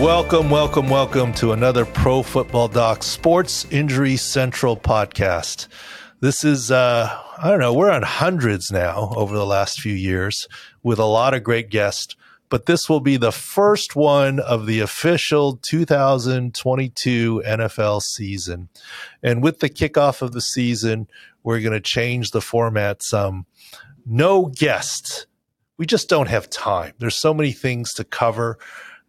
Welcome, 0.00 0.48
welcome, 0.48 0.88
welcome 0.88 1.32
to 1.34 1.50
another 1.50 1.84
Pro 1.84 2.22
Football 2.22 2.68
Doc 2.68 3.02
Sports 3.02 3.66
Injury 3.72 4.16
Central 4.16 4.76
podcast. 4.76 5.66
This 6.20 6.44
is, 6.44 6.70
uh, 6.70 7.20
I 7.36 7.50
don't 7.50 7.58
know, 7.58 7.74
we're 7.74 7.90
on 7.90 8.02
hundreds 8.02 8.70
now 8.70 9.12
over 9.16 9.36
the 9.36 9.44
last 9.44 9.80
few 9.80 9.92
years 9.92 10.46
with 10.84 11.00
a 11.00 11.04
lot 11.04 11.34
of 11.34 11.42
great 11.42 11.68
guests, 11.68 12.14
but 12.48 12.66
this 12.66 12.88
will 12.88 13.00
be 13.00 13.16
the 13.16 13.32
first 13.32 13.96
one 13.96 14.38
of 14.38 14.66
the 14.66 14.78
official 14.78 15.58
2022 15.68 17.42
NFL 17.44 18.00
season. 18.00 18.68
And 19.20 19.42
with 19.42 19.58
the 19.58 19.68
kickoff 19.68 20.22
of 20.22 20.30
the 20.30 20.40
season, 20.40 21.08
we're 21.42 21.60
going 21.60 21.72
to 21.72 21.80
change 21.80 22.30
the 22.30 22.40
format 22.40 23.02
some. 23.02 23.46
No 24.06 24.46
guests. 24.46 25.26
We 25.76 25.86
just 25.86 26.08
don't 26.08 26.28
have 26.28 26.48
time. 26.48 26.92
There's 27.00 27.18
so 27.18 27.34
many 27.34 27.50
things 27.50 27.92
to 27.94 28.04
cover 28.04 28.58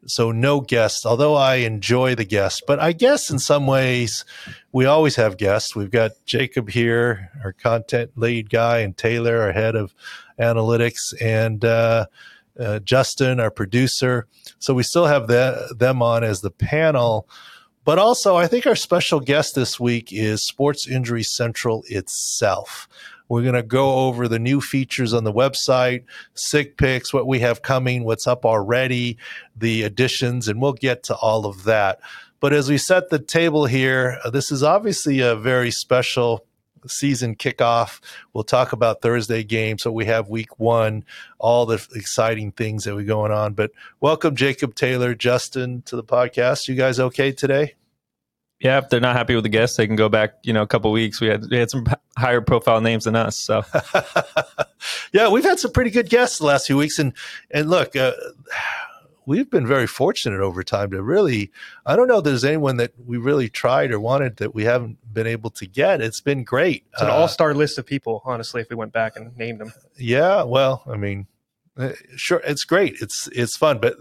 so 0.05 0.31
no 0.31 0.61
guests, 0.61 1.05
although 1.05 1.35
I 1.35 1.55
enjoy 1.55 2.15
the 2.15 2.25
guests, 2.25 2.61
but 2.65 2.79
I 2.79 2.93
guess 2.93 3.29
in 3.29 3.39
some 3.39 3.67
ways 3.67 4.25
we 4.71 4.85
always 4.85 5.15
have 5.17 5.37
guests. 5.37 5.75
We've 5.75 5.91
got 5.91 6.11
Jacob 6.25 6.69
here, 6.69 7.29
our 7.43 7.53
content 7.53 8.11
lead 8.15 8.49
guy, 8.49 8.79
and 8.79 8.95
Taylor, 8.95 9.41
our 9.41 9.51
head 9.51 9.75
of 9.75 9.93
analytics, 10.39 11.13
and 11.21 11.63
uh, 11.65 12.05
uh, 12.59 12.79
Justin, 12.79 13.39
our 13.39 13.51
producer. 13.51 14.27
So 14.59 14.73
we 14.73 14.83
still 14.83 15.05
have 15.05 15.27
the, 15.27 15.75
them 15.77 16.01
on 16.01 16.23
as 16.23 16.41
the 16.41 16.51
panel. 16.51 17.27
But 17.85 17.99
also, 17.99 18.35
I 18.35 18.47
think 18.47 18.67
our 18.67 18.75
special 18.75 19.19
guest 19.19 19.55
this 19.55 19.79
week 19.79 20.11
is 20.11 20.45
Sports 20.45 20.87
Injury 20.87 21.23
Central 21.23 21.83
itself. 21.87 22.87
We're 23.29 23.43
going 23.43 23.53
to 23.53 23.63
go 23.63 24.07
over 24.07 24.27
the 24.27 24.39
new 24.39 24.59
features 24.59 25.13
on 25.13 25.23
the 25.23 25.31
website, 25.31 26.03
sick 26.33 26.77
picks, 26.77 27.13
what 27.13 27.27
we 27.27 27.39
have 27.39 27.61
coming, 27.61 28.03
what's 28.03 28.27
up 28.27 28.45
already, 28.45 29.17
the 29.55 29.83
additions, 29.83 30.47
and 30.47 30.61
we'll 30.61 30.73
get 30.73 31.03
to 31.03 31.15
all 31.15 31.45
of 31.45 31.63
that. 31.63 31.99
But 32.39 32.53
as 32.53 32.69
we 32.69 32.77
set 32.77 33.09
the 33.09 33.19
table 33.19 33.65
here, 33.65 34.17
uh, 34.23 34.29
this 34.29 34.51
is 34.51 34.63
obviously 34.63 35.19
a 35.19 35.35
very 35.35 35.71
special 35.71 36.45
season 36.87 37.35
kickoff. 37.35 37.99
We'll 38.33 38.43
talk 38.43 38.71
about 38.71 39.01
Thursday 39.01 39.43
games. 39.43 39.83
So 39.83 39.91
we 39.91 40.05
have 40.05 40.29
week 40.29 40.59
one, 40.59 41.03
all 41.37 41.65
the 41.65 41.85
exciting 41.93 42.51
things 42.51 42.85
that 42.85 42.95
we're 42.95 43.03
going 43.03 43.31
on. 43.31 43.53
But 43.53 43.71
welcome, 43.99 44.35
Jacob 44.35 44.75
Taylor, 44.75 45.13
Justin, 45.13 45.81
to 45.83 45.95
the 45.95 46.03
podcast. 46.03 46.67
You 46.67 46.75
guys 46.75 46.99
okay 46.99 47.31
today? 47.31 47.75
Yeah, 48.59 48.79
if 48.79 48.89
they're 48.89 48.99
not 48.99 49.15
happy 49.15 49.35
with 49.35 49.43
the 49.43 49.49
guests, 49.49 49.77
they 49.77 49.87
can 49.87 49.95
go 49.95 50.09
back. 50.09 50.35
You 50.43 50.51
know, 50.51 50.61
a 50.61 50.67
couple 50.67 50.91
weeks. 50.91 51.21
We 51.21 51.27
had 51.27 51.49
we 51.49 51.57
had 51.57 51.69
some 51.69 51.85
higher 52.17 52.41
profile 52.41 52.81
names 52.81 53.05
than 53.05 53.15
us. 53.15 53.39
So, 53.39 53.63
yeah, 55.13 55.29
we've 55.29 55.45
had 55.45 55.59
some 55.59 55.71
pretty 55.71 55.91
good 55.91 56.09
guests 56.09 56.39
the 56.39 56.45
last 56.45 56.67
few 56.67 56.75
weeks, 56.75 56.99
and 56.99 57.13
and 57.51 57.69
look, 57.69 57.95
uh, 57.95 58.11
we've 59.25 59.49
been 59.49 59.65
very 59.65 59.87
fortunate 59.87 60.41
over 60.41 60.61
time 60.61 60.91
to 60.91 61.01
really. 61.01 61.51
I 61.85 61.95
don't 61.95 62.07
know 62.07 62.17
if 62.17 62.25
there's 62.25 62.43
anyone 62.43 62.77
that 62.77 62.91
we 63.05 63.17
really 63.17 63.47
tried 63.47 63.91
or 63.91 63.99
wanted 63.99 64.37
that 64.37 64.53
we 64.53 64.65
haven't 64.65 64.97
been 65.13 65.27
able 65.27 65.51
to 65.51 65.65
get. 65.65 66.01
It's 66.01 66.19
been 66.19 66.43
great. 66.43 66.85
It's 66.93 67.01
an 67.01 67.09
uh, 67.09 67.13
all 67.13 67.27
star 67.29 67.53
list 67.53 67.77
of 67.77 67.85
people, 67.85 68.21
honestly. 68.25 68.59
If 68.59 68.69
we 68.69 68.75
went 68.75 68.91
back 68.91 69.15
and 69.15 69.37
named 69.37 69.61
them, 69.61 69.71
yeah. 69.95 70.43
Well, 70.43 70.83
I 70.85 70.97
mean, 70.97 71.27
uh, 71.77 71.91
sure, 72.17 72.41
it's 72.45 72.65
great. 72.65 72.97
It's 72.99 73.29
it's 73.31 73.55
fun, 73.55 73.79
but 73.79 73.95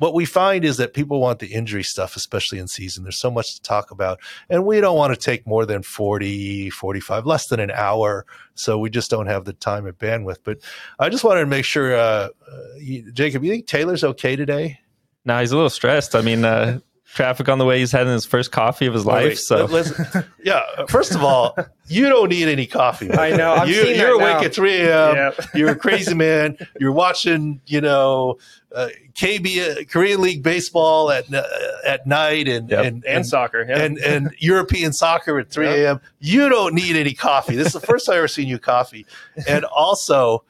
what 0.00 0.14
we 0.14 0.24
find 0.24 0.64
is 0.64 0.78
that 0.78 0.94
people 0.94 1.20
want 1.20 1.40
the 1.40 1.48
injury 1.48 1.82
stuff, 1.82 2.16
especially 2.16 2.58
in 2.58 2.68
season. 2.68 3.02
There's 3.02 3.20
so 3.20 3.30
much 3.30 3.56
to 3.56 3.60
talk 3.60 3.90
about. 3.90 4.18
And 4.48 4.64
we 4.64 4.80
don't 4.80 4.96
want 4.96 5.12
to 5.12 5.20
take 5.20 5.46
more 5.46 5.66
than 5.66 5.82
40, 5.82 6.70
45, 6.70 7.26
less 7.26 7.48
than 7.48 7.60
an 7.60 7.70
hour. 7.70 8.24
So 8.54 8.78
we 8.78 8.88
just 8.88 9.10
don't 9.10 9.26
have 9.26 9.44
the 9.44 9.52
time 9.52 9.84
and 9.84 9.96
bandwidth. 9.98 10.38
But 10.42 10.60
I 10.98 11.10
just 11.10 11.22
wanted 11.22 11.40
to 11.40 11.46
make 11.46 11.66
sure, 11.66 11.94
uh, 11.94 12.28
uh, 12.50 13.08
Jacob, 13.12 13.44
you 13.44 13.50
think 13.50 13.66
Taylor's 13.66 14.02
okay 14.02 14.36
today? 14.36 14.80
No, 15.26 15.38
he's 15.38 15.52
a 15.52 15.56
little 15.56 15.68
stressed. 15.68 16.14
I 16.14 16.22
mean, 16.22 16.46
uh, 16.46 16.80
traffic 17.14 17.48
on 17.48 17.58
the 17.58 17.64
way. 17.64 17.78
He's 17.78 17.92
having 17.92 18.12
his 18.12 18.24
first 18.24 18.52
coffee 18.52 18.86
of 18.86 18.94
his 18.94 19.04
life. 19.04 19.24
Wait, 19.24 19.38
so, 19.38 19.64
listen, 19.64 20.24
yeah. 20.44 20.62
First 20.88 21.14
of 21.14 21.22
all, 21.22 21.56
you 21.86 22.08
don't 22.08 22.28
need 22.28 22.48
any 22.48 22.66
coffee. 22.66 23.12
I 23.12 23.36
know. 23.36 23.54
I'm 23.54 23.68
you, 23.68 23.82
are 24.04 24.12
awake 24.12 24.36
now. 24.36 24.42
at 24.42 24.54
3 24.54 24.76
a.m. 24.76 25.16
Yep. 25.16 25.48
You're 25.54 25.70
a 25.70 25.76
crazy 25.76 26.14
man. 26.14 26.56
You're 26.78 26.92
watching, 26.92 27.60
you 27.66 27.80
know, 27.80 28.38
uh, 28.74 28.88
KB 29.14 29.80
uh, 29.80 29.84
Korean 29.88 30.20
League 30.20 30.42
baseball 30.42 31.10
at 31.10 31.32
uh, 31.34 31.42
at 31.84 32.06
night 32.06 32.46
and, 32.46 32.70
yep. 32.70 32.84
and, 32.84 33.04
and, 33.04 33.04
and 33.04 33.26
soccer 33.26 33.66
yeah. 33.68 33.82
and 33.82 33.98
and 33.98 34.30
European 34.38 34.92
soccer 34.92 35.38
at 35.38 35.50
3 35.50 35.66
a.m. 35.66 35.76
Yep. 35.80 36.02
You 36.20 36.48
don't 36.48 36.74
need 36.74 36.94
any 36.94 37.12
coffee. 37.12 37.56
This 37.56 37.68
is 37.68 37.72
the 37.72 37.80
first 37.80 38.06
time 38.06 38.14
I've 38.14 38.18
ever 38.18 38.28
seen 38.28 38.46
you 38.46 38.58
coffee. 38.58 39.06
And 39.48 39.64
also, 39.64 40.44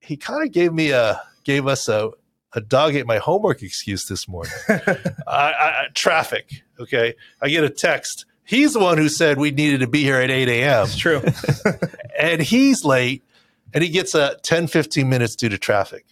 he 0.00 0.16
kind 0.16 0.44
of 0.44 0.52
gave 0.52 0.72
me 0.72 0.90
a 0.92 1.20
gave 1.44 1.66
us 1.66 1.88
a 1.88 2.12
a 2.54 2.60
dog 2.60 2.94
ate 2.94 3.06
my 3.06 3.18
homework 3.18 3.62
excuse 3.62 4.06
this 4.06 4.28
morning. 4.28 4.52
I, 4.68 4.78
I, 5.26 5.86
traffic. 5.94 6.62
Okay. 6.78 7.14
I 7.40 7.48
get 7.48 7.64
a 7.64 7.70
text. 7.70 8.26
He's 8.44 8.74
the 8.74 8.80
one 8.80 8.98
who 8.98 9.08
said 9.08 9.38
we 9.38 9.50
needed 9.50 9.80
to 9.80 9.86
be 9.86 10.02
here 10.02 10.16
at 10.16 10.30
8 10.30 10.48
a.m. 10.48 10.84
It's 10.84 10.96
true. 10.96 11.22
and 12.18 12.40
he's 12.40 12.84
late 12.84 13.22
and 13.72 13.82
he 13.82 13.90
gets 13.90 14.14
a 14.14 14.36
10, 14.42 14.68
15 14.68 15.08
minutes 15.08 15.34
due 15.34 15.48
to 15.48 15.58
traffic. 15.58 16.04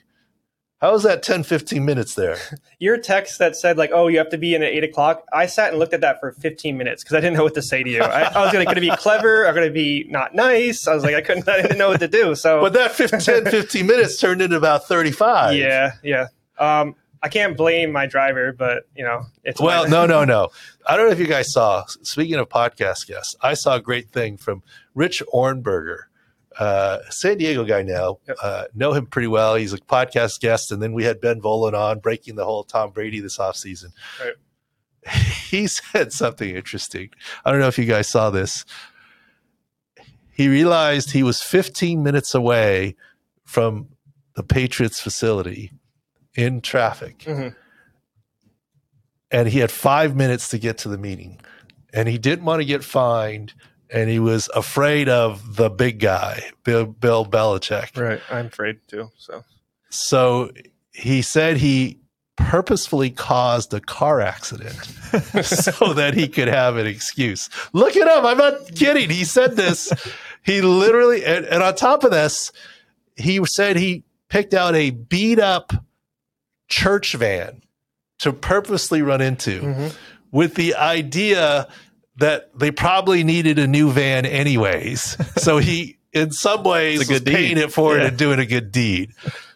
How 0.82 0.90
was 0.90 1.04
that 1.04 1.22
10, 1.22 1.44
15 1.44 1.84
minutes 1.84 2.16
there? 2.16 2.38
Your 2.80 2.98
text 2.98 3.38
that 3.38 3.54
said, 3.54 3.78
like, 3.78 3.92
oh, 3.94 4.08
you 4.08 4.18
have 4.18 4.30
to 4.30 4.36
be 4.36 4.56
in 4.56 4.64
at 4.64 4.72
eight 4.72 4.82
o'clock. 4.82 5.22
I 5.32 5.46
sat 5.46 5.70
and 5.70 5.78
looked 5.78 5.94
at 5.94 6.00
that 6.00 6.18
for 6.18 6.32
15 6.32 6.76
minutes 6.76 7.04
because 7.04 7.14
I 7.14 7.20
didn't 7.20 7.36
know 7.36 7.44
what 7.44 7.54
to 7.54 7.62
say 7.62 7.84
to 7.84 7.88
you. 7.88 8.02
I, 8.02 8.22
I 8.22 8.42
was 8.42 8.52
going 8.52 8.66
to 8.66 8.80
be 8.80 8.90
clever 8.96 9.46
or 9.46 9.52
going 9.52 9.68
to 9.68 9.72
be 9.72 10.06
not 10.08 10.34
nice. 10.34 10.88
I 10.88 10.94
was 10.94 11.04
like, 11.04 11.14
I 11.14 11.20
couldn't, 11.20 11.48
I 11.48 11.62
didn't 11.62 11.78
know 11.78 11.90
what 11.90 12.00
to 12.00 12.08
do. 12.08 12.34
So, 12.34 12.60
but 12.62 12.72
that 12.72 12.90
15, 12.90 13.44
15 13.44 13.86
minutes 13.86 14.18
turned 14.18 14.42
into 14.42 14.56
about 14.56 14.88
35. 14.88 15.54
Yeah. 15.54 15.92
Yeah. 16.02 16.26
Um, 16.58 16.96
I 17.22 17.28
can't 17.28 17.56
blame 17.56 17.92
my 17.92 18.06
driver, 18.06 18.52
but 18.52 18.82
you 18.96 19.04
know, 19.04 19.26
it's 19.44 19.60
well, 19.60 19.88
no, 19.88 20.06
no, 20.06 20.24
no. 20.24 20.48
I 20.84 20.96
don't 20.96 21.06
know 21.06 21.12
if 21.12 21.20
you 21.20 21.28
guys 21.28 21.52
saw. 21.52 21.84
Speaking 22.02 22.34
of 22.34 22.48
podcast 22.48 23.06
guests, 23.06 23.36
I 23.40 23.54
saw 23.54 23.76
a 23.76 23.80
great 23.80 24.10
thing 24.10 24.36
from 24.36 24.64
Rich 24.96 25.22
Ohrnberger 25.32 26.06
uh, 26.58 26.98
San 27.10 27.38
Diego 27.38 27.64
guy 27.64 27.82
now. 27.82 28.18
Yep. 28.28 28.36
Uh, 28.42 28.64
know 28.74 28.92
him 28.92 29.06
pretty 29.06 29.28
well. 29.28 29.54
He's 29.54 29.72
a 29.72 29.78
podcast 29.78 30.40
guest. 30.40 30.72
And 30.72 30.82
then 30.82 30.92
we 30.92 31.04
had 31.04 31.20
Ben 31.20 31.40
Volin 31.40 31.74
on 31.74 31.98
breaking 31.98 32.36
the 32.36 32.44
whole 32.44 32.64
Tom 32.64 32.90
Brady 32.90 33.20
this 33.20 33.38
offseason. 33.38 33.92
Right. 34.20 34.34
He 35.52 35.66
said 35.66 36.14
something 36.14 36.48
interesting. 36.48 37.10
I 37.44 37.50
don't 37.50 37.60
know 37.60 37.68
if 37.68 37.76
you 37.76 37.84
guys 37.84 38.08
saw 38.08 38.30
this. 38.30 38.64
He 40.30 40.48
realized 40.48 41.10
he 41.10 41.22
was 41.22 41.42
15 41.42 42.02
minutes 42.02 42.34
away 42.34 42.96
from 43.44 43.88
the 44.34 44.42
Patriots 44.42 44.98
facility 44.98 45.72
in 46.34 46.62
traffic. 46.62 47.18
Mm-hmm. 47.18 47.48
And 49.30 49.48
he 49.48 49.58
had 49.58 49.70
five 49.70 50.16
minutes 50.16 50.48
to 50.48 50.58
get 50.58 50.78
to 50.78 50.88
the 50.88 50.96
meeting. 50.96 51.38
And 51.92 52.08
he 52.08 52.16
didn't 52.16 52.46
want 52.46 52.60
to 52.60 52.64
get 52.64 52.82
fined 52.82 53.52
and 53.92 54.08
he 54.08 54.18
was 54.18 54.48
afraid 54.54 55.08
of 55.08 55.56
the 55.56 55.68
big 55.68 56.00
guy, 56.00 56.42
Bill, 56.64 56.86
Bill 56.86 57.26
Belichick. 57.26 58.00
Right. 58.00 58.20
I'm 58.30 58.46
afraid 58.46 58.80
too. 58.88 59.10
So, 59.18 59.44
so 59.90 60.50
he 60.92 61.22
said 61.22 61.58
he 61.58 61.98
purposefully 62.36 63.10
caused 63.10 63.74
a 63.74 63.80
car 63.80 64.20
accident 64.20 64.74
so 65.44 65.92
that 65.92 66.14
he 66.14 66.26
could 66.26 66.48
have 66.48 66.76
an 66.76 66.86
excuse. 66.86 67.50
Look 67.72 67.94
it 67.94 68.08
up. 68.08 68.24
I'm 68.24 68.38
not 68.38 68.74
kidding. 68.74 69.10
He 69.10 69.24
said 69.24 69.56
this. 69.56 69.92
He 70.42 70.62
literally, 70.62 71.24
and, 71.24 71.44
and 71.44 71.62
on 71.62 71.74
top 71.74 72.04
of 72.04 72.10
this, 72.10 72.50
he 73.16 73.40
said 73.44 73.76
he 73.76 74.04
picked 74.28 74.54
out 74.54 74.74
a 74.74 74.90
beat 74.90 75.38
up 75.38 75.72
church 76.68 77.14
van 77.14 77.62
to 78.18 78.32
purposely 78.32 79.02
run 79.02 79.20
into 79.20 79.60
mm-hmm. 79.60 79.88
with 80.30 80.54
the 80.54 80.74
idea 80.74 81.68
that 82.16 82.56
they 82.58 82.70
probably 82.70 83.24
needed 83.24 83.58
a 83.58 83.66
new 83.66 83.90
van 83.90 84.26
anyways. 84.26 85.16
so 85.42 85.58
he, 85.58 85.98
in 86.12 86.30
some 86.30 86.62
ways, 86.62 87.08
was 87.08 87.20
paying 87.20 87.58
it 87.58 87.72
forward 87.72 88.02
yeah. 88.02 88.08
and 88.08 88.18
doing 88.18 88.38
a 88.38 88.46
good 88.46 88.70
deed. 88.70 89.12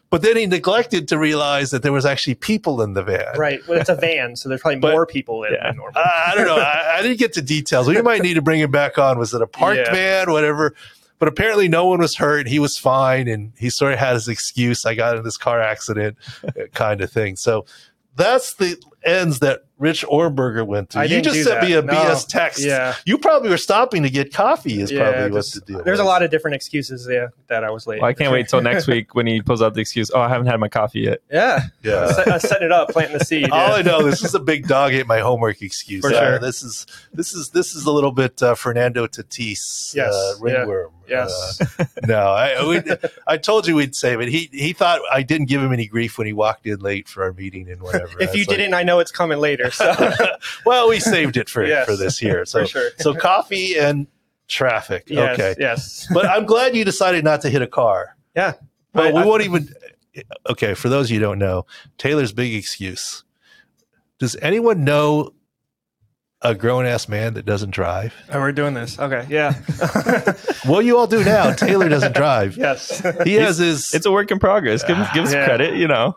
But 0.08 0.22
then 0.22 0.36
he 0.36 0.46
neglected 0.46 1.08
to 1.08 1.18
realize 1.18 1.72
that 1.72 1.82
there 1.82 1.92
was 1.92 2.06
actually 2.06 2.36
people 2.36 2.80
in 2.80 2.94
the 2.94 3.02
van. 3.02 3.36
Right. 3.36 3.60
Well, 3.66 3.80
it's 3.80 3.90
a 3.90 3.96
van, 3.96 4.36
so 4.36 4.48
there's 4.48 4.60
probably 4.60 4.78
but, 4.78 4.92
more 4.92 5.04
people 5.04 5.42
in 5.44 5.52
yeah. 5.52 5.70
it 5.70 5.76
normal. 5.76 6.00
I, 6.00 6.30
I 6.32 6.34
don't 6.36 6.46
know. 6.46 6.56
I, 6.56 6.98
I, 6.98 7.02
didn't 7.02 7.18
get 7.18 7.32
to 7.34 7.42
details. 7.42 7.88
We 7.88 8.00
might 8.00 8.22
need 8.22 8.34
to 8.34 8.42
bring 8.42 8.60
him 8.60 8.70
back 8.70 8.98
on. 8.98 9.18
Was 9.18 9.34
it 9.34 9.42
a 9.42 9.46
parked 9.46 9.80
yeah. 9.86 9.92
van, 9.92 10.30
whatever? 10.30 10.74
But 11.18 11.28
apparently, 11.28 11.68
no 11.68 11.86
one 11.86 11.98
was 11.98 12.16
hurt. 12.16 12.46
He 12.46 12.58
was 12.58 12.78
fine, 12.78 13.26
and 13.26 13.52
he 13.58 13.68
sort 13.68 13.92
of 13.92 13.98
had 13.98 14.14
his 14.14 14.28
excuse. 14.28 14.86
I 14.86 14.94
got 14.94 15.16
in 15.16 15.24
this 15.24 15.36
car 15.36 15.60
accident, 15.60 16.16
kind 16.72 17.00
of 17.00 17.10
thing. 17.10 17.36
So 17.36 17.66
that's 18.14 18.54
the 18.54 18.80
ends 19.04 19.40
that 19.40 19.65
Rich 19.78 20.06
Ohrnberger 20.06 20.66
went 20.66 20.88
through. 20.90 21.02
I 21.02 21.04
you 21.04 21.20
just 21.20 21.36
sent 21.44 21.60
that. 21.60 21.64
me 21.64 21.74
a 21.74 21.82
No. 21.82 21.92
BS 21.92 22.26
text. 22.26 22.64
Yeah. 22.64 22.94
You 23.04 23.18
probably 23.18 23.50
were 23.50 23.58
stopping 23.58 24.04
to 24.04 24.10
get 24.10 24.32
coffee. 24.32 24.80
Is 24.80 24.90
Yeah, 24.90 25.10
probably 25.12 25.36
just- 25.38 25.54
what 25.56 25.66
the 25.66 25.72
deal. 25.74 25.84
There's 25.84 25.98
a 26.00 26.04
lot 26.04 26.22
of 26.22 26.30
different 26.30 26.54
excuses 26.54 27.06
yeah, 27.10 27.26
that 27.48 27.62
I 27.62 27.70
was 27.70 27.86
late. 27.86 28.00
Well, 28.00 28.08
I 28.08 28.14
can't 28.14 28.32
wait 28.32 28.48
till 28.48 28.60
next 28.62 28.86
week 28.86 29.14
when 29.14 29.26
he 29.26 29.42
pulls 29.42 29.60
out 29.60 29.74
the 29.74 29.80
excuse. 29.82 30.10
Oh, 30.14 30.20
I 30.20 30.28
haven't 30.30 30.46
had 30.46 30.58
my 30.60 30.68
coffee 30.68 31.00
yet. 31.00 31.20
Yeah. 31.30 31.60
Yeah. 31.82 32.10
Set, 32.12 32.28
uh, 32.28 32.38
setting 32.38 32.66
it 32.66 32.72
up, 32.72 32.88
planting 32.88 33.18
the 33.18 33.24
seed. 33.24 33.50
All 33.50 33.68
yeah. 33.68 33.74
I 33.74 33.82
know, 33.82 34.02
this 34.02 34.24
is 34.24 34.34
a 34.34 34.40
big 34.40 34.66
dog 34.66 34.92
ate 34.94 35.06
my 35.06 35.18
homework 35.20 35.60
excuse. 35.60 36.00
For 36.00 36.12
Uh, 36.14 36.18
sure. 36.20 36.38
this 36.38 36.62
is 36.62 36.86
this 37.12 37.34
is 37.34 37.50
this 37.50 37.74
is 37.74 37.84
a 37.84 37.92
little 37.92 38.12
bit 38.12 38.42
uh, 38.42 38.54
Fernando 38.54 39.06
Tatis 39.06 39.94
Yes. 39.94 40.12
uh, 40.14 40.32
Yeah. 40.46 40.54
ringworm. 40.58 40.92
Yes. 41.08 41.60
Uh, 41.78 41.84
no, 42.06 42.18
I 42.30 42.66
we, 42.66 42.80
I 43.28 43.36
told 43.36 43.68
you 43.68 43.76
we'd 43.76 43.94
save 43.94 44.20
it. 44.20 44.28
He 44.28 44.48
he 44.52 44.72
thought 44.72 45.00
I 45.12 45.22
didn't 45.22 45.46
give 45.48 45.62
him 45.62 45.72
any 45.72 45.86
grief 45.86 46.18
when 46.18 46.26
he 46.26 46.32
walked 46.32 46.66
in 46.66 46.80
late 46.80 47.08
for 47.08 47.22
our 47.22 47.32
meeting 47.32 47.70
and 47.70 47.80
whatever. 47.80 48.20
If 48.20 48.34
you 48.34 48.40
like, 48.40 48.48
didn't, 48.56 48.74
I 48.74 48.82
know 48.82 48.98
it's 48.98 49.12
coming 49.12 49.38
later. 49.38 49.65
So 49.70 49.94
well, 50.66 50.88
we 50.88 51.00
saved 51.00 51.36
it 51.36 51.48
for 51.48 51.64
Yes. 51.64 51.86
for 51.86 51.96
this 51.96 52.20
year. 52.22 52.44
So 52.44 52.64
sure. 52.64 52.90
so 52.98 53.14
coffee 53.14 53.78
and 53.78 54.06
traffic. 54.48 55.04
yes, 55.08 55.34
Okay, 55.38 55.54
Yes. 55.58 56.06
but 56.12 56.26
I'm 56.26 56.46
glad 56.46 56.76
you 56.76 56.84
decided 56.84 57.24
not 57.24 57.40
to 57.42 57.50
hit 57.50 57.62
a 57.62 57.66
car. 57.66 58.16
Yeah. 58.34 58.52
Well, 58.94 59.12
we 59.12 59.20
I- 59.20 59.24
won't 59.24 59.42
even. 59.42 59.68
Okay, 60.48 60.72
for 60.74 60.88
those 60.88 61.06
of 61.08 61.10
you 61.10 61.18
who 61.18 61.26
don't 61.26 61.38
know, 61.38 61.66
Taylor's 61.98 62.32
big 62.32 62.54
excuse. 62.54 63.24
Does 64.18 64.34
anyone 64.40 64.82
know 64.82 65.34
a 66.40 66.54
grown 66.54 66.86
ass 66.86 67.06
man 67.08 67.34
that 67.34 67.44
doesn't 67.44 67.70
drive? 67.72 68.14
Oh, 68.32 68.40
we're 68.40 68.52
doing 68.52 68.72
this. 68.72 68.98
Okay. 68.98 69.26
Yeah. 69.28 69.54
Well, 70.66 70.82
you 70.82 70.98
all 70.98 71.06
do 71.06 71.22
now. 71.22 71.52
Taylor 71.52 71.88
doesn't 71.88 72.14
drive. 72.16 72.56
yes. 72.66 73.00
He 73.24 73.34
has 73.34 73.58
his. 73.58 73.94
It's 73.94 74.04
a 74.06 74.10
work 74.10 74.30
in 74.32 74.40
progress. 74.40 74.82
Give 74.82 74.96
him, 74.96 75.06
give 75.14 75.24
us 75.24 75.32
Yeah. 75.32 75.44
credit, 75.46 75.74
you 75.76 75.86
know. 75.86 76.16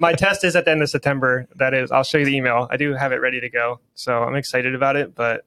My 0.00 0.12
test 0.12 0.44
is 0.44 0.56
at 0.56 0.64
the 0.64 0.70
end 0.70 0.82
of 0.82 0.90
September. 0.90 1.48
That 1.56 1.74
is, 1.74 1.90
I'll 1.90 2.04
show 2.04 2.18
you 2.18 2.24
the 2.24 2.36
email. 2.36 2.68
I 2.70 2.76
do 2.76 2.94
have 2.94 3.12
it 3.12 3.16
ready 3.16 3.40
to 3.40 3.50
go. 3.50 3.80
So 3.94 4.22
I'm 4.22 4.34
excited 4.34 4.74
about 4.74 4.96
it, 4.96 5.14
but 5.14 5.44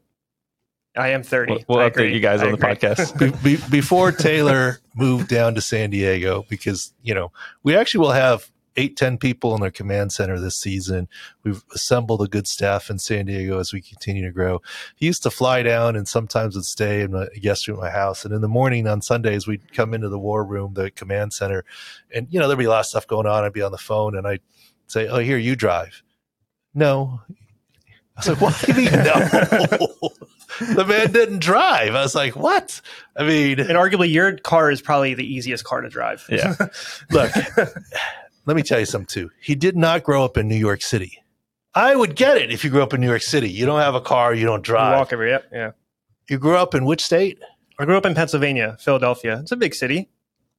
I 0.96 1.10
am 1.10 1.24
30. 1.24 1.52
We'll, 1.52 1.64
we'll 1.68 1.78
update 1.80 1.88
agree. 1.88 2.14
you 2.14 2.20
guys 2.20 2.42
I 2.42 2.48
on 2.48 2.52
the 2.52 2.58
podcast. 2.58 3.18
be, 3.44 3.58
be- 3.58 3.64
before 3.70 4.12
Taylor 4.12 4.80
moved 4.96 5.28
down 5.28 5.56
to 5.56 5.62
San 5.62 5.90
Diego, 5.90 6.46
because 6.50 6.94
you 7.02 7.16
know 7.16 7.32
we 7.64 7.76
actually 7.76 8.02
will 8.02 8.12
have 8.12 8.50
eight, 8.76 8.98
ten 8.98 9.18
people 9.18 9.56
in 9.56 9.64
our 9.64 9.72
command 9.72 10.12
center 10.12 10.40
this 10.40 10.58
season. 10.58 11.08
We've 11.44 11.64
assembled 11.74 12.22
a 12.22 12.28
good 12.28 12.48
staff 12.48 12.90
in 12.90 13.00
San 13.00 13.26
Diego 13.26 13.60
as 13.60 13.74
we 13.74 13.82
continue 13.82 14.26
to 14.26 14.32
grow. 14.32 14.62
He 14.96 15.06
used 15.06 15.24
to 15.24 15.32
fly 15.32 15.64
down 15.64 15.96
and 15.96 16.08
sometimes 16.08 16.56
would 16.56 16.66
stay 16.66 17.02
in 17.02 17.14
a 17.14 17.28
guest 17.40 17.68
room 17.68 17.78
at 17.78 17.84
my 17.84 17.90
house. 17.90 18.26
And 18.26 18.34
in 18.34 18.42
the 18.42 18.48
morning 18.48 18.88
on 18.88 19.02
Sundays, 19.02 19.48
we'd 19.48 19.74
come 19.74 19.94
into 19.94 20.10
the 20.10 20.20
war 20.20 20.44
room, 20.44 20.74
the 20.74 20.92
command 20.92 21.34
center, 21.34 21.66
and 22.14 22.28
you 22.30 22.40
know 22.40 22.48
there'd 22.48 22.60
be 22.60 22.66
a 22.66 22.70
lot 22.70 22.82
of 22.82 22.86
stuff 22.86 23.08
going 23.08 23.28
on. 23.28 23.44
I'd 23.44 23.54
be 23.54 23.62
on 23.62 23.72
the 23.72 23.78
phone 23.78 24.16
and 24.18 24.28
I'd 24.28 24.42
say, 24.88 25.08
"Oh, 25.08 25.20
here 25.20 25.38
you 25.38 25.56
drive." 25.56 26.04
No. 26.74 27.22
I 28.16 28.20
was 28.20 28.30
like, 28.30 28.42
"What 28.42 28.62
do 28.62 28.72
you 28.72 28.78
mean 28.78 28.92
no?" 28.92 30.10
the 30.76 30.86
man 30.88 31.12
didn't 31.12 31.40
drive. 31.40 31.96
I 31.96 32.02
was 32.02 32.16
like, 32.16 32.36
"What?" 32.36 32.82
I 33.16 33.24
mean, 33.24 33.60
And 33.60 33.72
arguably, 33.72 34.12
your 34.12 34.38
car 34.38 34.72
is 34.72 34.82
probably 34.82 35.14
the 35.14 35.26
easiest 35.26 35.64
car 35.64 35.82
to 35.82 35.90
drive. 35.90 36.26
Yeah. 36.30 36.56
Look, 37.12 37.32
let 38.46 38.56
me 38.56 38.64
tell 38.64 38.80
you 38.80 38.86
something 38.86 39.08
too. 39.08 39.32
He 39.42 39.56
did 39.56 39.76
not 39.76 40.04
grow 40.04 40.24
up 40.26 40.38
in 40.38 40.48
New 40.48 40.56
York 40.56 40.82
City. 40.82 41.20
I 41.76 41.96
would 41.96 42.16
get 42.16 42.38
it 42.38 42.52
if 42.52 42.64
you 42.64 42.70
grew 42.70 42.84
up 42.84 42.94
in 42.94 43.02
New 43.02 43.08
York 43.10 43.22
City. 43.24 43.50
You 43.50 43.66
don't 43.66 43.80
have 43.80 43.96
a 43.96 44.02
car, 44.02 44.34
you 44.34 44.46
don't 44.46 44.60
You 44.60 44.74
drive. 44.74 45.00
walk 45.00 45.14
every. 45.14 45.30
Yep. 45.32 45.46
Yeah. 45.52 45.72
You 46.30 46.38
grew 46.38 46.56
up 46.56 46.76
in 46.76 46.86
which 46.86 47.04
state? 47.04 47.40
I 47.80 47.86
grew 47.86 47.98
up 47.98 48.06
in 48.06 48.14
Pennsylvania, 48.14 48.78
Philadelphia. 48.80 49.40
It's 49.40 49.52
a 49.52 49.56
big 49.58 49.74
city. 49.74 50.10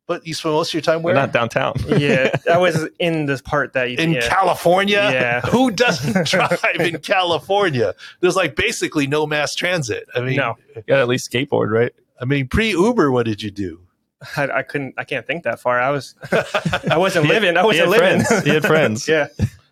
But 0.06 0.26
you 0.26 0.34
spend 0.34 0.52
most 0.54 0.68
of 0.68 0.74
your 0.74 0.82
time 0.82 1.02
We're 1.02 1.12
where? 1.12 1.14
not 1.14 1.32
downtown. 1.32 1.74
Yeah, 1.98 2.34
I 2.52 2.58
was 2.58 2.86
in 2.98 3.24
this 3.24 3.40
part 3.40 3.72
that 3.72 3.90
you 3.90 3.96
in 3.96 4.12
yeah. 4.12 4.28
California? 4.28 4.96
Yeah. 4.98 5.40
Who 5.42 5.70
doesn't 5.70 6.26
drive 6.28 6.58
in 6.78 6.98
California? 6.98 7.94
There's 8.20 8.36
like 8.36 8.54
basically 8.56 9.06
no 9.06 9.26
mass 9.26 9.54
transit. 9.54 10.06
I 10.14 10.20
mean, 10.20 10.36
No. 10.36 10.56
You 10.76 10.82
got 10.82 10.98
at 11.00 11.08
least 11.08 11.30
skateboard, 11.32 11.70
right? 11.70 11.92
I 12.20 12.26
mean, 12.26 12.48
pre 12.48 12.70
Uber, 12.72 13.10
what 13.12 13.24
did 13.24 13.42
you 13.42 13.50
do? 13.50 13.80
I, 14.36 14.48
I 14.58 14.62
couldn't. 14.62 14.94
I 14.98 15.04
can't 15.04 15.26
think 15.26 15.44
that 15.44 15.60
far. 15.60 15.80
I 15.80 15.90
was. 15.90 16.14
I 16.90 16.96
wasn't 16.98 17.26
living. 17.26 17.56
I 17.56 17.64
wasn't 17.64 17.88
had 17.90 18.00
living. 18.00 18.24
friends. 18.24 18.44
He 18.44 18.50
had 18.50 18.62
friends. 18.64 19.08
yeah. 19.08 19.26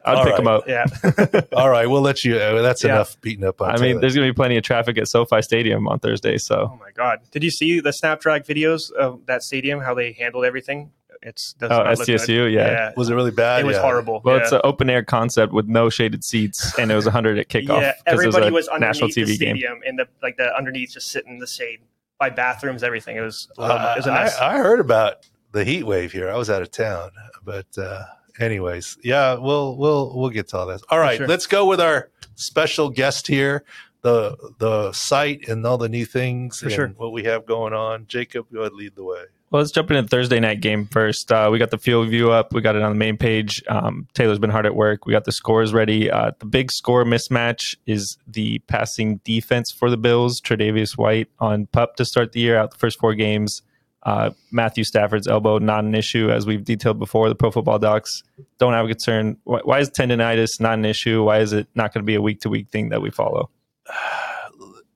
I'd 0.04 0.16
All 0.16 0.24
pick 0.24 0.36
him 0.38 0.46
right. 0.48 0.54
up. 0.56 0.66
Yeah. 0.66 1.40
All 1.56 1.70
right, 1.70 1.86
we'll 1.88 2.00
let 2.02 2.24
you. 2.24 2.36
Uh, 2.36 2.60
that's 2.60 2.82
Yeah. 2.82 2.94
enough 2.96 3.20
beating 3.20 3.44
up 3.44 3.60
on. 3.62 3.70
I 3.70 3.74
mean, 3.74 3.80
Taylor. 3.82 4.00
there's 4.00 4.14
going 4.16 4.26
to 4.26 4.32
be 4.32 4.36
plenty 4.36 4.56
of 4.56 4.64
traffic 4.64 4.98
at 4.98 5.06
SoFi 5.06 5.42
Stadium 5.42 5.86
on 5.86 6.00
Thursday. 6.00 6.38
So 6.38 6.70
Oh 6.72 6.78
my 6.80 6.90
god! 6.92 7.20
Did 7.30 7.44
you 7.44 7.50
see 7.52 7.78
the 7.80 7.92
Snapdragon 7.92 8.44
videos 8.44 8.90
of 8.90 9.26
that 9.26 9.44
stadium? 9.44 9.80
How 9.80 9.94
they 9.94 10.10
handled 10.12 10.44
everything? 10.44 10.90
It's 11.24 11.52
does 11.52 11.70
Oh, 11.70 11.84
not 11.84 11.98
look 11.98 12.04
good. 12.08 12.18
SDSU, 12.20 12.52
yeah. 12.52 12.90
was 12.96 13.08
it 13.08 13.14
really 13.14 13.30
bad? 13.30 13.60
It 13.60 13.64
was 13.66 13.76
Yeah. 13.76 13.82
horrible. 13.82 14.22
Well, 14.24 14.38
yeah. 14.38 14.42
it's 14.42 14.50
an 14.50 14.60
open 14.64 14.90
air 14.90 15.04
concept 15.04 15.52
with 15.52 15.68
no 15.68 15.88
shaded 15.88 16.24
seats, 16.24 16.76
and 16.80 16.90
it 16.90 16.96
was 16.96 17.04
100 17.06 17.38
at 17.38 17.48
kickoff. 17.48 17.80
yeah, 17.80 17.92
'cause 17.92 18.02
it 18.24 18.26
everybody 18.26 18.48
a 18.48 18.50
was 18.50 18.68
national 18.76 19.04
underneath 19.08 19.14
the 19.14 19.20
TV 19.22 19.38
game. 19.38 19.56
stadium, 19.56 19.78
and 19.86 20.00
the 20.00 20.08
like 20.20 20.36
the 20.36 20.52
underneath 20.56 20.94
just 20.94 21.12
sitting 21.12 21.34
in 21.34 21.38
the 21.38 21.46
shade 21.46 21.78
by 22.22 22.30
bathrooms, 22.30 22.84
everything. 22.84 23.16
It 23.16 23.20
was, 23.22 23.48
it 23.58 23.60
Uh, 23.60 23.94
was 23.96 24.06
a 24.06 24.12
mess. 24.12 24.38
I, 24.38 24.54
I 24.54 24.58
heard 24.58 24.78
about 24.78 25.26
the 25.50 25.64
heat 25.64 25.82
wave 25.82 26.12
here. 26.12 26.30
I 26.30 26.36
was 26.36 26.48
out 26.50 26.62
of 26.62 26.70
town, 26.70 27.10
but 27.44 27.66
uh, 27.76 28.04
anyways, 28.38 28.96
yeah, 29.02 29.34
we'll 29.34 29.76
we'll 29.76 30.16
we'll 30.16 30.30
get 30.30 30.46
to 30.50 30.58
all 30.58 30.66
this. 30.66 30.82
All 30.88 31.00
right, 31.00 31.16
sure. 31.18 31.26
let's 31.26 31.46
go 31.46 31.66
with 31.66 31.80
our 31.80 32.10
special 32.36 32.90
guest 32.90 33.26
here, 33.26 33.64
the 34.02 34.36
the 34.58 34.92
site 34.92 35.48
and 35.48 35.66
all 35.66 35.78
the 35.78 35.88
new 35.88 36.04
things 36.06 36.60
For 36.60 36.66
and 36.66 36.74
sure. 36.74 36.88
what 36.96 37.12
we 37.12 37.24
have 37.24 37.44
going 37.44 37.72
on. 37.72 38.06
Jacob, 38.06 38.46
go 38.52 38.60
ahead, 38.60 38.72
lead 38.72 38.94
the 38.94 39.02
way. 39.04 39.24
Well, 39.52 39.60
let's 39.60 39.70
jump 39.70 39.90
into 39.90 40.00
the 40.00 40.08
Thursday 40.08 40.40
night 40.40 40.62
game 40.62 40.86
first. 40.86 41.30
Uh, 41.30 41.50
we 41.52 41.58
got 41.58 41.70
the 41.70 41.76
field 41.76 42.08
view 42.08 42.30
up. 42.30 42.54
We 42.54 42.62
got 42.62 42.74
it 42.74 42.80
on 42.80 42.90
the 42.90 42.96
main 42.96 43.18
page. 43.18 43.62
Um, 43.68 44.08
Taylor's 44.14 44.38
been 44.38 44.48
hard 44.48 44.64
at 44.64 44.74
work. 44.74 45.04
We 45.04 45.12
got 45.12 45.26
the 45.26 45.32
scores 45.32 45.74
ready. 45.74 46.10
Uh, 46.10 46.30
the 46.38 46.46
big 46.46 46.72
score 46.72 47.04
mismatch 47.04 47.76
is 47.84 48.16
the 48.26 48.60
passing 48.60 49.20
defense 49.24 49.70
for 49.70 49.90
the 49.90 49.98
Bills. 49.98 50.40
Tre'Davious 50.40 50.96
White 50.96 51.28
on 51.38 51.66
pup 51.66 51.96
to 51.96 52.06
start 52.06 52.32
the 52.32 52.40
year 52.40 52.56
out 52.56 52.70
the 52.70 52.78
first 52.78 52.98
four 52.98 53.14
games. 53.14 53.60
Uh, 54.04 54.30
Matthew 54.52 54.84
Stafford's 54.84 55.28
elbow 55.28 55.58
not 55.58 55.84
an 55.84 55.94
issue, 55.94 56.30
as 56.30 56.46
we've 56.46 56.64
detailed 56.64 56.98
before. 56.98 57.28
The 57.28 57.34
Pro 57.34 57.50
Football 57.50 57.78
Docs 57.78 58.22
don't 58.56 58.72
have 58.72 58.86
a 58.86 58.88
concern. 58.88 59.36
Why, 59.44 59.60
why 59.64 59.80
is 59.80 59.90
tendonitis 59.90 60.60
not 60.60 60.78
an 60.78 60.86
issue? 60.86 61.24
Why 61.24 61.40
is 61.40 61.52
it 61.52 61.68
not 61.74 61.92
going 61.92 62.00
to 62.00 62.06
be 62.06 62.14
a 62.14 62.22
week 62.22 62.40
to 62.40 62.48
week 62.48 62.70
thing 62.70 62.88
that 62.88 63.02
we 63.02 63.10
follow? 63.10 63.50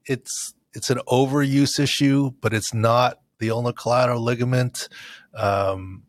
It's 0.09 0.55
it's 0.73 0.89
an 0.89 1.01
overuse 1.09 1.81
issue, 1.81 2.31
but 2.41 2.55
it's 2.55 2.73
not 2.73 3.19
the 3.39 3.51
ulnar 3.51 3.73
collateral 3.73 4.23
ligament. 4.23 4.89
Um, 5.35 6.05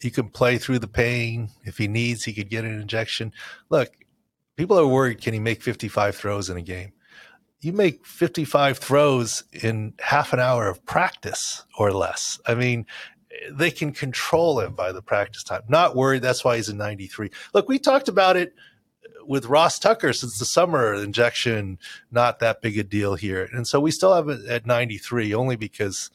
he 0.00 0.10
can 0.10 0.28
play 0.28 0.58
through 0.58 0.78
the 0.80 0.88
pain 0.88 1.50
if 1.64 1.78
he 1.78 1.88
needs. 1.88 2.24
He 2.24 2.32
could 2.32 2.50
get 2.50 2.64
an 2.64 2.80
injection. 2.80 3.32
Look, 3.70 3.90
people 4.56 4.78
are 4.78 4.86
worried. 4.86 5.20
Can 5.20 5.34
he 5.34 5.40
make 5.40 5.62
55 5.62 6.16
throws 6.16 6.50
in 6.50 6.56
a 6.56 6.62
game? 6.62 6.92
You 7.60 7.72
make 7.72 8.06
55 8.06 8.78
throws 8.78 9.44
in 9.52 9.94
half 10.00 10.32
an 10.32 10.40
hour 10.40 10.68
of 10.68 10.84
practice 10.84 11.64
or 11.78 11.90
less. 11.92 12.38
I 12.46 12.54
mean, 12.54 12.86
they 13.50 13.70
can 13.70 13.92
control 13.92 14.60
him 14.60 14.74
by 14.74 14.92
the 14.92 15.02
practice 15.02 15.42
time. 15.42 15.62
Not 15.68 15.96
worried. 15.96 16.22
That's 16.22 16.44
why 16.44 16.56
he's 16.56 16.68
a 16.68 16.74
93. 16.74 17.30
Look, 17.54 17.68
we 17.68 17.78
talked 17.78 18.08
about 18.08 18.36
it 18.36 18.54
with 19.26 19.46
Ross 19.46 19.78
Tucker 19.78 20.12
since 20.12 20.38
the 20.38 20.44
summer 20.44 20.94
injection, 20.94 21.78
not 22.10 22.38
that 22.40 22.62
big 22.62 22.78
a 22.78 22.84
deal 22.84 23.14
here. 23.14 23.48
And 23.52 23.66
so 23.66 23.80
we 23.80 23.90
still 23.90 24.14
have 24.14 24.28
it 24.28 24.46
at 24.46 24.66
93 24.66 25.34
only 25.34 25.56
because 25.56 26.10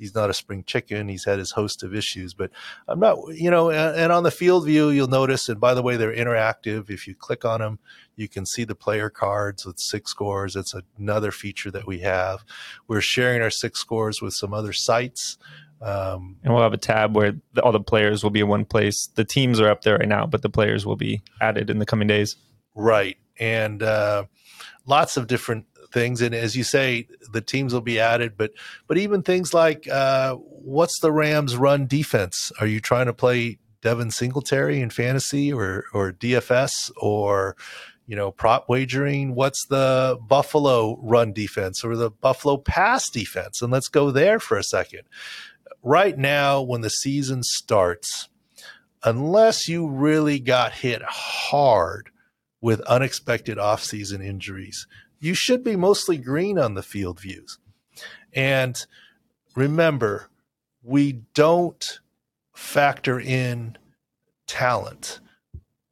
he's 0.00 0.14
not 0.14 0.30
a 0.30 0.34
spring 0.34 0.64
chicken. 0.64 1.08
He's 1.08 1.24
had 1.24 1.38
his 1.38 1.52
host 1.52 1.82
of 1.82 1.94
issues, 1.94 2.34
but 2.34 2.50
I'm 2.88 2.98
not, 2.98 3.18
you 3.34 3.50
know, 3.50 3.70
and, 3.70 3.96
and 3.96 4.12
on 4.12 4.22
the 4.22 4.30
field 4.30 4.64
view, 4.64 4.88
you'll 4.88 5.08
notice, 5.08 5.48
and 5.48 5.60
by 5.60 5.74
the 5.74 5.82
way, 5.82 5.96
they're 5.96 6.14
interactive. 6.14 6.90
If 6.90 7.06
you 7.06 7.14
click 7.14 7.44
on 7.44 7.60
them, 7.60 7.78
you 8.16 8.28
can 8.28 8.46
see 8.46 8.64
the 8.64 8.74
player 8.74 9.10
cards 9.10 9.64
with 9.64 9.78
six 9.78 10.10
scores. 10.10 10.56
It's 10.56 10.74
another 10.98 11.30
feature 11.30 11.70
that 11.70 11.86
we 11.86 12.00
have. 12.00 12.44
We're 12.88 13.02
sharing 13.02 13.42
our 13.42 13.50
six 13.50 13.78
scores 13.78 14.20
with 14.22 14.34
some 14.34 14.54
other 14.54 14.72
sites. 14.72 15.38
Um, 15.82 16.36
And 16.42 16.52
we'll 16.52 16.62
have 16.62 16.74
a 16.74 16.78
tab 16.78 17.14
where 17.16 17.34
the, 17.54 17.62
all 17.62 17.72
the 17.72 17.80
players 17.80 18.22
will 18.22 18.30
be 18.30 18.40
in 18.40 18.48
one 18.48 18.64
place. 18.64 19.08
The 19.14 19.24
teams 19.24 19.60
are 19.60 19.68
up 19.68 19.82
there 19.82 19.96
right 19.96 20.08
now, 20.08 20.26
but 20.26 20.42
the 20.42 20.50
players 20.50 20.84
will 20.84 20.96
be 20.96 21.22
added 21.40 21.70
in 21.70 21.78
the 21.78 21.86
coming 21.86 22.08
days. 22.08 22.36
Right. 22.74 23.16
And 23.38 23.82
uh, 23.82 24.24
lots 24.86 25.16
of 25.16 25.26
different 25.26 25.66
things. 25.92 26.20
And 26.20 26.34
as 26.34 26.56
you 26.56 26.64
say, 26.64 27.08
the 27.32 27.40
teams 27.40 27.72
will 27.72 27.80
be 27.80 27.98
added, 27.98 28.36
but 28.36 28.52
but 28.86 28.98
even 28.98 29.22
things 29.22 29.52
like 29.54 29.88
uh, 29.88 30.34
what's 30.34 31.00
the 31.00 31.12
Rams 31.12 31.56
run 31.56 31.86
defense? 31.86 32.52
Are 32.60 32.66
you 32.66 32.80
trying 32.80 33.06
to 33.06 33.12
play 33.12 33.58
Devin 33.82 34.10
Singletary 34.10 34.80
in 34.80 34.90
fantasy 34.90 35.52
or 35.52 35.84
or 35.92 36.12
DFS 36.12 36.90
or 36.96 37.56
you 38.06 38.16
know 38.16 38.30
prop 38.30 38.68
wagering? 38.68 39.34
What's 39.34 39.66
the 39.66 40.18
Buffalo 40.26 40.98
run 41.02 41.32
defense 41.32 41.84
or 41.84 41.96
the 41.96 42.10
Buffalo 42.10 42.56
pass 42.56 43.08
defense? 43.08 43.62
And 43.62 43.72
let's 43.72 43.88
go 43.88 44.10
there 44.10 44.38
for 44.38 44.56
a 44.56 44.64
second. 44.64 45.02
Right 45.82 46.18
now, 46.18 46.60
when 46.60 46.82
the 46.82 46.90
season 46.90 47.42
starts, 47.42 48.28
unless 49.02 49.66
you 49.66 49.88
really 49.88 50.38
got 50.38 50.72
hit 50.72 51.00
hard 51.02 52.09
with 52.60 52.80
unexpected 52.82 53.58
offseason 53.58 54.24
injuries, 54.24 54.86
you 55.18 55.34
should 55.34 55.64
be 55.64 55.76
mostly 55.76 56.16
green 56.16 56.58
on 56.58 56.74
the 56.74 56.82
field 56.82 57.20
views. 57.20 57.58
And 58.32 58.84
remember, 59.54 60.28
we 60.82 61.20
don't 61.34 62.00
factor 62.54 63.18
in 63.18 63.76
talent. 64.46 65.20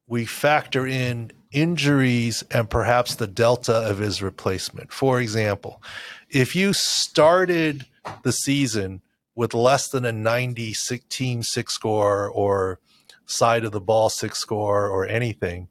We 0.07 0.25
factor 0.25 0.85
in 0.85 1.31
injuries 1.51 2.43
and 2.51 2.69
perhaps 2.69 3.15
the 3.15 3.27
delta 3.27 3.73
of 3.73 3.97
his 3.97 4.21
replacement. 4.21 4.91
For 4.91 5.19
example, 5.19 5.81
if 6.29 6.55
you 6.55 6.73
started 6.73 7.85
the 8.23 8.31
season 8.31 9.01
with 9.35 9.53
less 9.53 9.87
than 9.87 10.05
a 10.05 10.11
90 10.11 10.75
team 11.09 11.43
six 11.43 11.73
score 11.73 12.29
or 12.29 12.79
side 13.25 13.63
of 13.63 13.71
the 13.71 13.81
ball 13.81 14.09
six 14.09 14.39
score 14.39 14.87
or 14.87 15.07
anything, 15.07 15.67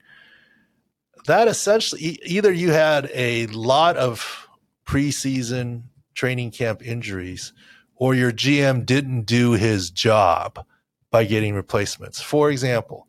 that 1.28 1.47
essentially 1.47 2.18
either 2.25 2.50
you 2.50 2.73
had 2.73 3.11
a 3.14 3.47
lot 3.49 3.97
of 3.97 4.49
preseason 4.87 5.82
training 6.14 6.50
camp 6.50 6.82
injuries 6.82 7.52
or 7.97 8.14
your 8.14 8.32
GM 8.32 8.87
didn't 8.87 9.23
do 9.23 9.52
his 9.52 9.90
job 9.90 10.64
by 11.11 11.25
getting 11.25 11.54
replacements. 11.54 12.20
For 12.20 12.50
example, 12.50 13.08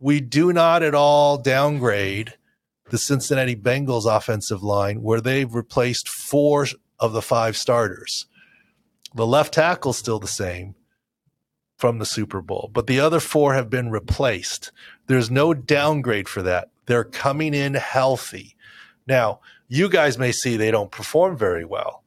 we 0.00 0.20
do 0.20 0.52
not 0.52 0.82
at 0.82 0.94
all 0.94 1.38
downgrade 1.38 2.34
the 2.90 2.98
Cincinnati 2.98 3.54
Bengals 3.54 4.06
offensive 4.06 4.64
line 4.64 5.00
where 5.00 5.20
they've 5.20 5.54
replaced 5.54 6.08
four 6.08 6.66
of 6.98 7.12
the 7.12 7.22
five 7.22 7.56
starters. 7.56 8.26
The 9.14 9.26
left 9.26 9.54
tackle 9.54 9.92
still 9.92 10.18
the 10.18 10.26
same 10.26 10.74
from 11.76 11.98
the 11.98 12.06
Super 12.06 12.42
Bowl, 12.42 12.70
but 12.72 12.88
the 12.88 12.98
other 12.98 13.20
four 13.20 13.54
have 13.54 13.70
been 13.70 13.90
replaced. 13.90 14.72
There's 15.06 15.30
no 15.30 15.54
downgrade 15.54 16.28
for 16.28 16.42
that. 16.42 16.70
They're 16.92 17.04
coming 17.04 17.54
in 17.54 17.72
healthy. 17.72 18.54
Now, 19.06 19.40
you 19.66 19.88
guys 19.88 20.18
may 20.18 20.30
see 20.30 20.58
they 20.58 20.70
don't 20.70 20.90
perform 20.90 21.38
very 21.38 21.64
well, 21.64 22.04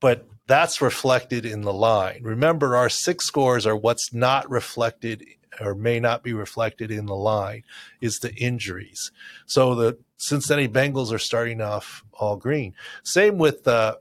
but 0.00 0.26
that's 0.48 0.82
reflected 0.82 1.46
in 1.46 1.60
the 1.60 1.72
line. 1.72 2.18
Remember, 2.24 2.74
our 2.74 2.88
six 2.88 3.26
scores 3.26 3.64
are 3.64 3.76
what's 3.76 4.12
not 4.12 4.50
reflected 4.50 5.24
or 5.60 5.76
may 5.76 6.00
not 6.00 6.24
be 6.24 6.32
reflected 6.32 6.90
in 6.90 7.06
the 7.06 7.14
line 7.14 7.62
is 8.00 8.18
the 8.18 8.34
injuries. 8.34 9.12
So 9.46 9.76
the 9.76 9.98
Cincinnati 10.16 10.66
Bengals 10.66 11.12
are 11.12 11.18
starting 11.20 11.60
off 11.60 12.02
all 12.12 12.36
green. 12.36 12.74
Same 13.04 13.38
with, 13.38 13.68
uh, 13.68 13.98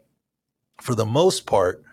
for 0.81 0.95
the 0.95 1.05
most 1.05 1.45
part, 1.45 1.83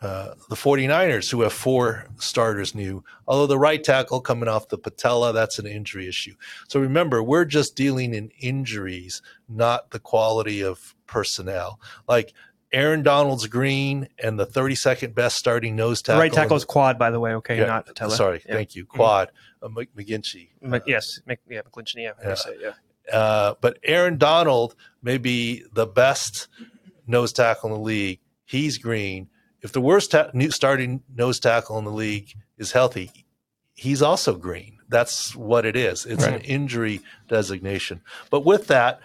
uh, 0.00 0.34
the 0.48 0.54
49ers, 0.54 1.30
who 1.30 1.40
have 1.40 1.52
four 1.52 2.06
starters 2.18 2.74
new, 2.74 3.02
although 3.26 3.48
the 3.48 3.58
right 3.58 3.82
tackle 3.82 4.20
coming 4.20 4.48
off 4.48 4.68
the 4.68 4.78
patella, 4.78 5.32
that's 5.32 5.58
an 5.58 5.66
injury 5.66 6.08
issue. 6.08 6.34
So 6.68 6.78
remember, 6.78 7.22
we're 7.22 7.44
just 7.44 7.74
dealing 7.74 8.14
in 8.14 8.30
injuries, 8.38 9.22
not 9.48 9.90
the 9.90 9.98
quality 9.98 10.62
of 10.62 10.94
personnel. 11.06 11.80
Like 12.06 12.32
Aaron 12.72 13.02
Donald's 13.02 13.46
green 13.46 14.08
and 14.22 14.38
the 14.38 14.46
32nd 14.46 15.14
best 15.14 15.36
starting 15.36 15.74
nose 15.74 16.02
tackle. 16.02 16.18
The 16.18 16.22
right 16.22 16.32
tackle 16.32 16.56
is 16.56 16.64
quad, 16.64 16.98
by 16.98 17.10
the 17.10 17.18
way. 17.18 17.34
Okay, 17.34 17.58
yeah, 17.58 17.66
not 17.66 17.86
patella. 17.86 18.14
Sorry, 18.14 18.42
yeah. 18.46 18.54
thank 18.54 18.76
you. 18.76 18.84
Mm-hmm. 18.84 18.96
Quad, 18.96 19.30
mm-hmm. 19.62 19.78
uh, 19.78 19.82
McGlinchey. 19.96 20.50
Uh, 20.70 20.80
yes, 20.86 21.20
Mc, 21.26 21.40
yeah, 21.48 21.62
McGlinchey. 21.62 21.96
Yeah, 21.96 22.12
yeah. 22.22 22.34
Say, 22.34 22.56
yeah. 22.60 22.72
Uh, 23.12 23.54
but 23.60 23.78
Aaron 23.82 24.18
Donald 24.18 24.76
may 25.02 25.18
be 25.18 25.64
the 25.72 25.86
best 25.86 26.48
nose 27.06 27.32
tackle 27.32 27.70
in 27.70 27.74
the 27.74 27.80
league. 27.80 28.20
He's 28.44 28.78
green. 28.78 29.28
If 29.62 29.72
the 29.72 29.80
worst 29.80 30.12
ta- 30.12 30.30
starting 30.50 31.02
nose 31.14 31.40
tackle 31.40 31.78
in 31.78 31.84
the 31.84 31.90
league 31.90 32.34
is 32.56 32.72
healthy, 32.72 33.10
he's 33.74 34.02
also 34.02 34.34
green. 34.36 34.78
That's 34.88 35.34
what 35.36 35.66
it 35.66 35.76
is. 35.76 36.06
It's 36.06 36.24
right. 36.24 36.34
an 36.34 36.40
injury 36.42 37.00
designation. 37.28 38.02
But 38.30 38.44
with 38.44 38.68
that, 38.68 39.00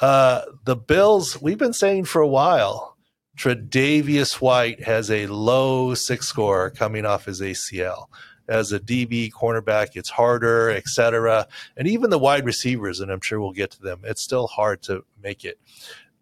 uh, 0.00 0.42
the 0.64 0.76
Bills, 0.76 1.40
we've 1.40 1.58
been 1.58 1.72
saying 1.72 2.04
for 2.04 2.20
a 2.20 2.28
while, 2.28 2.96
Tre'Davious 3.36 4.34
White 4.34 4.82
has 4.82 5.10
a 5.10 5.26
low 5.26 5.94
six 5.94 6.28
score 6.28 6.70
coming 6.70 7.06
off 7.06 7.24
his 7.24 7.40
ACL. 7.40 8.06
As 8.48 8.72
a 8.72 8.80
DB 8.80 9.30
cornerback, 9.30 9.90
it's 9.94 10.10
harder, 10.10 10.70
etc. 10.70 11.46
And 11.76 11.86
even 11.86 12.10
the 12.10 12.18
wide 12.18 12.44
receivers, 12.44 13.00
and 13.00 13.10
I'm 13.10 13.20
sure 13.20 13.40
we'll 13.40 13.52
get 13.52 13.70
to 13.72 13.80
them, 13.80 14.00
it's 14.04 14.22
still 14.22 14.46
hard 14.46 14.82
to 14.82 15.04
make 15.22 15.44
it. 15.44 15.58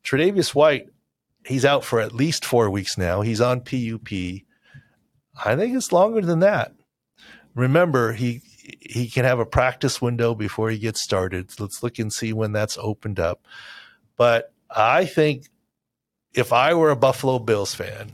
Tre'Davious 0.05 0.55
White, 0.55 0.89
he's 1.49 1.65
out 1.65 1.85
for 1.85 2.01
at 2.01 2.15
least 2.15 2.45
four 2.45 2.71
weeks 2.71 2.99
now. 2.99 3.23
He's 3.23 3.41
on 3.41 3.61
PUP. 3.61 4.13
I 5.45 5.57
think 5.57 5.75
it's 5.75 5.93
longer 5.93 6.21
than 6.21 6.41
that. 6.41 6.73
Remember, 7.55 8.13
he 8.13 8.43
he 8.81 9.09
can 9.09 9.25
have 9.25 9.39
a 9.39 9.47
practice 9.47 10.01
window 10.03 10.35
before 10.35 10.71
he 10.71 10.79
gets 10.79 11.03
started. 11.03 11.51
Let's 11.59 11.83
look 11.83 11.99
and 11.99 12.13
see 12.13 12.33
when 12.33 12.53
that's 12.53 12.77
opened 12.79 13.19
up. 13.19 13.47
But 14.17 14.53
I 14.71 15.07
think 15.07 15.47
if 16.35 16.53
I 16.53 16.75
were 16.75 16.91
a 16.91 16.97
Buffalo 16.97 17.39
Bills 17.39 17.75
fan, 17.75 18.13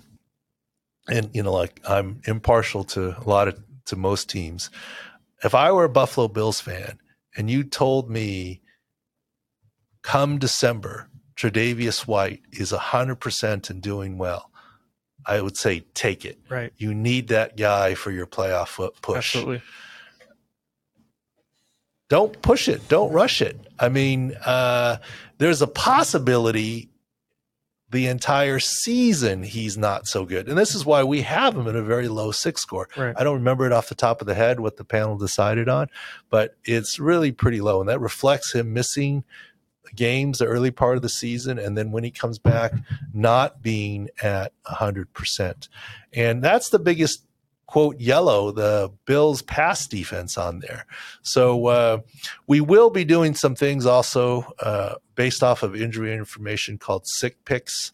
and 1.08 1.30
you 1.34 1.42
know, 1.42 1.52
like 1.52 1.80
I'm 1.88 2.20
impartial 2.26 2.84
to 2.84 3.18
a 3.18 3.28
lot 3.28 3.48
of 3.48 3.58
to 3.86 3.96
most 3.96 4.30
teams, 4.30 4.70
if 5.42 5.54
I 5.54 5.72
were 5.72 5.84
a 5.84 5.90
Buffalo 5.90 6.28
Bills 6.28 6.60
fan 6.60 6.98
and 7.36 7.50
you 7.50 7.64
told 7.64 8.08
me 8.08 8.62
come 10.02 10.38
December, 10.38 11.08
Tre'Davious 11.36 12.06
White 12.06 12.42
is 12.52 12.70
hundred 12.70 13.16
percent 13.16 13.70
and 13.70 13.82
doing 13.82 14.18
well, 14.18 14.50
I 15.26 15.40
would 15.40 15.56
say 15.56 15.80
take 15.94 16.24
it. 16.24 16.38
Right. 16.48 16.72
You 16.76 16.94
need 16.94 17.28
that 17.28 17.56
guy 17.56 17.94
for 17.94 18.10
your 18.10 18.26
playoff 18.26 18.76
push. 19.02 19.16
Absolutely 19.16 19.62
don't 22.14 22.40
push 22.42 22.68
it. 22.68 22.86
Don't 22.88 23.12
rush 23.12 23.42
it. 23.42 23.58
I 23.78 23.88
mean, 23.88 24.36
uh, 24.44 24.98
there's 25.38 25.62
a 25.62 25.66
possibility 25.66 26.90
the 27.90 28.06
entire 28.06 28.58
season 28.58 29.42
he's 29.42 29.76
not 29.76 30.06
so 30.06 30.24
good. 30.24 30.48
And 30.48 30.58
this 30.58 30.74
is 30.74 30.84
why 30.84 31.04
we 31.04 31.22
have 31.22 31.56
him 31.56 31.68
at 31.68 31.76
a 31.76 31.82
very 31.82 32.08
low 32.08 32.32
six 32.32 32.60
score. 32.60 32.88
Right. 32.96 33.14
I 33.16 33.24
don't 33.24 33.34
remember 33.34 33.66
it 33.66 33.72
off 33.72 33.88
the 33.88 33.94
top 33.94 34.20
of 34.20 34.26
the 34.26 34.34
head 34.34 34.60
what 34.60 34.76
the 34.76 34.84
panel 34.84 35.16
decided 35.16 35.68
on, 35.68 35.88
but 36.28 36.56
it's 36.64 36.98
really 36.98 37.30
pretty 37.30 37.60
low. 37.60 37.80
And 37.80 37.88
that 37.88 38.00
reflects 38.00 38.52
him 38.52 38.72
missing 38.72 39.24
games 39.94 40.38
the 40.38 40.46
early 40.46 40.70
part 40.70 40.96
of 40.96 41.02
the 41.02 41.08
season 41.08 41.58
and 41.58 41.76
then 41.76 41.90
when 41.90 42.04
he 42.04 42.10
comes 42.10 42.38
back 42.38 42.72
not 43.12 43.62
being 43.62 44.08
at 44.22 44.52
100% 44.66 45.68
and 46.12 46.42
that's 46.42 46.70
the 46.70 46.78
biggest 46.78 47.24
quote 47.74 47.98
yellow 47.98 48.52
the 48.52 48.88
Bills 49.04 49.42
pass 49.42 49.88
defense 49.88 50.38
on 50.38 50.60
there. 50.60 50.86
So 51.22 51.66
uh, 51.66 51.98
we 52.46 52.60
will 52.60 52.88
be 52.88 53.04
doing 53.04 53.34
some 53.34 53.54
things 53.54 53.86
also 53.86 54.52
uh, 54.60 54.94
based 55.16 55.42
off 55.42 55.64
of 55.64 55.74
injury 55.74 56.14
information 56.14 56.78
called 56.78 57.06
sick 57.06 57.44
picks, 57.44 57.90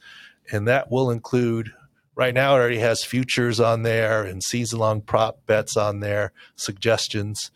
and 0.53 0.69
that 0.69 0.91
will 0.91 1.11
include. 1.11 1.73
Right 2.17 2.35
now, 2.35 2.55
it 2.55 2.59
already 2.59 2.79
has 2.81 3.03
futures 3.03 3.61
on 3.61 3.83
there 3.83 4.25
and 4.25 4.43
season 4.43 4.79
long 4.79 5.01
prop 5.01 5.47
bets 5.47 5.79
on 5.79 6.01
there, 6.01 6.33
suggestions, 6.55 7.51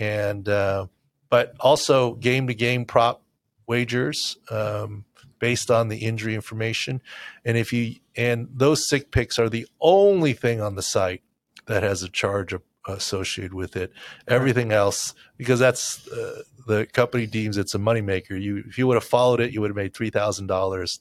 and 0.00 0.48
uh, 0.48 0.86
but 1.28 1.54
also 1.60 2.14
game 2.14 2.48
to 2.48 2.54
game 2.54 2.84
prop 2.86 3.22
wagers. 3.70 4.36
Um, 4.50 5.04
based 5.40 5.70
on 5.70 5.88
the 5.88 5.96
injury 5.96 6.34
information. 6.34 7.00
And 7.46 7.56
if 7.56 7.72
you 7.72 7.96
and 8.14 8.48
those 8.52 8.86
sick 8.86 9.10
picks 9.10 9.38
are 9.38 9.48
the 9.48 9.66
only 9.80 10.34
thing 10.34 10.60
on 10.60 10.74
the 10.76 10.82
site 10.82 11.22
that 11.66 11.82
has 11.82 12.02
a 12.02 12.08
charge 12.08 12.54
associated 12.86 13.54
with 13.54 13.76
it. 13.76 13.92
Everything 14.28 14.72
else, 14.72 15.14
because 15.36 15.58
that's 15.58 16.06
uh, 16.08 16.42
the 16.66 16.86
company 16.86 17.26
deems 17.26 17.56
it's 17.56 17.74
a 17.74 17.78
moneymaker. 17.78 18.40
You, 18.40 18.64
if 18.68 18.78
you 18.78 18.86
would 18.86 18.96
have 18.96 19.04
followed 19.04 19.40
it, 19.40 19.52
you 19.52 19.60
would 19.60 19.70
have 19.70 19.76
made 19.76 19.94
three 19.94 20.10
thousand 20.10 20.50
uh, 20.50 20.54
dollars 20.54 21.00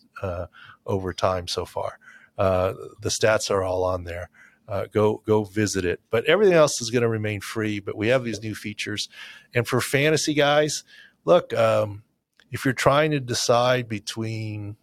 over 0.85 1.13
time 1.13 1.47
so 1.47 1.65
far. 1.65 1.99
Uh, 2.37 2.73
the 3.01 3.09
stats 3.09 3.51
are 3.51 3.63
all 3.63 3.83
on 3.83 4.05
there. 4.05 4.29
Uh, 4.67 4.85
go 4.91 5.21
go 5.25 5.43
visit 5.43 5.83
it. 5.85 5.99
But 6.09 6.25
everything 6.25 6.55
else 6.55 6.81
is 6.81 6.91
going 6.91 7.01
to 7.01 7.09
remain 7.09 7.41
free. 7.41 7.79
But 7.79 7.97
we 7.97 8.07
have 8.09 8.23
these 8.23 8.41
new 8.41 8.55
features, 8.55 9.09
and 9.53 9.67
for 9.67 9.81
fantasy 9.81 10.33
guys, 10.33 10.83
look, 11.25 11.53
um, 11.53 12.03
if 12.51 12.65
you're 12.65 12.73
trying 12.73 13.11
to 13.11 13.19
decide 13.19 13.87
between 13.87 14.75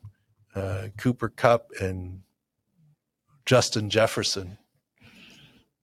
uh, 0.55 0.89
Cooper 0.97 1.29
Kupp 1.29 1.71
and 1.81 2.23
Justin 3.45 3.91
Jefferson, 3.91 4.59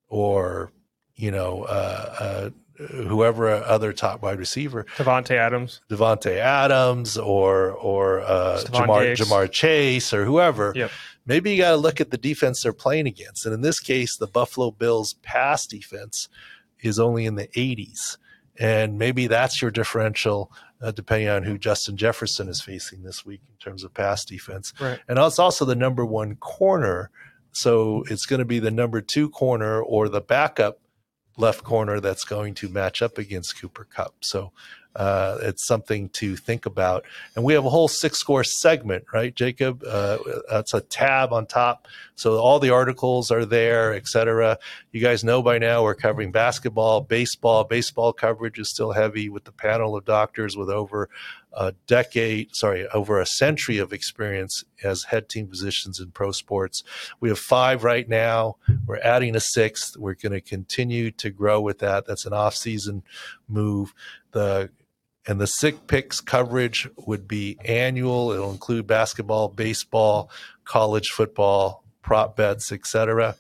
or 0.08 0.72
you 1.16 1.32
know 1.32 1.64
uh, 1.64 2.16
uh, 2.20 2.50
whoever 2.88 3.50
other 3.50 3.94
top 3.94 4.22
wide 4.22 4.40
receiver, 4.40 4.86
Devonte 4.98 5.32
Adams, 5.32 5.82
Davante 5.90 6.38
Adams, 6.38 7.18
or 7.18 7.72
or 7.72 8.22
uh, 8.22 8.62
Ja'Marr, 8.66 9.16
Ja'Marr 9.16 9.52
Chase, 9.52 10.14
or 10.14 10.26
whoever. 10.26 10.74
Yep. 10.76 10.92
Maybe 11.26 11.52
you 11.52 11.58
got 11.58 11.72
to 11.72 11.78
look 11.78 12.02
at 12.02 12.12
the 12.12 12.18
defense 12.18 12.64
they're 12.64 12.74
playing 12.74 13.08
against, 13.08 13.46
and 13.46 13.54
in 13.54 13.62
this 13.62 13.80
case, 13.80 14.18
the 14.18 14.28
Buffalo 14.28 14.72
Bills' 14.72 15.14
pass 15.22 15.66
defense 15.66 16.28
is 16.82 17.00
only 17.00 17.26
in 17.26 17.36
the 17.36 17.48
80s, 17.48 18.18
and 18.60 18.98
maybe 18.98 19.28
that's 19.28 19.62
your 19.62 19.72
differential. 19.72 20.52
Uh, 20.82 20.92
depending 20.92 21.30
on 21.30 21.44
who 21.44 21.58
Justin 21.58 21.96
Jefferson 21.96 22.50
is 22.50 22.60
facing 22.60 23.04
this 23.04 23.26
week 23.26 23.40
in 23.48 23.56
terms 23.56 23.86
of 23.86 23.94
pass 23.94 24.26
defense. 24.26 24.74
Right. 24.82 25.00
And 25.08 25.18
it's 25.18 25.40
also 25.40 25.64
the 25.64 25.78
number 25.78 26.04
one 26.04 26.36
corner 26.36 27.10
so 27.54 28.04
it's 28.10 28.26
going 28.26 28.40
to 28.40 28.46
be 28.46 28.60
the 28.60 28.72
number 28.72 29.00
two 29.00 29.30
corner 29.30 29.82
or 29.82 30.10
the 30.10 30.22
backup 30.22 30.80
left 31.38 31.64
corner 31.64 32.00
that's 32.00 32.26
going 32.26 32.56
to 32.56 32.70
match 32.70 33.02
up 33.02 33.18
against 33.18 33.60
Cooper 33.60 33.86
Kupp. 33.86 34.16
So 34.22 34.52
uh, 34.96 35.38
it's 35.42 35.66
something 35.66 36.10
to 36.10 36.36
think 36.36 36.66
about. 36.66 37.06
And 37.36 37.44
we 37.44 37.54
have 37.54 37.66
a 37.66 37.70
whole 37.70 37.88
six 37.88 38.20
score 38.20 38.44
segment, 38.44 39.06
right, 39.14 39.34
Jacob? 39.34 39.84
Uh, 39.84 40.18
that's 40.50 40.74
a 40.74 40.82
tab 40.82 41.34
on 41.34 41.46
top. 41.46 41.88
So 42.16 42.38
all 42.38 42.60
the 42.60 42.70
articles 42.70 43.32
are 43.32 43.46
there, 43.46 43.94
etc. 43.94 44.60
You 44.92 45.02
guys 45.02 45.24
know 45.24 45.42
by 45.42 45.58
now 45.58 45.84
we're 45.84 45.96
covering 45.96 46.32
basketball, 46.32 47.02
baseball. 47.02 47.64
Baseball 47.64 48.14
coverage 48.14 48.60
is 48.60 48.70
still 48.70 48.92
heavy 48.92 49.30
with 49.30 49.46
the 49.46 49.52
panel 49.52 49.96
of 49.96 50.06
doctors 50.06 50.56
with 50.56 50.70
over 50.70 51.10
a 51.56 51.74
decade, 51.88 52.56
sorry, 52.56 52.88
over 52.90 53.20
a 53.20 53.26
century 53.26 53.78
of 53.78 53.94
experience 53.94 54.64
as 54.84 55.04
head 55.04 55.30
team 55.30 55.48
positions 55.48 56.00
in 56.00 56.12
pro 56.12 56.32
sports. 56.32 56.84
We 57.20 57.30
have 57.30 57.40
five 57.40 57.84
right 57.84 58.08
now. 58.08 58.58
We're 58.86 59.00
adding 59.00 59.36
a 59.36 59.40
sixth. 59.40 59.96
We're 59.98 60.16
going 60.16 60.32
to 60.34 60.42
continue 60.42 61.12
to 61.12 61.30
grow 61.30 61.62
with 61.62 61.80
that. 61.80 62.06
That's 62.06 62.26
an 62.26 62.34
off-season 62.34 63.04
move. 63.48 63.94
The 64.32 64.72
and 65.26 65.40
the 65.40 65.48
sick 65.48 65.88
picks 65.88 66.20
coverage 66.20 66.88
would 66.98 67.28
be 67.28 67.58
annual. 67.64 68.32
It'll 68.32 68.52
include 68.52 68.88
basketball, 68.88 69.48
baseball, 69.50 70.30
college 70.66 71.10
football, 71.10 71.84
prop 72.02 72.36
bets, 72.36 72.72
etc. 72.72 73.36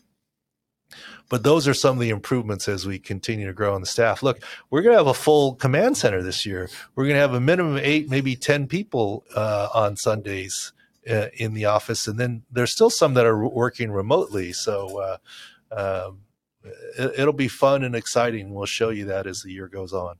But 1.29 1.43
those 1.43 1.67
are 1.67 1.73
some 1.73 1.97
of 1.97 2.01
the 2.01 2.09
improvements 2.09 2.67
as 2.67 2.85
we 2.85 2.99
continue 2.99 3.47
to 3.47 3.53
grow 3.53 3.73
on 3.73 3.81
the 3.81 3.87
staff. 3.87 4.21
Look, 4.21 4.43
we're 4.69 4.81
going 4.81 4.93
to 4.93 4.99
have 4.99 5.07
a 5.07 5.13
full 5.13 5.55
command 5.55 5.97
center 5.97 6.21
this 6.21 6.45
year. 6.45 6.69
We're 6.95 7.05
going 7.05 7.15
to 7.15 7.21
have 7.21 7.33
a 7.33 7.39
minimum 7.39 7.77
of 7.77 7.83
eight, 7.83 8.09
maybe 8.09 8.35
10 8.35 8.67
people 8.67 9.23
uh, 9.35 9.69
on 9.73 9.97
Sundays 9.97 10.73
uh, 11.09 11.27
in 11.35 11.53
the 11.53 11.65
office. 11.65 12.07
And 12.07 12.19
then 12.19 12.43
there's 12.51 12.71
still 12.71 12.89
some 12.89 13.15
that 13.15 13.25
are 13.25 13.47
working 13.47 13.91
remotely. 13.91 14.53
So 14.53 15.19
uh, 15.71 16.05
um, 16.05 16.19
it, 16.97 17.19
it'll 17.19 17.33
be 17.33 17.47
fun 17.47 17.83
and 17.83 17.95
exciting. 17.95 18.53
We'll 18.53 18.65
show 18.65 18.89
you 18.89 19.05
that 19.05 19.25
as 19.25 19.41
the 19.41 19.51
year 19.51 19.67
goes 19.67 19.93
on. 19.93 20.17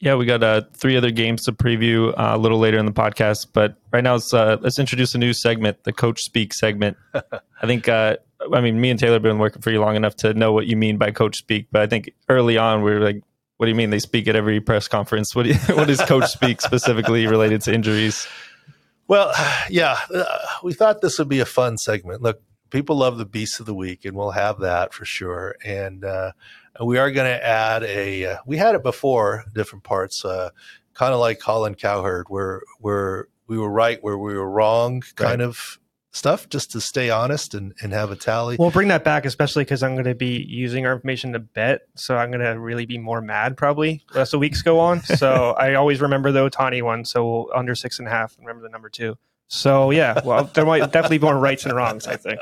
Yeah, 0.00 0.14
we 0.14 0.24
got 0.24 0.42
uh, 0.42 0.62
three 0.72 0.96
other 0.96 1.10
games 1.10 1.44
to 1.44 1.52
preview 1.52 2.08
uh, 2.18 2.34
a 2.34 2.38
little 2.38 2.58
later 2.58 2.78
in 2.78 2.86
the 2.86 2.92
podcast, 2.92 3.48
but 3.52 3.76
right 3.92 4.02
now 4.02 4.14
let's 4.14 4.32
uh, 4.32 4.56
let's 4.62 4.78
introduce 4.78 5.14
a 5.14 5.18
new 5.18 5.34
segment, 5.34 5.84
the 5.84 5.92
Coach 5.92 6.22
Speak 6.22 6.54
segment. 6.54 6.96
I 7.14 7.66
think, 7.66 7.86
uh, 7.86 8.16
I 8.50 8.62
mean, 8.62 8.80
me 8.80 8.88
and 8.88 8.98
Taylor 8.98 9.14
have 9.14 9.22
been 9.22 9.38
working 9.38 9.60
for 9.60 9.70
you 9.70 9.78
long 9.78 9.96
enough 9.96 10.16
to 10.16 10.32
know 10.32 10.52
what 10.52 10.66
you 10.66 10.74
mean 10.74 10.96
by 10.96 11.10
Coach 11.10 11.36
Speak, 11.36 11.66
but 11.70 11.82
I 11.82 11.86
think 11.86 12.10
early 12.30 12.56
on 12.56 12.82
we 12.82 12.92
were 12.92 13.00
like, 13.00 13.22
"What 13.58 13.66
do 13.66 13.70
you 13.70 13.76
mean 13.76 13.90
they 13.90 13.98
speak 13.98 14.26
at 14.26 14.36
every 14.36 14.58
press 14.58 14.88
conference? 14.88 15.34
What 15.34 15.42
do 15.42 15.50
you, 15.50 15.56
what 15.76 15.90
is 15.90 16.00
Coach 16.00 16.30
Speak 16.30 16.62
specifically 16.62 17.26
related 17.26 17.60
to 17.62 17.74
injuries?" 17.74 18.26
Well, 19.06 19.34
yeah, 19.68 19.98
uh, 20.14 20.24
we 20.62 20.72
thought 20.72 21.02
this 21.02 21.18
would 21.18 21.28
be 21.28 21.40
a 21.40 21.44
fun 21.44 21.76
segment. 21.76 22.22
Look, 22.22 22.40
people 22.70 22.96
love 22.96 23.18
the 23.18 23.26
Beast 23.26 23.60
of 23.60 23.66
the 23.66 23.74
Week, 23.74 24.06
and 24.06 24.16
we'll 24.16 24.30
have 24.30 24.60
that 24.60 24.94
for 24.94 25.04
sure, 25.04 25.56
and 25.62 26.06
uh, 26.78 26.84
we 26.84 26.98
are 26.98 27.10
going 27.10 27.30
to 27.30 27.46
add 27.46 27.82
a. 27.82 28.26
Uh, 28.26 28.36
we 28.46 28.56
had 28.56 28.74
it 28.74 28.82
before, 28.82 29.44
different 29.54 29.84
parts, 29.84 30.24
uh, 30.24 30.50
kind 30.94 31.12
of 31.12 31.20
like 31.20 31.40
Colin 31.40 31.74
Cowherd, 31.74 32.26
where 32.28 32.62
where 32.78 33.28
we 33.46 33.58
were 33.58 33.70
right, 33.70 34.02
where 34.02 34.18
we 34.18 34.34
were 34.34 34.48
wrong, 34.48 35.02
kind 35.16 35.40
right. 35.40 35.48
of 35.48 35.78
stuff, 36.12 36.48
just 36.48 36.72
to 36.72 36.80
stay 36.80 37.10
honest 37.10 37.54
and, 37.54 37.74
and 37.82 37.92
have 37.92 38.10
a 38.10 38.16
tally. 38.16 38.56
We'll 38.58 38.70
bring 38.70 38.88
that 38.88 39.04
back, 39.04 39.24
especially 39.24 39.64
because 39.64 39.82
I'm 39.82 39.94
going 39.94 40.04
to 40.04 40.14
be 40.14 40.44
using 40.48 40.86
our 40.86 40.92
information 40.92 41.32
to 41.32 41.38
bet, 41.38 41.82
so 41.94 42.16
I'm 42.16 42.30
going 42.30 42.44
to 42.44 42.58
really 42.58 42.86
be 42.86 42.98
more 42.98 43.20
mad 43.20 43.56
probably 43.56 44.04
as 44.14 44.30
the 44.30 44.38
weeks 44.38 44.62
go 44.62 44.78
on. 44.78 45.00
So 45.02 45.50
I 45.58 45.74
always 45.74 46.00
remember 46.00 46.32
the 46.32 46.48
Ohtani 46.48 46.82
one, 46.82 47.04
so 47.04 47.50
under 47.54 47.74
six 47.74 47.98
and 47.98 48.08
a 48.08 48.10
half. 48.10 48.36
Remember 48.38 48.62
the 48.62 48.68
number 48.68 48.88
two. 48.88 49.16
So 49.48 49.90
yeah, 49.90 50.20
well, 50.24 50.44
there 50.54 50.64
might 50.64 50.92
definitely 50.92 51.18
be 51.18 51.24
more 51.24 51.36
rights 51.36 51.64
and 51.64 51.74
wrongs. 51.74 52.06
I 52.06 52.16
think. 52.16 52.38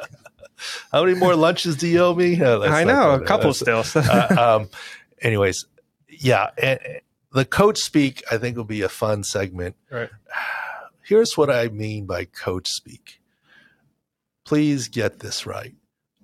How 0.92 1.04
many 1.04 1.18
more 1.18 1.34
lunches 1.34 1.76
do 1.76 1.86
you 1.86 2.00
owe 2.00 2.14
me? 2.14 2.42
Oh, 2.42 2.62
I 2.62 2.84
know 2.84 3.12
a 3.12 3.20
couple 3.20 3.52
still. 3.54 3.84
uh, 3.94 4.58
um, 4.60 4.68
anyways, 5.20 5.66
yeah, 6.08 6.50
and 6.58 6.78
the 7.32 7.44
coach 7.44 7.78
speak 7.78 8.22
I 8.30 8.38
think 8.38 8.56
will 8.56 8.64
be 8.64 8.82
a 8.82 8.88
fun 8.88 9.24
segment. 9.24 9.76
Right. 9.90 10.10
Here's 11.02 11.36
what 11.36 11.48
I 11.48 11.68
mean 11.68 12.04
by 12.04 12.26
coach 12.26 12.68
speak. 12.68 13.20
Please 14.44 14.88
get 14.88 15.20
this 15.20 15.46
right. 15.46 15.74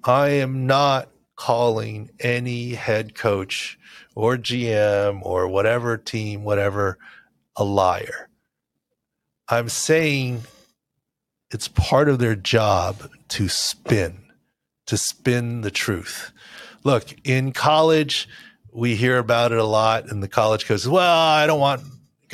I 0.03 0.29
am 0.29 0.67
not 0.67 1.09
calling 1.37 2.11
any 2.21 2.75
head 2.75 3.15
coach 3.15 3.79
or 4.15 4.37
GM 4.37 5.21
or 5.23 5.49
whatever 5.49 5.97
team, 5.97 6.45
whatever, 6.45 6.99
a 7.57 7.65
liar. 7.65 8.29
I'm 9.49 9.69
saying 9.69 10.43
it's 11.51 11.69
part 11.69 12.09
of 12.09 12.19
their 12.19 12.35
job 12.35 13.11
to 13.29 13.49
spin 13.49 14.24
to 14.87 14.97
spin 14.97 15.63
the 15.63 15.71
truth. 15.71 16.33
Look, 16.83 17.15
in 17.25 17.53
college, 17.53 18.29
we 18.73 18.97
hear 18.97 19.19
about 19.19 19.53
it 19.53 19.59
a 19.59 19.65
lot, 19.65 20.11
and 20.11 20.23
the 20.23 20.29
college 20.29 20.67
goes, 20.67 20.89
Well, 20.89 21.19
I 21.19 21.47
don't 21.47 21.61
want 21.61 21.83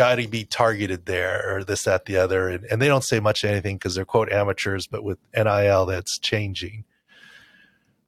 guy 0.00 0.16
to 0.16 0.26
be 0.26 0.44
targeted 0.44 1.04
there 1.04 1.54
or 1.54 1.62
this, 1.62 1.84
that, 1.84 2.06
the 2.06 2.16
other. 2.16 2.48
And, 2.48 2.64
and 2.64 2.80
they 2.80 2.88
don't 2.88 3.04
say 3.04 3.20
much 3.20 3.44
anything 3.44 3.76
because 3.76 3.94
they're 3.94 4.06
quote 4.06 4.32
amateurs, 4.32 4.86
but 4.86 5.04
with 5.04 5.18
NIL, 5.36 5.84
that's 5.84 6.18
changing. 6.18 6.84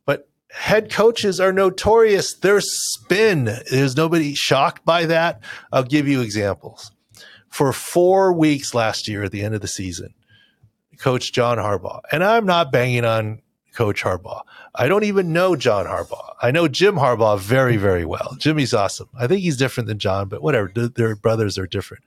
But 0.07 0.27
head 0.51 0.91
coaches 0.91 1.39
are 1.39 1.53
notorious. 1.53 2.35
They're 2.35 2.63
spin. 2.63 3.45
There's 3.71 3.95
nobody 3.95 4.33
shocked 4.33 4.87
by 4.87 5.05
that. 5.05 5.43
I'll 5.71 5.85
give 5.85 6.09
you 6.09 6.23
examples. 6.23 6.93
For 7.50 7.75
four 7.75 8.33
weeks 8.33 8.73
last 8.73 9.07
year 9.07 9.25
at 9.25 9.31
the 9.31 9.43
end 9.43 9.55
of 9.55 9.61
the 9.61 9.69
season, 9.69 10.15
Coach 10.99 11.33
John 11.33 11.59
Harbaugh, 11.59 12.00
and 12.11 12.25
I'm 12.25 12.47
not 12.47 12.73
banging 12.73 13.05
on 13.05 13.43
Coach 13.73 14.02
Harbaugh. 14.02 14.43
I 14.75 14.89
don't 14.89 15.04
even 15.04 15.32
know 15.32 15.56
John 15.56 15.87
Harbaugh. 15.87 16.35
I 16.41 16.50
know 16.50 16.69
Jim 16.69 16.97
Harbaugh 16.97 17.39
very, 17.39 17.76
very 17.76 18.04
well. 18.04 18.37
Jimmy's 18.39 18.75
awesome. 18.75 19.08
I 19.19 19.26
think 19.26 19.41
he's 19.41 19.56
different 19.56 19.89
than 19.89 19.99
John, 19.99 20.28
but 20.28 20.43
whatever. 20.43 20.71
Their 20.75 21.17
brothers 21.17 21.58
are 21.58 21.67
different. 21.67 22.04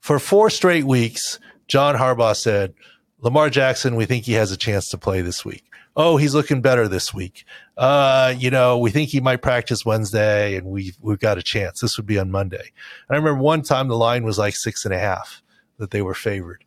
For 0.00 0.18
four 0.18 0.50
straight 0.50 0.84
weeks, 0.84 1.38
John 1.66 1.96
Harbaugh 1.96 2.36
said, 2.36 2.74
Lamar 3.20 3.48
Jackson, 3.48 3.96
we 3.96 4.04
think 4.04 4.24
he 4.24 4.34
has 4.34 4.52
a 4.52 4.56
chance 4.56 4.88
to 4.90 4.98
play 4.98 5.22
this 5.22 5.44
week. 5.44 5.64
Oh, 5.96 6.16
he's 6.16 6.34
looking 6.34 6.60
better 6.60 6.88
this 6.88 7.14
week. 7.14 7.44
Uh, 7.76 8.34
you 8.36 8.50
know, 8.50 8.76
we 8.78 8.90
think 8.90 9.10
he 9.10 9.20
might 9.20 9.42
practice 9.42 9.86
Wednesday 9.86 10.56
and 10.56 10.66
we've, 10.66 10.96
we've 11.00 11.20
got 11.20 11.38
a 11.38 11.42
chance. 11.42 11.80
This 11.80 11.96
would 11.96 12.06
be 12.06 12.18
on 12.18 12.30
Monday. 12.30 12.72
And 13.08 13.14
I 13.14 13.16
remember 13.16 13.40
one 13.40 13.62
time 13.62 13.88
the 13.88 13.96
line 13.96 14.24
was 14.24 14.38
like 14.38 14.56
six 14.56 14.84
and 14.84 14.92
a 14.92 14.98
half 14.98 15.42
that 15.78 15.90
they 15.90 16.02
were 16.02 16.14
favored. 16.14 16.64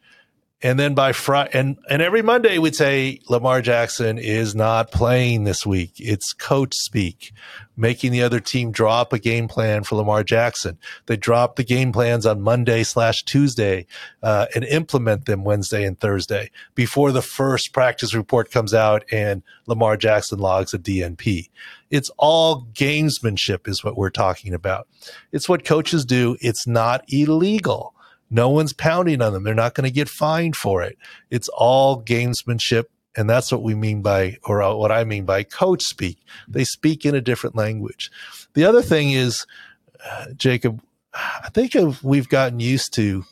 And 0.63 0.79
then 0.79 0.95
by 0.95 1.11
Friday, 1.11 1.51
and, 1.53 1.77
and 1.87 2.01
every 2.01 2.23
Monday 2.23 2.57
we'd 2.57 2.75
say 2.75 3.19
Lamar 3.29 3.61
Jackson 3.61 4.17
is 4.17 4.55
not 4.55 4.89
playing 4.89 5.43
this 5.43 5.67
week. 5.67 5.93
It's 5.99 6.33
coach 6.33 6.73
speak, 6.73 7.31
making 7.75 8.11
the 8.11 8.23
other 8.23 8.39
team 8.39 8.71
draw 8.71 9.01
up 9.01 9.13
a 9.13 9.19
game 9.19 9.47
plan 9.47 9.83
for 9.83 9.97
Lamar 9.97 10.23
Jackson. 10.23 10.79
They 11.05 11.15
drop 11.15 11.57
the 11.57 11.63
game 11.63 11.91
plans 11.91 12.25
on 12.25 12.41
Monday 12.41 12.81
slash 12.81 13.21
Tuesday 13.21 13.85
uh, 14.23 14.47
and 14.55 14.63
implement 14.63 15.25
them 15.25 15.43
Wednesday 15.43 15.83
and 15.83 15.99
Thursday 15.99 16.49
before 16.73 17.11
the 17.11 17.21
first 17.21 17.71
practice 17.71 18.15
report 18.15 18.49
comes 18.49 18.73
out 18.73 19.03
and 19.11 19.43
Lamar 19.67 19.95
Jackson 19.95 20.39
logs 20.39 20.73
a 20.73 20.79
DNP. 20.79 21.51
It's 21.91 22.09
all 22.17 22.65
gamesmanship, 22.73 23.67
is 23.67 23.83
what 23.83 23.95
we're 23.95 24.09
talking 24.09 24.55
about. 24.55 24.87
It's 25.31 25.47
what 25.47 25.65
coaches 25.65 26.03
do. 26.03 26.35
It's 26.41 26.65
not 26.65 27.05
illegal. 27.09 27.93
No 28.29 28.49
one's 28.49 28.73
pounding 28.73 29.21
on 29.21 29.33
them. 29.33 29.43
They're 29.43 29.53
not 29.53 29.73
going 29.73 29.85
to 29.85 29.93
get 29.93 30.09
fined 30.09 30.55
for 30.55 30.81
it. 30.83 30.97
It's 31.29 31.49
all 31.49 32.01
gamesmanship. 32.01 32.85
And 33.15 33.29
that's 33.29 33.51
what 33.51 33.63
we 33.63 33.73
mean 33.73 34.01
by, 34.01 34.37
or 34.43 34.77
what 34.77 34.91
I 34.91 35.03
mean 35.03 35.25
by 35.25 35.43
coach 35.43 35.83
speak. 35.83 36.19
They 36.47 36.63
speak 36.63 37.05
in 37.05 37.15
a 37.15 37.21
different 37.21 37.55
language. 37.55 38.11
The 38.53 38.65
other 38.65 38.83
thing 38.83 39.11
is, 39.11 39.45
uh, 40.05 40.27
Jacob, 40.35 40.81
I 41.13 41.49
think 41.49 41.75
if 41.75 42.03
we've 42.03 42.29
gotten 42.29 42.59
used 42.59 42.93
to 42.93 43.25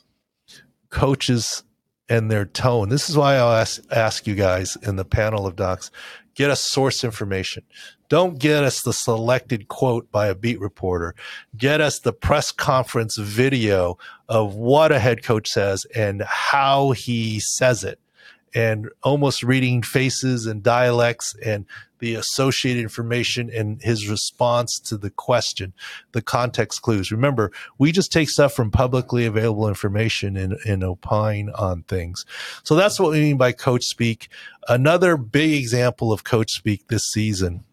coaches 0.90 1.64
and 2.10 2.32
their 2.32 2.46
tone. 2.46 2.90
This 2.90 3.10
is 3.10 3.18
why 3.18 3.36
I'll 3.36 3.52
ask, 3.52 3.82
ask 3.92 4.28
you 4.28 4.36
guys 4.36 4.78
in 4.82 4.96
the 4.96 5.06
panel 5.06 5.46
of 5.46 5.56
docs, 5.56 5.92
get 6.36 6.52
us 6.52 6.62
source 6.62 7.04
information. 7.04 7.64
Don't 8.08 8.38
get 8.38 8.64
us 8.64 8.82
the 8.82 8.94
selected 8.94 9.68
quote 9.68 10.12
by 10.12 10.28
a 10.28 10.36
beat 10.36 10.60
reporter. 10.60 11.16
Get 11.58 11.82
us 11.82 12.00
the 12.00 12.14
press 12.14 12.52
conference 12.52 13.18
video 13.18 13.98
of 14.30 14.56
what 14.56 14.92
a 14.92 15.00
head 15.00 15.24
coach 15.24 15.50
says 15.50 15.86
and 15.96 16.22
how 16.22 16.92
he 16.92 17.40
says 17.40 17.84
it 17.84 18.00
and 18.56 18.90
almost 19.04 19.44
reading 19.44 19.84
faces 19.84 20.46
and 20.46 20.64
dialects 20.64 21.36
and 21.46 21.66
the 22.00 22.16
associated 22.16 22.82
information 22.82 23.50
and 23.54 23.82
his 23.82 24.10
response 24.10 24.80
to 24.80 24.98
the 24.98 25.10
question, 25.10 25.74
the 26.14 26.22
context 26.22 26.82
clues. 26.82 27.12
Remember, 27.12 27.52
we 27.78 27.92
just 27.92 28.12
take 28.12 28.30
stuff 28.30 28.54
from 28.54 28.72
publicly 28.72 29.26
available 29.26 29.68
information 29.68 30.38
and, 30.38 30.54
and 30.66 30.84
opine 30.84 31.50
on 31.56 31.84
things. 31.84 32.26
So 32.64 32.76
that's 32.76 33.00
what 33.00 33.12
we 33.12 33.20
mean 33.20 33.38
by 33.38 33.52
coach 33.52 33.84
speak. 33.84 34.30
Another 34.68 35.18
big 35.18 35.54
example 35.54 36.12
of 36.12 36.24
coach 36.24 36.52
speak 36.52 36.88
this 36.88 37.06
season 37.06 37.64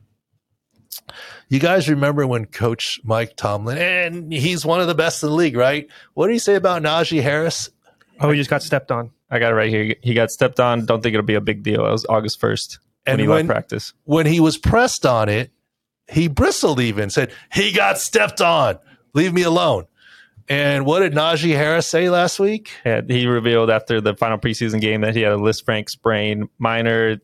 you 1.49 1.59
guys 1.59 1.89
remember 1.89 2.27
when 2.27 2.47
Coach 2.47 3.01
Mike 3.05 3.37
Tomlin, 3.37 3.79
and 3.79 4.33
he's 4.33 4.65
one 4.65 4.81
of 4.81 4.87
the 4.87 4.95
best 4.95 5.23
in 5.23 5.29
the 5.29 5.35
league, 5.35 5.57
right? 5.57 5.89
What 6.15 6.29
did 6.29 6.35
he 6.35 6.39
say 6.39 6.55
about 6.55 6.83
Najee 6.83 7.23
Harris? 7.23 7.71
Oh, 8.21 8.31
he 8.31 8.39
just 8.39 8.51
got 8.51 8.63
stepped 8.63 8.91
on. 8.91 9.11
I 9.33 9.39
got 9.39 9.53
it 9.53 9.55
right 9.55 9.71
here. 9.71 9.95
He 10.03 10.13
got 10.13 10.31
stepped 10.31 10.61
on. 10.61 10.85
Don't 10.85 11.03
think 11.03 11.15
it'll 11.15 11.27
be 11.27 11.35
a 11.35 11.41
big 11.41 11.63
deal. 11.63 11.87
It 11.87 11.91
was 11.91 12.05
August 12.07 12.39
1st 12.39 12.79
when 13.05 13.13
and 13.13 13.21
he 13.21 13.27
when, 13.27 13.47
practice. 13.47 13.95
When 14.05 14.27
he 14.27 14.41
was 14.41 14.59
pressed 14.59 15.07
on 15.07 15.31
it, 15.31 15.51
he 16.07 16.29
bristled 16.29 16.81
even, 16.81 17.09
said, 17.09 17.33
he 17.51 17.73
got 17.73 17.99
stepped 17.99 18.43
on. 18.43 18.79
Leave 19.15 19.33
me 19.33 19.43
alone. 19.43 19.87
And 20.49 20.85
what 20.85 21.01
did 21.01 21.15
Najee 21.15 21.57
Harris 21.57 21.87
say 21.87 22.11
last 22.11 22.39
week? 22.39 22.73
Yeah, 22.85 23.01
he 23.09 23.27
revealed 23.27 23.71
after 23.71 24.03
the 24.03 24.15
final 24.15 24.37
preseason 24.37 24.83
game 24.83 25.01
that 25.01 25.17
he 25.17 25.23
had 25.23 25.33
a 25.33 25.37
Lisfranc 25.37 25.89
sprain, 25.89 26.51
minor, 26.59 27.19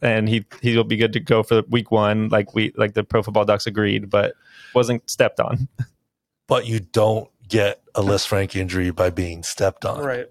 and 0.00 0.28
he 0.28 0.46
he'll 0.62 0.84
be 0.84 0.96
good 0.96 1.12
to 1.12 1.20
go 1.20 1.42
for 1.42 1.62
week 1.68 1.90
one, 1.90 2.28
like 2.30 2.54
we 2.54 2.72
like 2.76 2.94
the 2.94 3.04
Pro 3.04 3.22
Football 3.22 3.44
Docs 3.44 3.66
agreed, 3.66 4.08
but 4.08 4.34
wasn't 4.74 5.08
stepped 5.10 5.40
on. 5.40 5.68
But 6.46 6.66
you 6.66 6.78
don't 6.78 7.30
get 7.48 7.80
a 7.94 8.02
Lisfranc 8.02 8.54
injury 8.54 8.90
by 8.90 9.08
being 9.08 9.42
stepped 9.42 9.86
on. 9.86 10.04
Right. 10.04 10.26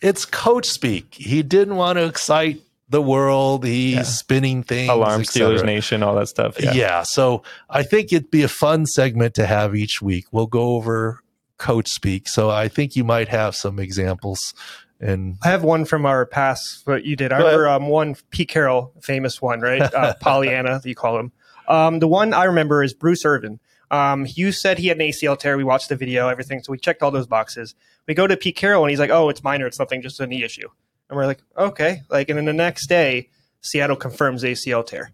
It's 0.00 0.24
coach 0.24 0.66
speak. 0.66 1.14
He 1.14 1.42
didn't 1.42 1.76
want 1.76 1.98
to 1.98 2.04
excite 2.06 2.60
the 2.88 3.00
world. 3.02 3.64
He's 3.64 3.94
Yeah. 3.94 4.02
spinning 4.02 4.62
things. 4.62 4.90
Alarm 4.90 5.22
et 5.22 5.28
cetera. 5.28 5.58
Steelers 5.58 5.64
Nation, 5.64 6.02
all 6.02 6.14
that 6.16 6.28
stuff. 6.28 6.60
Yeah. 6.60 6.72
Yeah. 6.72 7.02
So 7.04 7.42
I 7.70 7.82
think 7.82 8.12
it'd 8.12 8.30
be 8.30 8.42
a 8.42 8.48
fun 8.48 8.86
segment 8.86 9.34
to 9.34 9.46
have 9.46 9.74
each 9.74 10.02
week. 10.02 10.26
We'll 10.30 10.46
go 10.46 10.74
over 10.74 11.20
coach 11.58 11.88
speak. 11.88 12.28
So 12.28 12.50
I 12.50 12.68
think 12.68 12.96
you 12.96 13.04
might 13.04 13.28
have 13.28 13.54
some 13.54 13.78
examples. 13.78 14.52
And 15.00 15.36
I 15.42 15.48
have 15.48 15.64
one 15.64 15.84
from 15.84 16.06
our 16.06 16.26
past, 16.26 16.82
what 16.86 17.04
you 17.04 17.16
did. 17.16 17.32
I 17.32 17.38
remember 17.38 17.68
um, 17.68 17.88
one 17.88 18.14
Pete 18.30 18.48
Carroll, 18.48 18.92
famous 19.00 19.40
one, 19.42 19.60
right? 19.60 19.82
Uh, 19.82 20.14
Pollyanna, 20.20 20.80
you 20.84 20.94
call 20.94 21.18
him. 21.18 21.32
Um, 21.68 21.98
the 22.00 22.06
one 22.08 22.34
I 22.34 22.44
remember 22.44 22.82
is 22.84 22.92
Bruce 22.92 23.24
Irvin. 23.24 23.58
Um, 23.90 24.26
you 24.28 24.52
said 24.52 24.78
he 24.78 24.88
had 24.88 24.96
an 25.00 25.06
ACL 25.08 25.38
tear. 25.38 25.56
We 25.56 25.64
watched 25.64 25.88
the 25.88 25.96
video, 25.96 26.28
everything. 26.28 26.62
So 26.62 26.72
we 26.72 26.78
checked 26.78 27.02
all 27.02 27.10
those 27.10 27.26
boxes. 27.26 27.74
We 28.06 28.14
go 28.14 28.26
to 28.26 28.36
Pete 28.36 28.56
Carroll 28.56 28.82
and 28.84 28.90
he's 28.90 28.98
like, 28.98 29.10
oh, 29.10 29.28
it's 29.28 29.42
minor. 29.42 29.66
It's 29.66 29.78
nothing, 29.78 30.02
just 30.02 30.20
a 30.20 30.26
knee 30.26 30.42
issue. 30.42 30.68
And 31.08 31.16
we're 31.16 31.26
like, 31.26 31.40
okay. 31.56 32.02
Like, 32.08 32.28
and 32.28 32.38
then 32.38 32.46
the 32.46 32.52
next 32.52 32.88
day, 32.88 33.28
Seattle 33.60 33.96
confirms 33.96 34.42
ACL 34.42 34.84
tear. 34.84 35.12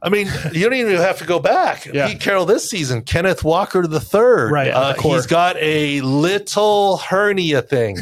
I 0.00 0.10
mean, 0.10 0.28
you 0.52 0.64
don't 0.64 0.74
even 0.74 0.96
have 0.96 1.18
to 1.18 1.24
go 1.24 1.40
back. 1.40 1.86
Yeah. 1.86 2.08
Pete 2.08 2.20
Carroll 2.20 2.44
this 2.44 2.68
season, 2.68 3.02
Kenneth 3.02 3.42
Walker 3.42 3.86
the 3.86 4.00
third. 4.00 4.52
Right, 4.52 4.68
Uh, 4.68 4.92
the 4.92 5.02
he's 5.02 5.26
got 5.26 5.56
a 5.56 6.00
little 6.02 6.98
hernia 6.98 7.62
thing. 7.62 7.98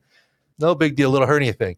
no 0.58 0.74
big 0.74 0.96
deal, 0.96 1.10
little 1.10 1.26
hernia 1.26 1.52
thing. 1.52 1.76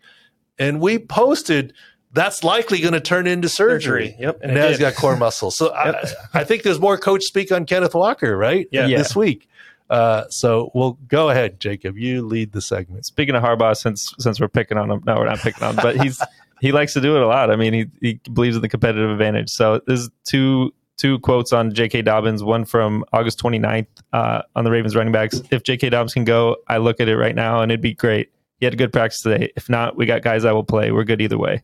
And 0.59 0.81
we 0.81 0.99
posted 0.99 1.73
that's 2.12 2.42
likely 2.42 2.81
going 2.81 2.95
to 2.95 3.01
turn 3.01 3.27
into 3.27 3.49
surgery. 3.49 4.11
Surgery, 4.11 4.16
yep, 4.21 4.37
and 4.40 4.51
And 4.51 4.59
it 4.59 4.62
now 4.62 4.69
he's 4.69 4.79
got 4.79 4.95
core 4.95 5.16
muscle. 5.16 5.51
So 5.51 5.75
I, 5.75 6.03
I 6.33 6.45
think 6.45 6.62
there's 6.62 6.81
more 6.81 6.97
coach 6.97 7.23
speak 7.25 7.53
on 7.53 7.66
Kenneth 7.66 7.95
Walker, 7.95 8.37
right? 8.37 8.66
Yeah. 8.73 8.87
Yeah. 8.87 8.99
This 8.99 9.14
week. 9.14 9.49
Uh, 9.88 10.25
so 10.29 10.70
we'll 10.75 10.99
go 11.09 11.31
ahead, 11.31 11.61
Jacob. 11.61 11.96
You 11.96 12.22
lead 12.22 12.53
the 12.53 12.61
segment. 12.61 13.07
Speaking 13.07 13.35
of 13.35 13.42
Harbaugh, 13.42 13.77
since 13.77 14.12
since 14.18 14.40
we're 14.40 14.49
picking 14.49 14.79
on 14.79 14.90
him, 14.90 15.03
no, 15.07 15.16
we're 15.16 15.27
not 15.27 15.38
picking 15.38 15.62
on 15.62 15.70
him, 15.70 15.83
but 15.83 15.96
he's 16.01 16.20
he 16.61 16.72
likes 16.72 16.92
to 16.94 17.01
do 17.01 17.16
it 17.16 17.22
a 17.22 17.27
lot. 17.27 17.51
I 17.51 17.57
mean, 17.57 17.72
he 17.72 17.87
he 18.01 18.20
believes 18.33 18.57
in 18.57 18.62
the 18.62 18.68
competitive 18.68 19.11
advantage. 19.11 19.51
So 19.51 19.81
there's 19.87 20.09
two 20.25 20.72
two 20.96 21.18
quotes 21.20 21.53
on 21.53 21.72
J.K. 21.72 22.03
Dobbins. 22.03 22.42
One 22.42 22.64
from 22.64 23.05
August 23.12 23.38
29th 23.40 23.87
uh, 24.12 24.42
on 24.55 24.64
the 24.64 24.70
Ravens 24.70 24.96
running 24.96 25.12
backs. 25.12 25.40
If 25.51 25.62
J.K. 25.62 25.90
Dobbins 25.90 26.14
can 26.14 26.25
go, 26.25 26.57
I 26.68 26.79
look 26.79 27.01
at 27.01 27.09
it 27.09 27.16
right 27.16 27.35
now 27.35 27.61
and 27.61 27.70
it'd 27.70 27.83
be 27.83 27.94
great. 27.94 28.33
He 28.59 28.64
had 28.64 28.72
a 28.72 28.77
good 28.77 28.92
practice 28.92 29.20
today. 29.20 29.53
If 29.57 29.68
not, 29.68 29.96
we 29.96 30.07
got 30.07 30.22
guys 30.22 30.44
that 30.44 30.55
will 30.55 30.64
play. 30.64 30.90
We're 30.90 31.05
good 31.05 31.20
either 31.20 31.37
way. 31.37 31.62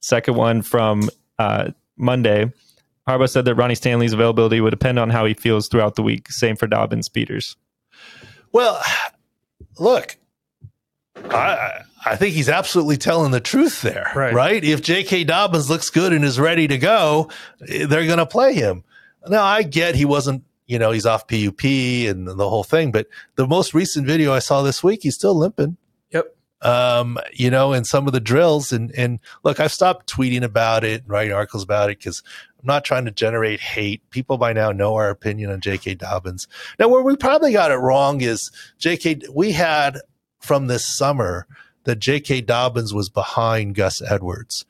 Second 0.00 0.34
one 0.34 0.62
from 0.62 1.08
uh, 1.38 1.70
Monday. 1.96 2.52
Harbaugh 3.08 3.28
said 3.30 3.44
that 3.44 3.54
Ronnie 3.54 3.74
Stanley's 3.74 4.12
availability 4.12 4.60
would 4.60 4.70
depend 4.70 4.98
on 4.98 5.10
how 5.10 5.24
he 5.24 5.34
feels 5.34 5.68
throughout 5.68 5.94
the 5.94 6.02
week. 6.02 6.30
Same 6.30 6.56
for 6.56 6.66
Dobbins, 6.66 7.08
Peters. 7.08 7.56
Well, 8.52 8.80
look, 9.78 10.16
I 11.30 11.82
I 12.04 12.16
think 12.16 12.34
he's 12.34 12.48
absolutely 12.48 12.96
telling 12.96 13.32
the 13.32 13.40
truth 13.40 13.82
there, 13.82 14.10
Right. 14.14 14.32
right? 14.32 14.62
If 14.64 14.80
J.K. 14.82 15.24
Dobbins 15.24 15.68
looks 15.68 15.90
good 15.90 16.12
and 16.12 16.24
is 16.24 16.38
ready 16.38 16.68
to 16.68 16.78
go, 16.78 17.30
they're 17.60 18.06
going 18.06 18.18
to 18.18 18.26
play 18.26 18.54
him. 18.54 18.84
Now, 19.28 19.42
I 19.42 19.62
get 19.64 19.96
he 19.96 20.04
wasn't, 20.04 20.44
you 20.66 20.78
know, 20.78 20.92
he's 20.92 21.04
off 21.06 21.26
PUP 21.26 21.64
and 21.64 22.28
the 22.28 22.48
whole 22.48 22.62
thing, 22.62 22.92
but 22.92 23.08
the 23.34 23.46
most 23.46 23.74
recent 23.74 24.06
video 24.06 24.32
I 24.32 24.38
saw 24.38 24.62
this 24.62 24.84
week, 24.84 25.00
he's 25.02 25.16
still 25.16 25.34
limping. 25.36 25.76
Yep. 26.12 26.36
Um, 26.62 27.18
you 27.32 27.50
know, 27.50 27.72
in 27.72 27.84
some 27.84 28.06
of 28.06 28.12
the 28.12 28.20
drills, 28.20 28.70
and 28.72 28.92
and 28.96 29.18
look, 29.42 29.58
I've 29.58 29.72
stopped 29.72 30.06
tweeting 30.08 30.42
about 30.42 30.84
it 30.84 31.02
and 31.02 31.10
writing 31.10 31.32
articles 31.32 31.64
about 31.64 31.90
it 31.90 31.98
because 31.98 32.22
I'm 32.22 32.45
not 32.66 32.84
trying 32.84 33.04
to 33.04 33.10
generate 33.10 33.60
hate. 33.60 34.08
People 34.10 34.38
by 34.38 34.52
now 34.52 34.72
know 34.72 34.94
our 34.94 35.10
opinion 35.10 35.50
on 35.50 35.60
J.K. 35.60 35.94
Dobbins. 35.94 36.48
Now, 36.78 36.88
where 36.88 37.02
we 37.02 37.16
probably 37.16 37.52
got 37.52 37.70
it 37.70 37.76
wrong 37.76 38.20
is 38.20 38.50
J.K. 38.78 39.20
We 39.32 39.52
had 39.52 39.98
from 40.40 40.66
this 40.66 40.86
summer 40.86 41.46
that 41.84 41.98
J.K. 41.98 42.42
Dobbins 42.42 42.92
was 42.92 43.08
behind 43.08 43.74
Gus 43.74 44.02
Edwards. 44.02 44.64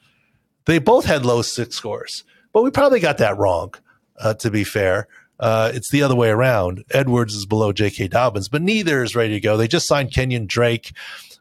They 0.67 0.79
both 0.79 1.05
had 1.05 1.25
low 1.25 1.43
six 1.43 1.77
scores, 1.77 2.25
but 2.53 2.63
we 2.63 2.71
probably 2.71 3.01
got 3.01 3.19
that 3.19 3.39
wrong. 3.39 3.75
Uh, 4.19 4.33
to 4.35 4.51
be 4.51 4.65
fair, 4.65 5.09
uh, 5.38 5.70
it's 5.75 5.90
the 5.90 6.03
other 6.03 6.14
way 6.14 6.29
around. 6.31 6.85
Edwards 6.90 7.35
is 7.35 7.46
below 7.46 7.72
J.K. 7.72 8.09
Dobbins, 8.09 8.49
but 8.49 8.62
neither 8.62 9.03
is 9.03 9.14
ready 9.14 9.35
to 9.35 9.40
go. 9.40 9.57
They 9.57 9.68
just 9.68 9.87
signed 9.87 10.12
Kenyon 10.12 10.46
Drake. 10.46 10.92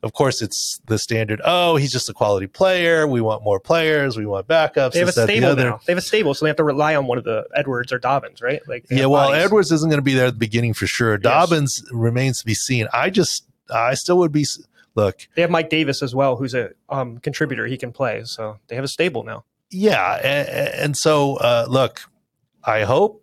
Of 0.03 0.13
course, 0.13 0.41
it's 0.41 0.79
the 0.86 0.99
standard. 0.99 1.41
Oh, 1.43 1.77
he's 1.77 1.91
just 1.91 2.10
a 2.10 2.13
quality 2.13 2.45
player. 2.45 3.08
We 3.08 3.21
want 3.21 3.43
more 3.43 3.60
players. 3.60 4.17
We 4.17 4.25
want 4.27 4.47
backups. 4.47 4.91
They 4.91 4.99
have 4.99 5.10
a 5.10 5.13
the 5.13 5.23
stable 5.23 5.47
other. 5.47 5.63
now. 5.63 5.79
They 5.86 5.93
have 5.93 5.97
a 5.97 6.01
stable, 6.01 6.34
so 6.36 6.45
they 6.45 6.49
have 6.49 6.58
to 6.58 6.63
rely 6.63 6.95
on 6.95 7.08
one 7.08 7.17
of 7.17 7.23
the 7.23 7.47
Edwards 7.55 7.91
or 7.91 7.97
Dobbins, 7.97 8.39
right? 8.41 8.62
Like 8.67 8.86
Yeah, 8.91 9.08
well, 9.08 9.29
bodies. 9.29 9.45
Edwards 9.45 9.71
isn't 9.71 9.89
going 9.89 9.97
to 9.97 10.03
be 10.03 10.13
there 10.13 10.27
at 10.27 10.34
the 10.34 10.39
beginning 10.39 10.73
for 10.75 10.86
sure. 10.86 11.17
Dobbins 11.17 11.84
remains 11.91 12.39
to 12.39 12.45
be 12.45 12.53
seen. 12.53 12.88
I 12.93 13.10
just, 13.10 13.45
I 13.73 13.95
still 13.95 14.17
would 14.19 14.31
be. 14.31 14.45
Look, 14.93 15.27
They 15.36 15.41
have 15.41 15.51
Mike 15.51 15.69
Davis 15.69 16.01
as 16.03 16.13
well, 16.15 16.36
who's 16.38 16.53
a 16.53 16.69
um, 16.88 17.17
contributor. 17.17 17.65
He 17.65 17.75
can 17.75 17.91
play, 17.91 18.23
so 18.25 18.60
they 18.67 18.75
have 18.75 18.86
a 18.86 18.89
stable 18.89 19.23
now. 19.23 19.43
yeah, 19.71 20.15
and, 20.23 20.47
and 20.49 20.97
so 20.97 21.36
uh, 21.38 21.65
look, 21.67 22.01
I 22.63 22.84
hope 22.84 23.21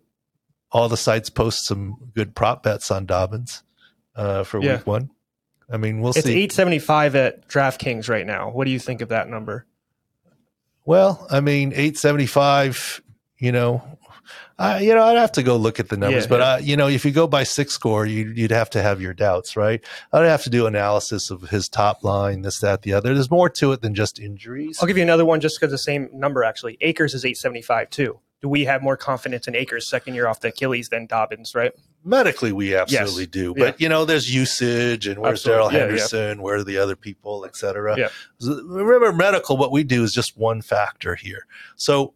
all 0.73 0.89
the 0.89 0.97
sites 0.97 1.29
post 1.29 1.65
some 1.65 1.95
good 2.13 2.35
prop 2.35 2.63
bets 2.63 2.91
on 2.91 3.05
Dobbins 3.05 3.63
uh, 4.15 4.43
for 4.43 4.61
Yeah. 4.61 4.77
week 4.77 4.87
one. 4.87 5.09
I 5.71 5.77
mean, 5.77 6.01
we'll 6.01 6.13
see. 6.13 6.19
It's 6.19 6.27
eight 6.29 6.51
seventy 6.51 6.79
five 6.79 7.15
at 7.15 7.47
DraftKings 7.47 8.09
right 8.09 8.25
now. 8.25 8.49
What 8.49 8.65
do 8.65 8.71
you 8.71 8.79
think 8.79 9.01
of 9.01 9.09
that 9.09 9.29
number? 9.29 9.65
Well, 10.85 11.25
I 11.31 11.39
mean, 11.39 11.71
eight 11.75 11.97
seventy 11.97 12.25
five. 12.25 13.01
You 13.37 13.51
know, 13.51 13.81
I 14.59 14.81
you 14.81 14.93
know 14.93 15.03
I'd 15.03 15.17
have 15.17 15.31
to 15.33 15.43
go 15.43 15.55
look 15.57 15.79
at 15.79 15.89
the 15.89 15.97
numbers, 15.97 16.23
Yeah, 16.25 16.29
but 16.29 16.39
yeah. 16.39 16.53
Uh, 16.53 16.57
you 16.57 16.77
know, 16.77 16.87
if 16.87 17.05
you 17.05 17.11
go 17.11 17.27
by 17.27 17.43
six 17.43 17.73
score, 17.73 18.05
you, 18.05 18.33
you'd 18.35 18.51
have 18.51 18.69
to 18.71 18.81
have 18.81 19.01
your 19.01 19.13
doubts, 19.13 19.55
right? 19.55 19.83
I'd 20.11 20.25
have 20.25 20.43
to 20.43 20.49
do 20.49 20.65
analysis 20.67 21.31
of 21.31 21.43
his 21.43 21.69
top 21.69 22.03
line, 22.03 22.41
this, 22.41 22.59
that, 22.59 22.81
the 22.81 22.93
other. 22.93 23.13
There's 23.13 23.31
more 23.31 23.49
to 23.49 23.71
it 23.71 23.81
than 23.81 23.95
just 23.95 24.19
injuries. 24.19 24.79
I'll 24.81 24.87
give 24.87 24.97
you 24.97 25.03
another 25.03 25.25
one 25.25 25.39
just 25.39 25.59
because 25.59 25.71
the 25.71 25.77
same 25.77 26.09
number 26.13 26.43
actually. 26.43 26.77
Akers 26.81 27.13
is 27.13 27.25
eight 27.25 27.37
seventy 27.37 27.61
five 27.61 27.89
too. 27.89 28.19
Do 28.43 28.49
we 28.49 28.65
have 28.65 28.83
more 28.83 28.97
confidence 28.97 29.47
in 29.47 29.55
Akers 29.55 29.87
second 29.89 30.15
year 30.15 30.27
off 30.27 30.41
the 30.41 30.49
Achilles 30.49 30.89
than 30.89 31.05
Dobbins? 31.05 31.55
Right? 31.55 31.71
Medically, 32.03 32.51
we 32.51 32.75
absolutely 32.75 33.23
Yes. 33.23 33.29
do, 33.31 33.53
Yeah. 33.57 33.65
but 33.65 33.79
you 33.81 33.87
know, 33.87 34.03
there's 34.03 34.31
usage 34.35 35.07
and 35.07 35.17
where's 35.21 35.43
Darrell 35.43 35.71
Yeah, 35.71 35.77
yeah. 35.77 35.83
Henderson, 35.85 36.41
where 36.41 36.57
are 36.57 36.63
the 36.63 36.77
other 36.77 36.97
people, 36.97 37.45
et 37.45 37.55
cetera. 37.55 37.97
Yeah. 37.97 38.09
Remember, 38.41 39.13
medical, 39.13 39.55
what 39.55 39.71
we 39.71 39.85
do 39.85 40.03
is 40.03 40.11
just 40.11 40.37
one 40.37 40.61
factor 40.61 41.15
here. 41.15 41.47
So 41.77 42.13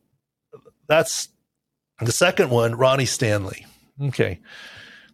that's 0.88 1.30
the 2.02 2.12
second 2.12 2.50
one, 2.50 2.76
Ronnie 2.76 3.06
Stanley. 3.06 3.66
Okay. 4.04 4.42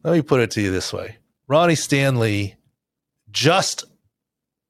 Let 0.03 0.13
me 0.13 0.23
put 0.23 0.41
it 0.41 0.49
to 0.51 0.61
you 0.61 0.71
this 0.71 0.91
way 0.91 1.17
Ronnie 1.47 1.75
Stanley 1.75 2.55
just 3.29 3.85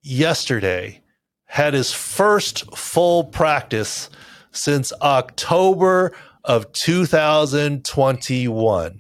yesterday 0.02 1.02
had 1.46 1.74
his 1.74 1.94
first 1.94 2.76
full 2.76 3.24
practice 3.24 4.10
since 4.52 4.92
October 5.02 6.12
of 6.44 6.72
2021. 6.74 9.00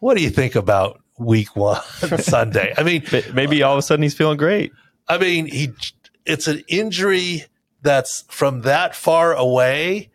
What 0.00 0.16
do 0.16 0.22
you 0.22 0.30
think 0.30 0.54
about 0.54 1.00
week 1.18 1.54
one 1.56 1.82
Sunday? 2.18 2.72
I 2.76 2.82
mean, 2.82 3.04
maybe 3.34 3.62
all 3.62 3.74
of 3.74 3.78
a 3.78 3.82
sudden 3.82 4.02
he's 4.02 4.14
feeling 4.14 4.38
great. 4.38 4.72
I 5.08 5.18
mean, 5.18 5.46
he 5.46 5.70
it's 6.24 6.46
an 6.46 6.62
injury 6.68 7.44
that's 7.82 8.24
from 8.28 8.62
that 8.62 8.94
far 8.94 9.34
away 9.34 10.10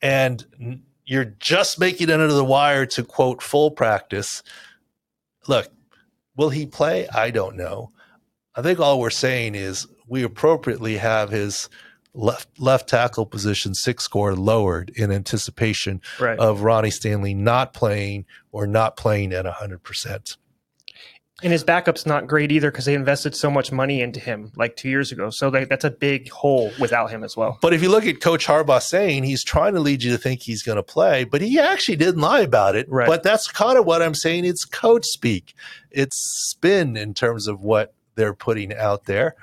and 0.00 0.82
you're 1.04 1.24
just 1.24 1.78
making 1.78 2.08
it 2.08 2.12
under 2.12 2.32
the 2.32 2.44
wire 2.44 2.86
to 2.86 3.04
quote 3.04 3.42
full 3.42 3.70
practice. 3.70 4.42
Look, 5.48 5.68
will 6.36 6.50
he 6.50 6.66
play? 6.66 7.08
I 7.08 7.30
don't 7.30 7.56
know. 7.56 7.92
I 8.54 8.62
think 8.62 8.80
all 8.80 9.00
we're 9.00 9.10
saying 9.10 9.54
is 9.54 9.86
we 10.06 10.22
appropriately 10.22 10.98
have 10.98 11.30
his 11.30 11.68
left 12.14 12.48
left 12.58 12.88
tackle 12.88 13.24
position 13.26 13.74
six 13.74 14.04
score 14.04 14.34
lowered 14.34 14.90
in 14.96 15.12
anticipation 15.12 16.00
Right. 16.18 16.38
of 16.38 16.62
Ronnie 16.62 16.90
Stanley 16.90 17.34
not 17.34 17.72
playing 17.72 18.24
or 18.52 18.66
not 18.66 18.96
playing 18.96 19.32
at 19.32 19.44
100%. 19.46 20.36
and 21.42 21.52
his 21.52 21.64
backup's 21.64 22.04
not 22.04 22.26
great 22.26 22.52
either 22.52 22.70
because 22.70 22.84
they 22.84 22.92
invested 22.94 23.34
so 23.34 23.50
much 23.50 23.72
money 23.72 24.02
into 24.02 24.20
him 24.20 24.52
like 24.56 24.76
two 24.76 24.90
years 24.90 25.10
ago. 25.10 25.30
So 25.30 25.48
they, 25.48 25.64
that's 25.64 25.84
a 25.86 25.90
big 25.90 26.28
hole 26.30 26.70
without 26.78 27.10
him 27.10 27.24
as 27.24 27.34
well. 27.34 27.58
But 27.62 27.72
if 27.72 27.82
you 27.82 27.88
look 27.88 28.04
at 28.04 28.20
Coach 28.20 28.46
Harbaugh 28.46 28.82
saying 28.82 29.22
he's 29.22 29.42
trying 29.42 29.72
to 29.72 29.80
lead 29.80 30.02
you 30.02 30.10
to 30.12 30.18
think 30.18 30.42
he's 30.42 30.62
going 30.62 30.76
to 30.76 30.82
play, 30.82 31.24
but 31.24 31.40
he 31.40 31.58
actually 31.58 31.96
didn't 31.96 32.20
lie 32.20 32.40
about 32.40 32.76
it. 32.76 32.86
Right. 32.90 33.06
But 33.06 33.22
that's 33.22 33.48
kind 33.50 33.78
of 33.78 33.86
what 33.86 34.02
I'm 34.02 34.14
saying. 34.14 34.44
It's 34.44 34.66
coach 34.66 35.06
speak. 35.06 35.54
It's 35.90 36.16
spin 36.50 36.96
in 36.98 37.14
terms 37.14 37.46
of 37.48 37.62
what 37.62 37.94
they're 38.16 38.34
putting 38.34 38.74
out 38.74 39.06
there. 39.06 39.34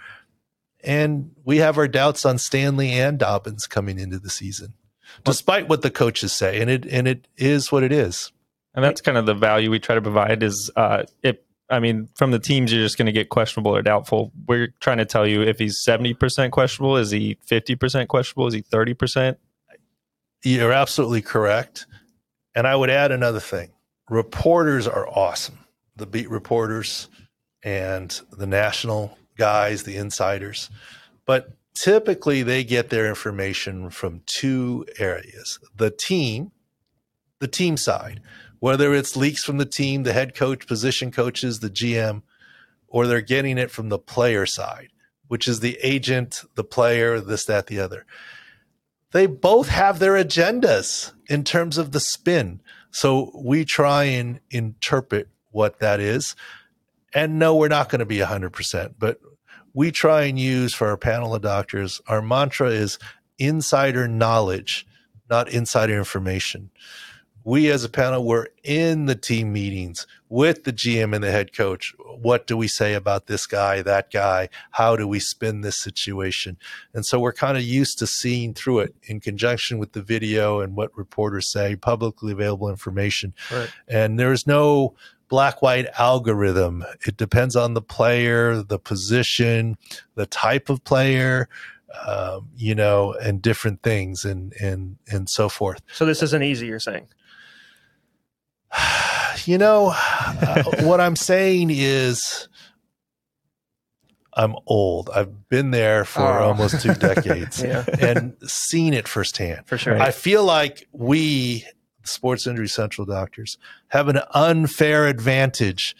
And 0.87 1.31
we 1.43 1.57
have 1.57 1.77
our 1.77 1.87
doubts 1.89 2.25
on 2.25 2.37
Stanley 2.37 2.91
and 2.91 3.19
Dobbins 3.19 3.67
coming 3.67 3.99
into 3.99 4.19
the 4.19 4.29
season. 4.29 4.73
despite 5.23 5.67
what 5.67 5.81
the 5.81 5.91
coaches 5.91 6.31
say, 6.33 6.61
and 6.61 6.69
it 6.69 6.85
and 6.85 7.07
it 7.07 7.27
is 7.37 7.71
what 7.71 7.83
it 7.83 7.91
is. 7.91 8.31
And 8.73 8.83
that's 8.83 9.01
kind 9.01 9.17
of 9.17 9.25
the 9.25 9.33
value 9.33 9.69
we 9.69 9.79
try 9.79 9.95
to 9.95 10.01
provide. 10.01 10.43
Is 10.43 10.71
uh, 10.77 11.03
if 11.23 11.37
I 11.69 11.79
mean, 11.79 12.07
from 12.15 12.31
the 12.31 12.39
teams, 12.39 12.71
you're 12.71 12.83
just 12.83 12.97
going 12.97 13.07
to 13.07 13.11
get 13.11 13.29
questionable 13.29 13.75
or 13.75 13.81
doubtful. 13.81 14.31
We're 14.47 14.73
trying 14.79 14.99
to 14.99 15.05
tell 15.05 15.27
you 15.27 15.41
if 15.41 15.59
he's 15.59 15.83
70% 15.85 16.51
questionable, 16.51 16.95
is 16.95 17.11
he 17.11 17.37
50% 17.45 18.07
questionable, 18.07 18.47
is 18.47 18.53
he 18.53 18.61
30%? 18.61 19.35
You're 20.43 20.71
absolutely 20.71 21.21
correct. 21.21 21.85
And 22.55 22.65
I 22.65 22.75
would 22.75 22.89
add 22.89 23.11
another 23.11 23.39
thing 23.39 23.71
reporters 24.09 24.87
are 24.87 25.07
awesome. 25.07 25.59
The 25.97 26.05
beat 26.05 26.29
reporters 26.29 27.09
and 27.63 28.19
the 28.31 28.47
national 28.47 29.17
guys, 29.37 29.83
the 29.83 29.97
insiders. 29.97 30.69
But 31.25 31.51
typically 31.73 32.43
they 32.43 32.63
get 32.63 32.89
their 32.89 33.07
information 33.07 33.89
from 33.89 34.21
two 34.25 34.85
areas 34.97 35.59
the 35.75 35.91
team, 35.91 36.51
the 37.39 37.47
team 37.47 37.77
side, 37.77 38.21
whether 38.59 38.93
it's 38.93 39.15
leaks 39.15 39.43
from 39.43 39.57
the 39.57 39.65
team, 39.65 40.03
the 40.03 40.13
head 40.13 40.33
coach, 40.35 40.67
position 40.67 41.11
coaches, 41.11 41.59
the 41.59 41.69
GM, 41.69 42.23
or 42.87 43.05
they're 43.05 43.21
getting 43.21 43.57
it 43.57 43.69
from 43.69 43.89
the 43.89 43.99
player 43.99 44.45
side, 44.45 44.89
which 45.27 45.47
is 45.47 45.59
the 45.59 45.77
agent, 45.83 46.41
the 46.55 46.63
player, 46.63 47.19
this, 47.19 47.45
that, 47.45 47.67
the 47.67 47.79
other. 47.79 48.05
They 49.11 49.25
both 49.25 49.69
have 49.69 49.99
their 49.99 50.13
agendas 50.13 51.11
in 51.29 51.43
terms 51.43 51.77
of 51.77 51.91
the 51.91 51.99
spin. 51.99 52.61
So 52.91 53.31
we 53.35 53.65
try 53.65 54.05
and 54.05 54.39
interpret 54.49 55.29
what 55.51 55.79
that 55.79 55.99
is. 55.99 56.35
And 57.17 57.39
no, 57.39 57.55
we're 57.55 57.67
not 57.67 57.89
going 57.89 57.97
to 57.97 58.05
be 58.05 58.19
100%, 58.19 58.93
but 58.99 59.19
we 59.73 59.89
try 59.89 60.25
and 60.25 60.37
use 60.37 60.75
for 60.75 60.87
our 60.89 60.97
panel 60.97 61.33
of 61.33 61.41
doctors, 61.41 61.99
our 62.07 62.21
mantra 62.21 62.69
is 62.69 62.99
insider 63.39 64.07
knowledge, 64.07 64.85
not 65.27 65.49
insider 65.49 65.97
information 65.97 66.69
we 67.47 67.71
as 67.71 67.85
a 67.85 67.89
panel 67.89 68.25
were 68.25 68.49
in 68.65 69.05
the 69.05 69.15
team 69.15 69.53
meetings 69.53 70.05
with 70.27 70.65
the 70.65 70.73
GM 70.73 71.15
and 71.15 71.23
the 71.23 71.31
head 71.31 71.55
coach. 71.55 71.95
What 71.97 72.45
do 72.45 72.57
we 72.57 72.67
say 72.67 72.93
about 72.93 73.27
this 73.27 73.47
guy, 73.47 73.81
that 73.83 74.11
guy? 74.11 74.49
How 74.71 74.97
do 74.97 75.07
we 75.07 75.21
spin 75.21 75.61
this 75.61 75.79
situation? 75.79 76.57
And 76.93 77.05
so 77.05 77.21
we're 77.21 77.31
kind 77.31 77.55
of 77.55 77.63
used 77.63 77.99
to 77.99 78.05
seeing 78.07 78.53
through 78.53 78.79
it 78.79 78.95
in 79.03 79.21
conjunction 79.21 79.77
with 79.77 79.93
the 79.93 80.01
video 80.01 80.59
and 80.59 80.75
what 80.75 80.97
reporters 80.97 81.49
say, 81.49 81.77
publicly 81.77 82.33
available 82.33 82.69
information. 82.69 83.33
Right. 83.49 83.69
And 83.87 84.19
there's 84.19 84.45
no 84.45 84.95
black 85.27 85.61
white 85.61 85.87
algorithm. 85.97 86.83
It 87.05 87.17
depends 87.17 87.55
on 87.55 87.73
the 87.73 87.81
player, 87.81 88.61
the 88.61 88.79
position, 88.79 89.77
the 90.15 90.25
type 90.25 90.69
of 90.69 90.83
player. 90.83 91.49
Um, 92.05 92.49
you 92.55 92.75
know, 92.75 93.13
and 93.13 93.41
different 93.41 93.81
things 93.81 94.25
and 94.25 94.53
and 94.59 94.97
and 95.09 95.29
so 95.29 95.49
forth. 95.49 95.81
So 95.93 96.05
this 96.05 96.21
isn't 96.21 96.43
easy. 96.43 96.67
You're 96.67 96.79
saying 96.79 97.07
you 99.45 99.57
know, 99.57 99.93
uh, 99.95 100.63
what 100.81 100.99
I'm 101.01 101.15
saying 101.15 101.69
is 101.71 102.47
I'm 104.33 104.55
old. 104.67 105.09
I've 105.13 105.49
been 105.49 105.71
there 105.71 106.05
for 106.05 106.21
oh. 106.21 106.49
almost 106.49 106.81
two 106.81 106.93
decades 106.93 107.61
yeah. 107.63 107.85
and 107.99 108.35
seen 108.45 108.93
it 108.93 109.07
firsthand. 109.07 109.65
For 109.65 109.77
sure. 109.77 109.99
I 109.99 110.11
feel 110.11 110.43
like 110.43 110.87
we, 110.91 111.65
sports 112.07 112.47
injury 112.47 112.67
central 112.67 113.05
doctors, 113.05 113.57
have 113.89 114.07
an 114.07 114.19
unfair 114.31 115.07
advantage 115.07 115.95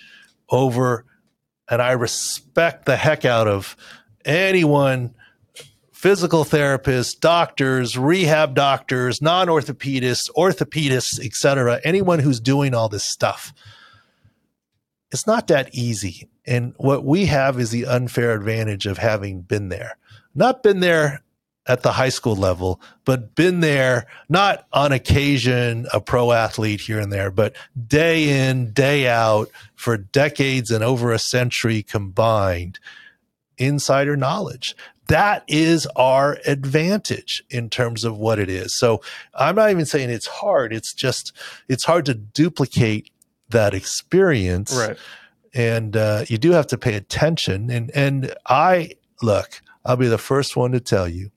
over, 0.50 1.06
and 1.70 1.82
I 1.82 1.92
respect 1.92 2.86
the 2.86 2.98
heck 2.98 3.26
out 3.26 3.48
of 3.48 3.76
anyone 4.26 5.14
physical 5.98 6.46
therapists, 6.46 7.20
doctors, 7.20 7.98
rehab 7.98 8.54
doctors, 8.54 9.20
non-orthopedists, 9.20 10.30
orthopedists, 10.38 11.20
etc. 11.26 11.80
Anyone 11.84 12.20
who's 12.20 12.40
doing 12.40 12.76
all 12.76 12.88
this 12.88 13.04
stuff. 13.04 13.52
It's 15.12 15.26
not 15.26 15.48
that 15.48 15.74
easy. 15.74 16.30
And 16.46 16.76
what 16.78 17.04
we 17.04 17.26
have 17.26 17.60
is 17.60 17.72
the 17.72 17.88
unfair 17.88 18.34
advantage 18.34 18.86
of 18.86 19.00
having 19.00 19.42
been 19.42 19.70
there. 19.70 19.98
Not 20.36 20.62
been 20.62 20.82
there 20.82 21.24
at 21.68 21.84
the 21.84 21.92
high 21.92 22.10
school 22.10 22.36
level, 22.36 22.80
but 23.06 23.36
been 23.36 23.60
there 23.60 24.08
not 24.30 24.66
on 24.72 24.92
occasion 24.92 25.86
a 25.94 26.00
pro 26.00 26.32
athlete 26.32 26.82
here 26.82 27.00
and 27.00 27.12
there, 27.12 27.30
but 27.30 27.56
day 27.88 28.50
in, 28.50 28.72
day 28.72 29.08
out 29.08 29.50
for 29.76 29.98
decades 29.98 30.72
and 30.72 30.84
over 30.84 31.12
a 31.12 31.20
century 31.20 31.84
combined 31.84 32.80
insider 33.58 34.16
knowledge 34.16 34.76
that 35.08 35.44
is 35.48 35.88
our 35.96 36.38
advantage 36.46 37.44
in 37.50 37.70
terms 37.70 38.04
of 38.04 38.18
what 38.18 38.40
it 38.40 38.50
is. 38.50 38.78
So 38.78 39.02
I'm 39.34 39.56
not 39.56 39.72
even 39.72 39.86
saying 39.86 40.10
it's 40.10 40.28
hard. 40.28 40.74
It's 40.74 40.94
just, 40.94 41.34
it's 41.68 41.86
hard 41.86 42.06
to 42.06 42.14
duplicate 42.14 43.10
that 43.50 43.74
experience. 43.74 44.76
Right. 44.76 44.98
And 45.54 45.96
uh, 45.96 46.26
you 46.28 46.38
do 46.38 46.52
have 46.52 46.68
to 46.68 46.78
pay 46.78 46.96
attention. 46.96 47.72
And, 47.72 47.90
and 47.96 48.36
I, 48.46 48.92
look, 49.22 49.62
I'll 49.86 49.96
be 49.96 50.08
the 50.08 50.18
first 50.18 50.58
one 50.58 50.74
to 50.74 50.80
tell 50.80 51.08
you, 51.08 51.32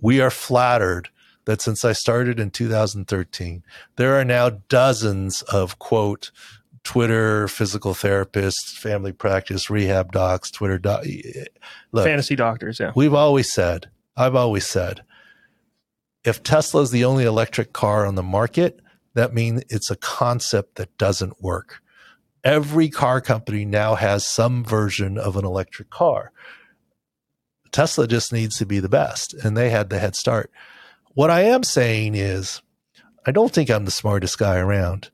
we 0.00 0.20
are 0.20 0.30
flattered 0.30 1.08
that 1.44 1.60
since 1.60 1.84
I 1.84 1.92
started 1.92 2.38
in 2.38 2.50
2013, 2.50 3.62
there 3.96 4.18
are 4.18 4.24
now 4.24 4.50
dozens 4.68 5.42
of 5.42 5.78
quote 5.78 6.30
Twitter, 6.84 7.46
physical 7.48 7.94
therapists, 7.94 8.76
family 8.76 9.12
practice, 9.12 9.70
rehab 9.70 10.12
docs, 10.12 10.50
Twitter 10.50 10.78
doc. 10.78 11.04
Look, 11.92 12.04
fantasy 12.04 12.36
doctors. 12.36 12.80
Yeah, 12.80 12.92
we've 12.94 13.14
always 13.14 13.52
said, 13.52 13.88
I've 14.16 14.34
always 14.34 14.66
said, 14.66 15.02
if 16.24 16.42
Tesla 16.42 16.82
is 16.82 16.90
the 16.90 17.04
only 17.04 17.24
electric 17.24 17.72
car 17.72 18.06
on 18.06 18.14
the 18.14 18.22
market, 18.22 18.80
that 19.14 19.34
means 19.34 19.62
it's 19.68 19.90
a 19.90 19.96
concept 19.96 20.76
that 20.76 20.96
doesn't 20.98 21.42
work. 21.42 21.82
Every 22.44 22.88
car 22.88 23.20
company 23.20 23.64
now 23.64 23.94
has 23.94 24.26
some 24.26 24.64
version 24.64 25.18
of 25.18 25.36
an 25.36 25.44
electric 25.44 25.90
car. 25.90 26.32
Tesla 27.72 28.06
just 28.06 28.32
needs 28.32 28.58
to 28.58 28.66
be 28.66 28.78
the 28.78 28.88
best, 28.88 29.34
and 29.34 29.56
they 29.56 29.70
had 29.70 29.90
the 29.90 29.98
head 29.98 30.14
start. 30.14 30.50
What 31.14 31.30
I 31.30 31.42
am 31.42 31.62
saying 31.62 32.14
is, 32.14 32.62
I 33.26 33.32
don't 33.32 33.52
think 33.52 33.70
I'm 33.70 33.84
the 33.84 33.90
smartest 33.90 34.38
guy 34.38 34.58
around. 34.58 35.10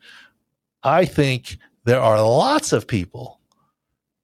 I 0.83 1.05
think 1.05 1.59
there 1.85 2.01
are 2.01 2.21
lots 2.21 2.73
of 2.73 2.87
people, 2.87 3.41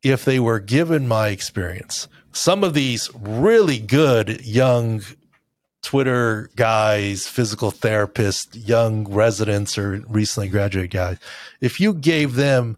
if 0.03 0.25
they 0.25 0.39
were 0.39 0.61
given 0.61 1.09
my 1.09 1.29
experience, 1.29 2.09
some 2.33 2.65
of 2.65 2.75
these 2.75 3.11
really 3.15 3.79
good 3.79 4.45
young 4.45 5.03
Twitter 5.83 6.51
guys, 6.57 7.29
physical 7.29 7.71
therapists, 7.71 8.49
young 8.67 9.11
residents, 9.11 9.77
or 9.77 10.03
recently 10.09 10.49
graduated 10.49 10.91
guys, 10.91 11.19
if 11.61 11.79
you 11.79 11.95
gave 11.95 12.35
them 12.35 12.77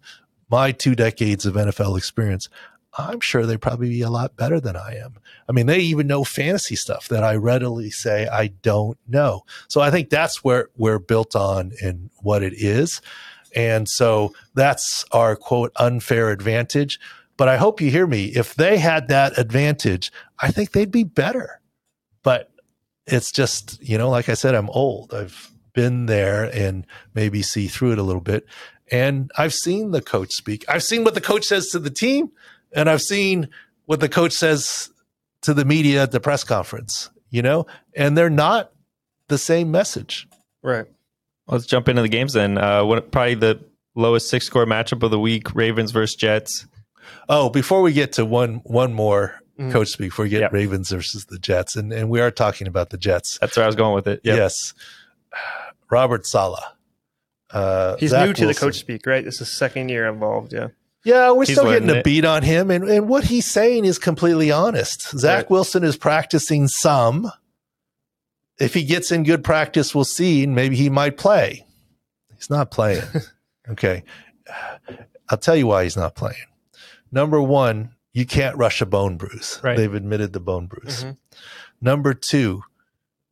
my 0.50 0.72
two 0.72 0.94
decades 0.94 1.46
of 1.46 1.54
NFL 1.54 1.96
experience, 1.96 2.48
I'm 2.98 3.20
sure 3.20 3.44
they'd 3.44 3.60
probably 3.60 3.90
be 3.90 4.02
a 4.02 4.10
lot 4.10 4.36
better 4.36 4.58
than 4.58 4.76
I 4.76 4.96
am. 4.96 5.16
I 5.48 5.52
mean, 5.52 5.66
they 5.66 5.78
even 5.80 6.06
know 6.06 6.24
fantasy 6.24 6.76
stuff 6.76 7.08
that 7.08 7.22
I 7.22 7.36
readily 7.36 7.90
say 7.90 8.26
I 8.26 8.48
don't 8.48 8.98
know. 9.06 9.44
So 9.68 9.80
I 9.80 9.90
think 9.90 10.08
that's 10.08 10.42
where 10.42 10.70
we're 10.76 10.98
built 10.98 11.36
on 11.36 11.72
and 11.82 12.10
what 12.22 12.42
it 12.42 12.54
is. 12.54 13.02
And 13.54 13.88
so 13.88 14.32
that's 14.54 15.04
our 15.12 15.36
quote 15.36 15.72
unfair 15.76 16.30
advantage. 16.30 16.98
But 17.36 17.48
I 17.48 17.58
hope 17.58 17.80
you 17.80 17.90
hear 17.90 18.06
me. 18.06 18.26
If 18.26 18.54
they 18.54 18.78
had 18.78 19.08
that 19.08 19.38
advantage, 19.38 20.10
I 20.38 20.50
think 20.50 20.72
they'd 20.72 20.90
be 20.90 21.04
better. 21.04 21.60
But 22.22 22.50
it's 23.06 23.30
just, 23.30 23.82
you 23.82 23.98
know, 23.98 24.08
like 24.08 24.28
I 24.28 24.34
said, 24.34 24.54
I'm 24.54 24.70
old. 24.70 25.12
I've 25.12 25.50
been 25.74 26.06
there 26.06 26.44
and 26.44 26.86
maybe 27.14 27.42
see 27.42 27.68
through 27.68 27.92
it 27.92 27.98
a 27.98 28.02
little 28.02 28.22
bit. 28.22 28.46
And 28.90 29.30
I've 29.36 29.54
seen 29.54 29.90
the 29.90 30.00
coach 30.00 30.32
speak. 30.32 30.64
I've 30.68 30.82
seen 30.82 31.04
what 31.04 31.14
the 31.14 31.20
coach 31.20 31.44
says 31.44 31.68
to 31.70 31.78
the 31.78 31.90
team, 31.90 32.30
and 32.76 32.88
I've 32.88 33.02
seen 33.02 33.48
what 33.86 33.98
the 33.98 34.08
coach 34.08 34.32
says 34.32 34.90
to 35.42 35.54
the 35.54 35.64
media 35.64 36.02
at 36.02 36.12
the 36.12 36.20
press 36.20 36.44
conference, 36.44 37.10
you 37.30 37.42
know, 37.42 37.66
and 37.94 38.16
they're 38.16 38.30
not 38.30 38.72
the 39.28 39.38
same 39.38 39.70
message. 39.70 40.28
Right. 40.62 40.86
Let's 41.48 41.66
jump 41.66 41.88
into 41.88 42.02
the 42.02 42.08
games 42.08 42.34
then. 42.34 42.58
Uh, 42.58 42.84
what, 42.84 43.10
probably 43.10 43.34
the 43.34 43.60
lowest 43.94 44.28
six 44.28 44.46
score 44.46 44.66
matchup 44.66 45.02
of 45.02 45.10
the 45.10 45.18
week: 45.18 45.54
Ravens 45.54 45.92
versus 45.92 46.16
Jets. 46.16 46.66
Oh, 47.28 47.48
before 47.48 47.82
we 47.82 47.92
get 47.92 48.12
to 48.14 48.24
one 48.24 48.56
one 48.64 48.92
more 48.92 49.40
mm. 49.58 49.70
coach 49.70 49.88
speak, 49.88 50.08
before 50.08 50.24
we 50.24 50.28
get 50.28 50.40
yep. 50.40 50.52
Ravens 50.52 50.90
versus 50.90 51.24
the 51.26 51.38
Jets, 51.38 51.76
and 51.76 51.92
and 51.92 52.10
we 52.10 52.20
are 52.20 52.32
talking 52.32 52.66
about 52.66 52.90
the 52.90 52.98
Jets. 52.98 53.38
That's 53.40 53.56
where 53.56 53.64
I 53.64 53.66
was 53.66 53.76
going 53.76 53.94
with 53.94 54.08
it. 54.08 54.20
Yep. 54.24 54.36
Yes, 54.36 54.74
Robert 55.88 56.26
Saleh. 56.26 56.64
Uh, 57.50 57.96
He's 57.96 58.10
Zach 58.10 58.26
new 58.26 58.32
to 58.34 58.46
Wilson. 58.46 58.48
the 58.48 58.54
coach 58.54 58.78
speak, 58.80 59.06
right? 59.06 59.24
This 59.24 59.40
is 59.40 59.48
second 59.48 59.88
year 59.88 60.08
involved. 60.08 60.52
Yeah. 60.52 60.68
Yeah, 61.06 61.30
we're 61.30 61.46
He's 61.46 61.56
still 61.56 61.70
getting 61.70 61.88
a 61.90 62.02
beat 62.02 62.24
on 62.24 62.42
him, 62.42 62.70
and, 62.70 62.88
and 62.88 63.08
what 63.08 63.24
he's 63.24 63.46
saying 63.46 63.84
is 63.84 63.98
completely 63.98 64.50
honest. 64.50 65.10
Zach 65.16 65.44
right. 65.44 65.50
Wilson 65.50 65.84
is 65.84 65.96
practicing 65.96 66.68
some 66.68 67.30
if 68.58 68.74
he 68.74 68.84
gets 68.84 69.12
in 69.12 69.24
good 69.24 69.44
practice, 69.44 69.94
we'll 69.94 70.04
see. 70.04 70.44
And 70.44 70.54
maybe 70.54 70.76
he 70.76 70.90
might 70.90 71.16
play. 71.16 71.66
He's 72.34 72.50
not 72.50 72.70
playing. 72.70 73.04
okay. 73.70 74.04
I'll 75.28 75.38
tell 75.38 75.56
you 75.56 75.66
why 75.66 75.84
he's 75.84 75.96
not 75.96 76.14
playing. 76.14 76.36
Number 77.10 77.40
one, 77.40 77.94
you 78.12 78.26
can't 78.26 78.56
rush 78.56 78.80
a 78.80 78.86
bone 78.86 79.16
bruise. 79.16 79.60
Right. 79.62 79.76
They've 79.76 79.92
admitted 79.92 80.32
the 80.32 80.40
bone 80.40 80.66
bruise. 80.66 81.04
Mm-hmm. 81.04 81.12
Number 81.80 82.14
two, 82.14 82.62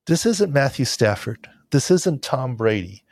This 0.06 0.26
isn't 0.26 0.52
Matthew 0.52 0.84
Stafford. 0.84 1.48
This 1.70 1.90
isn't 1.90 2.22
Tom 2.22 2.56
Brady. 2.56 3.04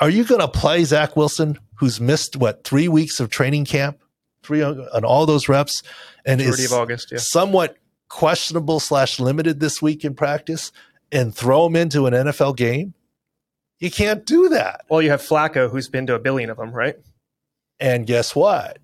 Are 0.00 0.08
you 0.08 0.24
going 0.24 0.40
to 0.40 0.48
play 0.48 0.84
Zach 0.84 1.16
Wilson, 1.16 1.58
who's 1.80 1.98
missed 1.98 2.36
what 2.36 2.62
three 2.62 2.88
weeks 2.88 3.20
of 3.20 3.30
training 3.30 3.64
camp, 3.64 3.98
three 4.42 4.62
on 4.62 5.02
all 5.02 5.24
those 5.24 5.48
reps, 5.48 5.82
and 6.26 6.38
is 6.38 6.70
of 6.70 6.78
August, 6.78 7.10
yeah. 7.10 7.16
somewhat 7.18 7.78
questionable 8.10 8.78
slash 8.80 9.18
limited 9.18 9.60
this 9.60 9.80
week 9.80 10.04
in 10.04 10.14
practice, 10.14 10.72
and 11.10 11.34
throw 11.34 11.64
him 11.66 11.76
into 11.76 12.04
an 12.04 12.12
NFL 12.12 12.54
game? 12.56 12.92
You 13.78 13.90
can't 13.90 14.26
do 14.26 14.50
that. 14.50 14.84
Well, 14.90 15.00
you 15.00 15.08
have 15.08 15.22
Flacco, 15.22 15.70
who's 15.70 15.88
been 15.88 16.06
to 16.08 16.14
a 16.14 16.18
billion 16.18 16.50
of 16.50 16.58
them, 16.58 16.70
right? 16.70 16.98
And 17.80 18.06
guess 18.06 18.36
what? 18.36 18.78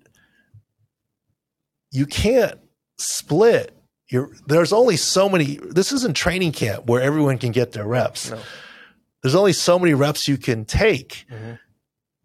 You 1.91 2.07
can't 2.07 2.59
split. 2.97 3.77
You're, 4.09 4.31
there's 4.47 4.73
only 4.73 4.97
so 4.97 5.29
many. 5.29 5.59
This 5.61 5.91
isn't 5.91 6.15
training 6.15 6.53
camp 6.53 6.87
where 6.87 7.03
everyone 7.03 7.37
can 7.37 7.51
get 7.51 7.73
their 7.73 7.85
reps. 7.85 8.31
No. 8.31 8.39
There's 9.21 9.35
only 9.35 9.53
so 9.53 9.77
many 9.77 9.93
reps 9.93 10.27
you 10.27 10.37
can 10.37 10.65
take. 10.65 11.27
Mhm. 11.31 11.59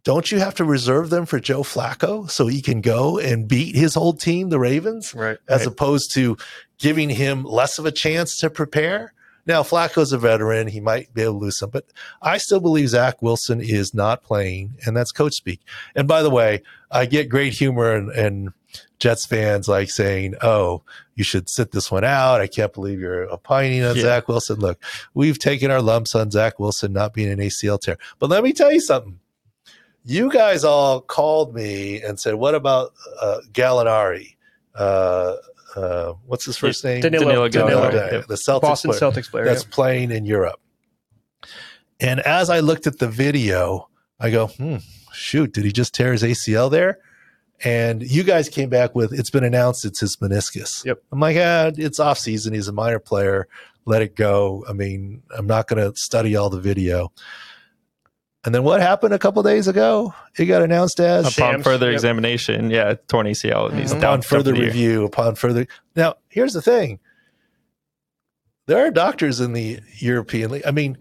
Don't 0.04 0.32
you 0.32 0.38
have 0.40 0.54
to 0.56 0.64
reserve 0.64 1.10
them 1.10 1.26
for 1.26 1.38
Joe 1.38 1.62
Flacco 1.62 2.28
so 2.28 2.48
he 2.48 2.60
can 2.60 2.80
go 2.80 3.18
and 3.18 3.46
beat 3.46 3.76
his 3.76 3.96
old 3.96 4.20
team, 4.20 4.48
the 4.48 4.58
Ravens, 4.58 5.14
Right. 5.14 5.38
as 5.48 5.60
right. 5.60 5.68
opposed 5.68 6.12
to 6.14 6.36
giving 6.78 7.08
him 7.10 7.44
less 7.44 7.78
of 7.78 7.86
a 7.86 7.92
chance 7.92 8.36
to 8.38 8.50
prepare? 8.50 9.12
Now, 9.46 9.62
Flacco's 9.62 10.12
a 10.12 10.18
veteran. 10.18 10.68
He 10.68 10.80
might 10.80 11.12
be 11.14 11.22
able 11.22 11.34
to 11.34 11.38
lose 11.38 11.58
some, 11.58 11.70
but 11.70 11.86
I 12.20 12.38
still 12.38 12.60
believe 12.60 12.88
Zach 12.90 13.22
Wilson 13.22 13.60
is 13.60 13.92
not 13.92 14.22
playing, 14.22 14.74
and 14.86 14.96
that's 14.96 15.10
coach 15.12 15.34
speak. 15.34 15.60
And 15.96 16.06
by 16.06 16.22
the 16.22 16.30
way, 16.30 16.62
I 16.92 17.06
get 17.06 17.28
great 17.28 17.52
humor 17.52 17.92
and, 17.92 18.10
and 18.10 18.52
Jets 19.00 19.26
fans 19.26 19.66
like 19.66 19.90
saying, 19.90 20.36
"Oh, 20.42 20.82
you 21.16 21.24
should 21.24 21.48
sit 21.50 21.72
this 21.72 21.90
one 21.90 22.04
out." 22.04 22.40
I 22.40 22.46
can't 22.46 22.72
believe 22.72 23.00
you're 23.00 23.28
opining 23.32 23.82
on 23.82 23.96
Yeah. 23.96 24.02
Zach 24.02 24.28
Wilson. 24.28 24.60
Look, 24.60 24.80
we've 25.12 25.40
taken 25.40 25.72
our 25.72 25.82
lumps 25.82 26.14
on 26.14 26.30
Zach 26.30 26.60
Wilson 26.60 26.92
not 26.92 27.12
being 27.12 27.30
an 27.32 27.40
ACL 27.40 27.78
tear, 27.80 27.98
but 28.20 28.30
let 28.30 28.44
me 28.44 28.52
tell 28.52 28.70
you 28.72 28.80
something. 28.80 29.18
You 30.04 30.32
guys 30.32 30.64
all 30.64 31.00
called 31.00 31.54
me 31.54 32.02
and 32.02 32.18
said, 32.18 32.34
"What 32.34 32.54
about 32.54 32.92
uh, 33.20 33.38
Gallinari?" 33.52 34.36
Uh, 34.74 35.36
uh, 35.76 36.12
what's 36.26 36.44
his 36.44 36.56
first 36.56 36.84
name? 36.84 37.00
Danilo. 37.00 37.24
Danilo 37.24 37.48
Danilo. 37.48 37.90
Gallinari. 37.90 38.10
the, 38.22 38.26
the 38.28 38.34
Celtics 38.34 38.60
Boston 38.62 38.90
player 38.90 39.00
Celtics 39.00 39.30
player. 39.30 39.44
that's 39.44 39.64
yeah. 39.64 39.70
playing 39.70 40.10
in 40.10 40.24
Europe. 40.24 40.60
And 42.00 42.20
as 42.20 42.50
I 42.50 42.60
looked 42.60 42.86
at 42.86 42.98
the 42.98 43.08
video, 43.08 43.88
I 44.18 44.30
go, 44.30 44.48
hmm, 44.48 44.78
shoot, 45.12 45.52
did 45.52 45.64
he 45.64 45.72
just 45.72 45.94
tear 45.94 46.12
his 46.12 46.22
ACL 46.22 46.70
there? 46.70 46.98
And 47.64 48.02
you 48.02 48.24
guys 48.24 48.48
came 48.48 48.68
back 48.68 48.96
with 48.96 49.12
it's 49.12 49.30
been 49.30 49.44
announced 49.44 49.84
it's 49.84 50.00
his 50.00 50.16
meniscus. 50.16 50.84
Yep. 50.84 51.00
I'm 51.12 51.20
like, 51.20 51.36
ah, 51.38 51.70
it's 51.76 52.00
off 52.00 52.18
season. 52.18 52.54
He's 52.54 52.66
a 52.66 52.72
minor 52.72 52.98
player. 52.98 53.46
Let 53.84 54.02
it 54.02 54.16
go. 54.16 54.64
I 54.68 54.72
mean, 54.72 55.22
I'm 55.36 55.46
not 55.46 55.68
going 55.68 55.92
to 55.92 55.96
study 55.96 56.34
all 56.34 56.50
the 56.50 56.60
video. 56.60 57.12
And 58.44 58.52
then 58.54 58.64
what 58.64 58.80
happened 58.80 59.14
a 59.14 59.18
couple 59.18 59.42
days 59.44 59.68
ago? 59.68 60.14
It 60.36 60.46
got 60.46 60.62
announced 60.62 60.98
as 60.98 61.36
Upon 61.36 61.52
Shams, 61.54 61.64
further 61.64 61.86
yep. 61.86 61.94
examination, 61.94 62.70
yeah, 62.70 62.94
torn 63.06 63.26
ACL. 63.26 63.70
And 63.70 63.78
he's 63.78 63.92
down 63.92 64.00
upon 64.00 64.22
further 64.22 64.50
for 64.50 64.56
the 64.56 64.60
year. 64.62 64.66
review, 64.66 65.04
upon 65.04 65.34
further. 65.36 65.66
Now, 65.94 66.16
here's 66.28 66.52
the 66.52 66.62
thing: 66.62 66.98
there 68.66 68.84
are 68.84 68.90
doctors 68.90 69.40
in 69.40 69.52
the 69.52 69.78
European 69.98 70.50
League. 70.50 70.64
I 70.66 70.72
mean, 70.72 70.98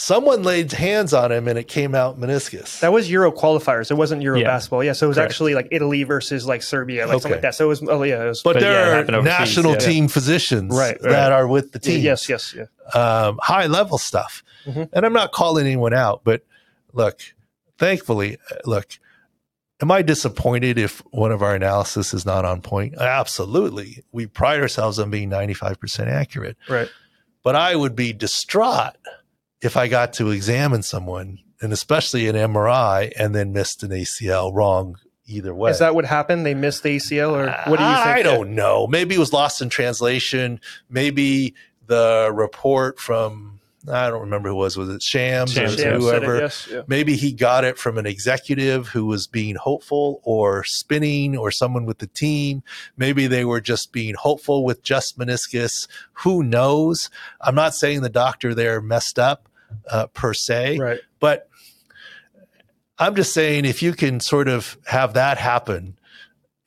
someone 0.00 0.42
laid 0.42 0.72
hands 0.72 1.12
on 1.12 1.30
him 1.30 1.46
and 1.46 1.58
it 1.58 1.68
came 1.68 1.94
out 1.94 2.18
meniscus. 2.18 2.80
That 2.80 2.90
was 2.90 3.10
Euro 3.10 3.30
qualifiers. 3.30 3.90
It 3.90 3.94
wasn't 3.94 4.22
Euro 4.22 4.38
Yeah. 4.38 4.46
basketball. 4.46 4.82
Yeah, 4.82 4.92
so 4.94 5.06
it 5.06 5.08
was 5.08 5.16
Correct. 5.18 5.30
actually 5.30 5.54
like 5.54 5.68
Italy 5.70 6.04
versus 6.04 6.46
like 6.46 6.62
Serbia, 6.62 7.02
like 7.06 7.12
something 7.12 7.32
like 7.32 7.42
that. 7.42 7.54
So 7.54 7.66
it 7.66 7.68
was, 7.68 7.82
oh 7.86 8.02
yeah, 8.02 8.24
it 8.24 8.28
was, 8.28 8.42
but, 8.42 8.54
but 8.54 8.60
there 8.60 8.94
happened 8.94 9.16
are 9.16 9.18
overseas, 9.20 9.38
national 9.38 9.72
yeah. 9.72 9.78
team 9.78 10.08
physicians 10.08 10.74
Right, 10.74 10.96
right. 11.02 11.10
that 11.10 11.32
are 11.32 11.46
with 11.46 11.72
the 11.72 11.78
team. 11.78 12.00
yes, 12.00 12.28
yes, 12.30 12.54
yeah. 12.56 12.64
um, 12.98 13.38
high 13.42 13.66
level 13.66 13.98
stuff. 13.98 14.42
Mhm. 14.66 14.88
And 14.92 15.04
I'm 15.04 15.12
not 15.12 15.32
calling 15.32 15.66
anyone 15.66 15.92
out, 15.92 16.22
but 16.24 16.44
look, 16.94 17.20
thankfully, 17.78 18.38
uh, 18.50 18.54
look, 18.64 18.88
am 19.82 19.90
I 19.90 20.00
disappointed 20.00 20.78
if 20.78 21.00
one 21.10 21.30
of 21.30 21.42
our 21.42 21.54
analysis 21.54 22.14
is 22.14 22.24
not 22.24 22.46
on 22.46 22.62
point? 22.62 22.94
Absolutely. 22.98 24.02
We 24.12 24.26
pride 24.26 24.60
ourselves 24.60 24.98
on 24.98 25.10
being 25.10 25.28
95% 25.30 26.08
accurate. 26.08 26.56
Right. 26.70 26.88
But 27.42 27.54
I 27.54 27.76
would 27.76 27.94
be 27.96 28.12
distraught 28.14 28.96
if 29.62 29.76
I 29.76 29.88
got 29.88 30.12
to 30.14 30.30
examine 30.30 30.82
someone, 30.82 31.38
and 31.60 31.72
especially 31.72 32.28
an 32.28 32.36
MRI, 32.36 33.12
and 33.16 33.34
then 33.34 33.52
missed 33.52 33.82
an 33.82 33.90
ACL 33.90 34.52
wrong 34.54 34.96
either 35.26 35.54
way. 35.54 35.70
Is 35.70 35.78
that 35.78 35.94
what 35.94 36.04
happened? 36.04 36.44
They 36.44 36.54
missed 36.54 36.82
the 36.82 36.96
ACL, 36.96 37.32
or 37.32 37.46
what 37.70 37.78
do 37.78 37.84
you 37.84 37.94
think? 37.94 38.06
I 38.06 38.22
don't 38.22 38.54
know. 38.54 38.86
Maybe 38.86 39.14
it 39.14 39.18
was 39.18 39.32
lost 39.32 39.60
in 39.62 39.68
translation. 39.68 40.60
Maybe 40.88 41.54
the 41.86 42.30
report 42.32 42.98
from 42.98 43.60
I 43.88 44.10
don't 44.10 44.20
remember 44.20 44.50
who 44.50 44.56
it 44.56 44.58
was. 44.58 44.76
Was 44.76 44.88
it 44.90 45.02
Shams, 45.02 45.52
Shams, 45.52 45.74
or 45.74 45.76
Shams 45.78 46.04
said 46.04 46.22
it, 46.22 46.26
whoever? 46.26 46.38
yes, 46.40 46.68
yeah. 46.70 46.82
Maybe 46.86 47.16
he 47.16 47.32
got 47.32 47.64
it 47.64 47.78
from 47.78 47.96
an 47.96 48.06
executive 48.06 48.88
who 48.88 49.06
was 49.06 49.26
being 49.26 49.56
hopeful 49.56 50.20
or 50.22 50.64
spinning 50.64 51.36
or 51.36 51.50
someone 51.50 51.86
with 51.86 51.98
the 51.98 52.06
team. 52.06 52.62
Maybe 52.98 53.26
they 53.26 53.44
were 53.44 53.60
just 53.60 53.90
being 53.92 54.14
hopeful 54.14 54.64
with 54.64 54.82
just 54.82 55.18
meniscus. 55.18 55.88
Who 56.12 56.42
knows? 56.42 57.08
I'm 57.40 57.54
not 57.54 57.74
saying 57.74 58.02
the 58.02 58.10
doctor 58.10 58.54
there 58.54 58.82
messed 58.82 59.18
up 59.18 59.48
uh, 59.90 60.06
per 60.08 60.34
se, 60.34 60.78
Right. 60.78 61.00
but 61.18 61.48
I'm 62.98 63.14
just 63.14 63.32
saying 63.32 63.64
if 63.64 63.82
you 63.82 63.92
can 63.94 64.20
sort 64.20 64.48
of 64.48 64.76
have 64.86 65.14
that 65.14 65.38
happen 65.38 65.98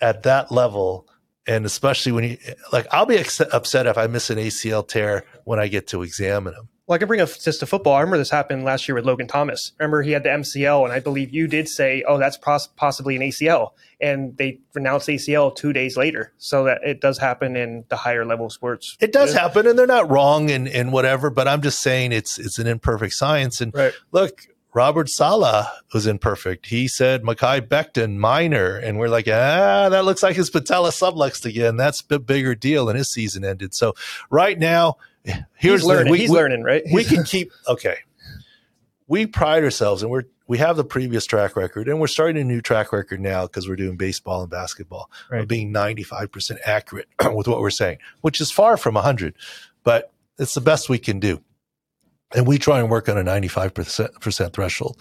at 0.02 0.24
that 0.24 0.52
level, 0.52 1.08
and 1.46 1.66
especially 1.66 2.12
when 2.12 2.24
you 2.24 2.38
like, 2.72 2.88
I'll 2.92 3.06
be 3.06 3.18
ex- 3.18 3.39
upset 3.39 3.86
if 3.86 3.98
I 3.98 4.08
miss 4.08 4.30
an 4.30 4.38
ACL 4.38 4.88
tear 4.88 5.26
when 5.44 5.60
I 5.60 5.68
get 5.68 5.88
to 5.88 6.02
examine 6.02 6.54
him. 6.54 6.70
Well, 6.86 6.96
I 6.96 7.00
can 7.00 7.08
bring 7.08 7.22
up 7.22 7.30
just 7.30 7.62
to 7.62 7.65
football. 7.65 7.93
I 7.93 8.02
remember 8.02 8.17
this 8.17 8.30
happened 8.30 8.65
last 8.65 8.89
year 8.89 8.96
with 8.96 9.06
Logan 9.06 9.26
Thomas. 9.28 9.72
Remember, 9.80 10.02
he 10.02 10.12
had 10.12 10.24
the 10.24 10.30
MCL, 10.30 10.84
and 10.84 10.91
I 10.91 11.00
believe 11.00 11.34
you 11.34 11.48
did 11.48 11.69
say, 11.69 12.04
"Oh, 12.06 12.17
that's 12.17 12.36
pos- 12.36 12.67
possibly 12.76 13.15
an 13.15 13.22
ACL," 13.22 13.69
and 14.02 14.36
they 14.36 14.60
renounced 14.74 15.08
ACL 15.08 15.50
two 15.56 15.72
days 15.72 15.96
later. 15.96 16.34
So 16.39 16.65
that 16.65 16.80
it 16.84 17.00
does 17.00 17.17
happen 17.19 17.56
in 17.56 17.86
the 17.88 17.96
higher 17.96 18.26
level 18.26 18.50
sports. 18.50 18.98
It 19.00 19.13
does 19.13 19.34
Yeah. 19.34 19.41
happen, 19.43 19.65
and 19.65 19.80
they're 19.80 19.88
not 19.88 20.12
wrong 20.12 20.52
and 20.52 20.67
and 20.67 20.91
whatever. 20.91 21.30
But 21.30 21.48
I'm 21.48 21.62
just 21.62 21.80
saying 21.82 22.12
it's 22.12 22.38
it's 22.38 22.60
an 22.60 22.67
imperfect 22.67 23.13
science. 23.13 23.62
And 23.62 23.74
Right. 23.74 23.93
look, 24.12 24.48
Robert 24.74 25.08
Saleh 25.08 25.67
was 25.93 26.06
imperfect. 26.06 26.65
He 26.65 26.89
said 26.89 27.24
Mekhi 27.24 27.62
Becton 27.62 28.17
minor, 28.17 28.76
and 28.76 29.00
we're 29.00 29.08
like, 29.08 29.28
ah, 29.30 29.88
that 29.88 30.04
looks 30.04 30.22
like 30.22 30.36
his 30.36 30.50
patella 30.50 30.89
subluxed 30.89 31.46
again. 31.46 31.78
That's 31.78 32.04
a 32.10 32.19
bigger 32.19 32.56
deal, 32.56 32.89
and 32.89 32.98
his 32.98 33.10
season 33.13 33.46
ended. 33.46 33.74
So 33.74 33.93
right 34.30 34.60
now, 34.60 34.98
here's 35.24 35.42
He's 35.56 35.82
the- 35.82 35.88
learning. 35.88 36.12
we- 36.12 36.20
He's 36.20 36.30
we- 36.30 36.36
learning, 36.36 36.64
right? 36.64 36.84
we 36.92 37.04
can 37.04 37.24
keep 37.34 37.52
okay. 37.68 37.98
We 39.08 39.26
pride 39.26 39.64
ourselves, 39.64 40.02
and 40.02 40.12
we're 40.12 40.24
we 40.48 40.58
have 40.58 40.76
the 40.76 40.84
previous 40.84 41.26
track 41.26 41.56
record, 41.56 41.88
and 41.88 42.00
we're 42.00 42.08
starting 42.08 42.42
a 42.42 42.44
new 42.44 42.62
track 42.62 42.92
record 42.92 43.20
now 43.22 43.44
because 43.48 43.68
we're 43.68 43.76
doing 43.76 43.96
baseball 43.98 44.42
and 44.42 44.50
basketball 44.52 45.10
Right. 45.30 45.42
of 45.42 45.48
being 45.48 45.72
ninety 45.72 46.04
five 46.04 46.32
percent 46.32 46.60
accurate 46.66 47.08
with 47.34 47.48
what 47.48 47.60
we're 47.60 47.70
saying, 47.70 47.98
which 48.22 48.40
is 48.42 48.52
far 48.52 48.78
from 48.78 48.96
hundred, 48.96 49.36
but 49.84 50.12
it's 50.40 50.54
the 50.54 50.62
best 50.62 50.90
we 50.90 51.00
can 51.00 51.20
do, 51.20 51.42
and 52.34 52.48
we 52.48 52.58
try 52.58 52.80
and 52.80 52.90
work 52.90 53.08
on 53.10 53.18
a 53.18 53.24
ninety 53.24 53.48
five 53.50 53.74
percent 53.74 54.54
threshold. 54.54 55.00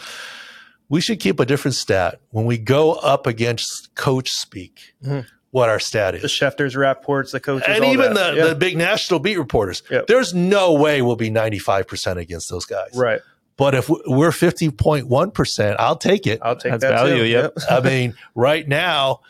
We 0.88 1.00
should 1.00 1.20
keep 1.20 1.40
a 1.40 1.46
different 1.46 1.74
stat 1.76 2.20
when 2.30 2.44
we 2.44 2.58
go 2.58 2.92
up 2.94 3.26
against 3.26 3.94
coach 3.94 4.30
speak. 4.30 4.94
Mhm. 5.02 5.26
What 5.52 5.68
our 5.68 5.78
stat 5.78 6.14
the 6.14 6.24
is, 6.24 6.32
Schefters, 6.32 6.76
Rapports, 6.76 7.30
the 7.32 7.38
coaches, 7.38 7.68
and 7.68 7.84
all 7.84 7.92
even 7.92 8.14
that. 8.14 8.32
the, 8.32 8.36
Yeah. 8.38 8.46
the 8.48 8.54
big 8.54 8.76
national 8.76 9.20
beat 9.20 9.38
reporters. 9.38 9.82
Yep. 9.90 10.06
There's 10.08 10.32
no 10.34 10.72
way 10.72 11.02
we'll 11.02 11.14
be 11.16 11.30
95% 11.30 12.16
against 12.16 12.48
those 12.50 12.64
guys. 12.64 12.90
right. 12.94 13.20
But 13.58 13.74
if 13.74 13.88
we're 13.90 14.30
50.1%, 14.30 15.76
I'll 15.78 15.96
take 15.96 16.26
it. 16.26 16.40
I'll 16.42 16.56
take 16.56 16.72
That's 16.72 16.82
that 16.84 16.92
value, 17.04 17.18
too. 17.18 17.24
yep. 17.26 17.52
I 17.70 17.80
mean, 17.84 18.14
right 18.34 18.66
now, 18.66 19.20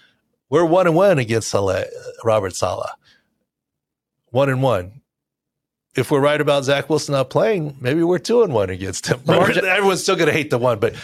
we're 0.48 0.64
one 0.64 0.86
and 0.86 0.94
one 0.94 1.18
against 1.18 1.50
Saleh, 1.50 1.86
Robert 2.24 2.54
Saleh. 2.54 2.88
One 4.30 4.48
and 4.48 4.62
one. 4.62 5.01
If 5.94 6.10
we're 6.10 6.20
right 6.20 6.40
about 6.40 6.64
Zach 6.64 6.88
Wilson 6.88 7.12
not 7.12 7.28
playing, 7.28 7.76
maybe 7.80 8.02
we're 8.02 8.18
two 8.18 8.42
and 8.42 8.52
one 8.54 8.70
against 8.70 9.08
him. 9.08 9.20
But 9.26 9.36
Margin- 9.38 9.64
everyone's 9.66 10.02
still 10.02 10.16
going 10.16 10.28
to 10.28 10.32
hate 10.32 10.48
the 10.50 10.56
one. 10.58 10.78
But 10.78 10.94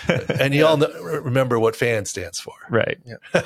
and 0.40 0.55
you 0.55 0.64
all 0.66 0.79
know, 0.79 0.88
remember 1.03 1.59
what 1.59 1.77
fan 1.77 2.07
stands 2.07 2.40
for. 2.40 2.55
Right. 2.70 2.98
Yeah. 3.05 3.16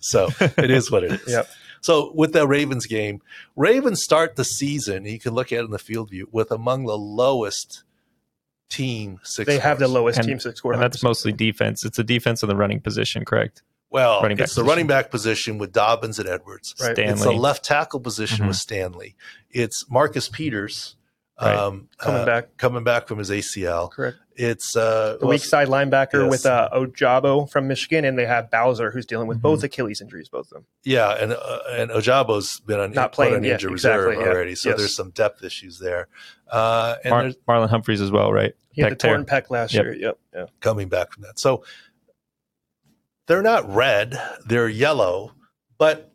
So 0.00 0.28
it 0.40 0.70
is 0.70 0.90
what 0.90 1.04
it 1.04 1.12
is. 1.12 1.28
Yep. 1.28 1.48
So 1.80 2.12
with 2.14 2.32
the 2.32 2.46
Ravens 2.48 2.86
game, 2.86 3.20
Ravens 3.56 4.02
start 4.02 4.36
the 4.36 4.44
season. 4.44 5.04
You 5.04 5.18
can 5.20 5.34
look 5.34 5.52
at 5.52 5.60
it 5.60 5.64
in 5.66 5.70
the 5.70 5.78
field 5.78 6.10
view 6.10 6.28
with 6.32 6.50
among 6.50 6.86
the 6.86 6.96
lowest 6.98 7.84
team 8.68 9.20
six. 9.22 9.46
They 9.46 9.58
have 9.58 9.78
the 9.78 9.86
lowest 9.88 10.18
And- 10.18 10.26
team 10.28 10.40
six 10.40 10.58
score. 10.58 10.72
And 10.72 10.82
that's 10.82 11.02
mostly 11.02 11.32
defense. 11.32 11.84
It's 11.84 11.98
a 11.98 12.04
defense 12.04 12.42
in 12.42 12.48
the 12.48 12.56
running 12.56 12.80
position, 12.80 13.24
correct? 13.24 13.62
Well, 13.94 14.20
running 14.22 14.36
back 14.36 14.44
it's 14.46 14.54
the 14.56 14.62
position. 14.62 14.68
running 14.68 14.86
back 14.88 15.10
position 15.12 15.58
with 15.58 15.72
Dobbins 15.72 16.18
and 16.18 16.28
Edwards. 16.28 16.74
Right. 16.82 16.98
It's 16.98 17.22
the 17.22 17.30
left 17.30 17.64
tackle 17.64 18.00
position 18.00 18.44
Mhm. 18.44 18.48
with 18.48 18.56
Stanley. 18.56 19.14
It's 19.52 19.88
Marcus 19.88 20.28
Peters 20.28 20.96
Right. 21.40 21.54
um, 21.56 21.88
Coming 21.98 22.22
uh, 22.22 22.26
back. 22.26 22.56
coming 22.56 22.82
back 22.84 23.06
from 23.08 23.18
his 23.18 23.30
ACL. 23.30 23.88
Correct. 23.92 24.16
It's 24.36 24.76
uh, 24.76 25.16
the 25.20 25.26
weak 25.28 25.44
side 25.44 25.68
linebacker 25.68 26.22
yes. 26.22 26.30
with 26.30 26.46
uh, 26.46 26.68
Ojabo 26.72 27.48
from 27.48 27.68
Michigan, 27.68 28.04
and 28.04 28.18
they 28.18 28.26
have 28.26 28.50
Bowser 28.50 28.90
who's 28.90 29.06
dealing 29.06 29.28
with 29.28 29.38
Mhm. 29.38 29.42
both 29.42 29.62
Achilles 29.62 30.00
injuries, 30.00 30.28
both 30.28 30.46
of 30.46 30.50
them. 30.50 30.66
Yeah, 30.84 31.10
and 31.10 31.32
uh, 31.32 31.58
and 31.70 31.90
Ojabo's 31.92 32.58
been 32.66 32.80
on 32.80 32.90
Not 32.92 33.12
playing 33.12 33.34
on 33.34 33.44
yet, 33.44 33.54
injured 33.54 33.72
exactly, 33.72 34.06
reserve 34.08 34.22
yeah. 34.26 34.32
already, 34.32 34.54
so 34.56 34.70
Yes. 34.70 34.78
there's 34.78 34.96
some 34.96 35.10
depth 35.10 35.44
issues 35.44 35.78
there. 35.78 36.08
Uh, 36.50 36.96
and 37.04 37.10
Mar- 37.46 37.60
Marlon 37.60 37.68
Humphreys 37.68 38.00
as 38.00 38.10
well, 38.10 38.32
right? 38.32 38.54
He 38.72 38.82
had 38.82 38.92
Pec 38.94 38.98
the 38.98 39.08
torn 39.08 39.24
pec 39.24 39.50
last 39.50 39.72
Yep. 39.72 39.84
year. 39.84 39.94
Yep. 39.94 40.18
Yeah. 40.34 40.46
coming 40.60 40.88
back 40.88 41.12
from 41.12 41.22
that. 41.22 41.38
So 41.38 41.62
they're 43.26 43.42
not 43.42 43.68
red, 43.72 44.20
they're 44.46 44.68
yellow, 44.68 45.32
but 45.78 46.12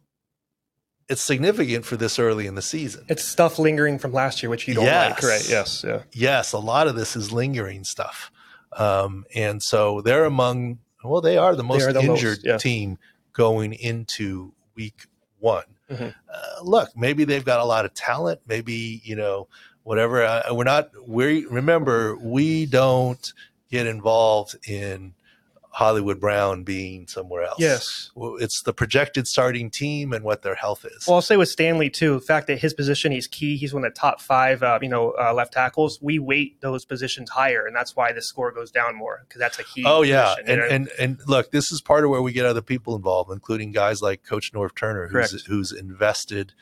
it's 1.07 1.21
significant 1.21 1.85
for 1.85 1.97
this 1.97 2.19
early 2.19 2.45
in 2.45 2.55
the 2.55 2.61
season. 2.61 3.05
It's 3.09 3.23
stuff 3.23 3.57
lingering 3.57 3.97
from 3.97 4.13
last 4.13 4.43
year, 4.43 4.49
which 4.49 4.67
you 4.67 4.75
don't 4.75 4.85
Yes. 4.85 5.11
like, 5.11 5.23
right? 5.23 5.49
Yes. 5.49 5.83
Yeah. 5.87 6.01
yes, 6.11 6.53
a 6.53 6.59
lot 6.59 6.87
of 6.87 6.95
this 6.95 7.15
is 7.15 7.31
lingering 7.31 7.83
stuff. 7.83 8.31
Um, 8.77 9.25
and 9.33 9.61
so 9.63 10.01
they're 10.01 10.25
among, 10.25 10.77
well, 11.03 11.21
they 11.21 11.37
are 11.37 11.55
the 11.55 11.63
most 11.63 11.83
are 11.83 11.93
the 11.93 12.03
most, 12.03 12.19
injured 12.23 12.39
yeah. 12.43 12.57
team 12.57 12.99
going 13.33 13.73
into 13.73 14.53
week 14.75 15.07
one. 15.39 15.63
Mhm. 15.89 16.13
Uh, 16.31 16.61
look, 16.63 16.89
maybe 16.95 17.23
they've 17.23 17.43
got 17.45 17.59
a 17.59 17.65
lot 17.65 17.85
of 17.85 17.93
talent. 17.95 18.41
Maybe, 18.45 19.01
you 19.03 19.15
know, 19.15 19.47
whatever. 19.81 20.23
Uh, 20.23 20.43
we're 20.51 20.63
not, 20.65 20.91
we 21.07 21.45
remember, 21.47 22.15
we 22.17 22.67
don't 22.67 23.33
get 23.71 23.87
involved 23.87 24.55
in 24.69 25.15
Hollywood 25.71 26.19
Brown 26.19 26.63
being 26.63 27.07
somewhere 27.07 27.43
else. 27.43 27.59
Yes. 27.59 28.11
It's 28.15 28.63
the 28.63 28.73
projected 28.73 29.27
starting 29.27 29.69
team 29.69 30.13
and 30.13 30.23
what 30.23 30.41
their 30.41 30.55
health 30.55 30.83
is. 30.83 31.05
Well, 31.07 31.17
I'll 31.17 31.21
say 31.21 31.37
with 31.37 31.49
Stanley 31.49 31.89
too. 31.89 32.15
The 32.15 32.21
fact 32.21 32.47
that 32.47 32.59
his 32.59 32.73
position, 32.73 33.11
he's 33.11 33.27
key. 33.27 33.55
He's 33.55 33.73
one 33.73 33.85
of 33.85 33.93
the 33.93 33.99
top 33.99 34.19
five, 34.19 34.63
uh, 34.63 34.79
you 34.81 34.89
know, 34.89 35.11
uh, 35.11 35.33
left 35.33 35.53
tackles. 35.53 35.99
We 36.01 36.17
weight 36.19 36.59
those 36.61 36.85
positions 36.85 37.29
higher, 37.29 37.65
and 37.65 37.75
that's 37.75 37.95
why 37.95 38.11
the 38.11 38.21
score 38.21 38.51
goes 38.51 38.71
down 38.71 38.95
more 38.95 39.23
because 39.27 39.39
that's 39.39 39.59
a 39.59 39.63
key. 39.63 39.83
Oh 39.85 40.01
yeah, 40.01 40.35
position, 40.35 40.49
and, 40.49 40.49
you 40.49 40.57
know? 40.57 40.75
and 40.75 40.89
and 40.99 41.29
look, 41.29 41.51
this 41.51 41.71
is 41.71 41.81
part 41.81 42.03
of 42.03 42.09
where 42.09 42.21
we 42.21 42.31
get 42.31 42.45
other 42.45 42.61
people 42.61 42.95
involved, 42.95 43.31
including 43.31 43.71
guys 43.71 44.01
like 44.01 44.23
Coach 44.23 44.51
Norv 44.53 44.75
Turner, 44.75 45.07
who's 45.07 45.31
Correct. 45.31 45.47
who's 45.47 45.71
invested 45.71 46.53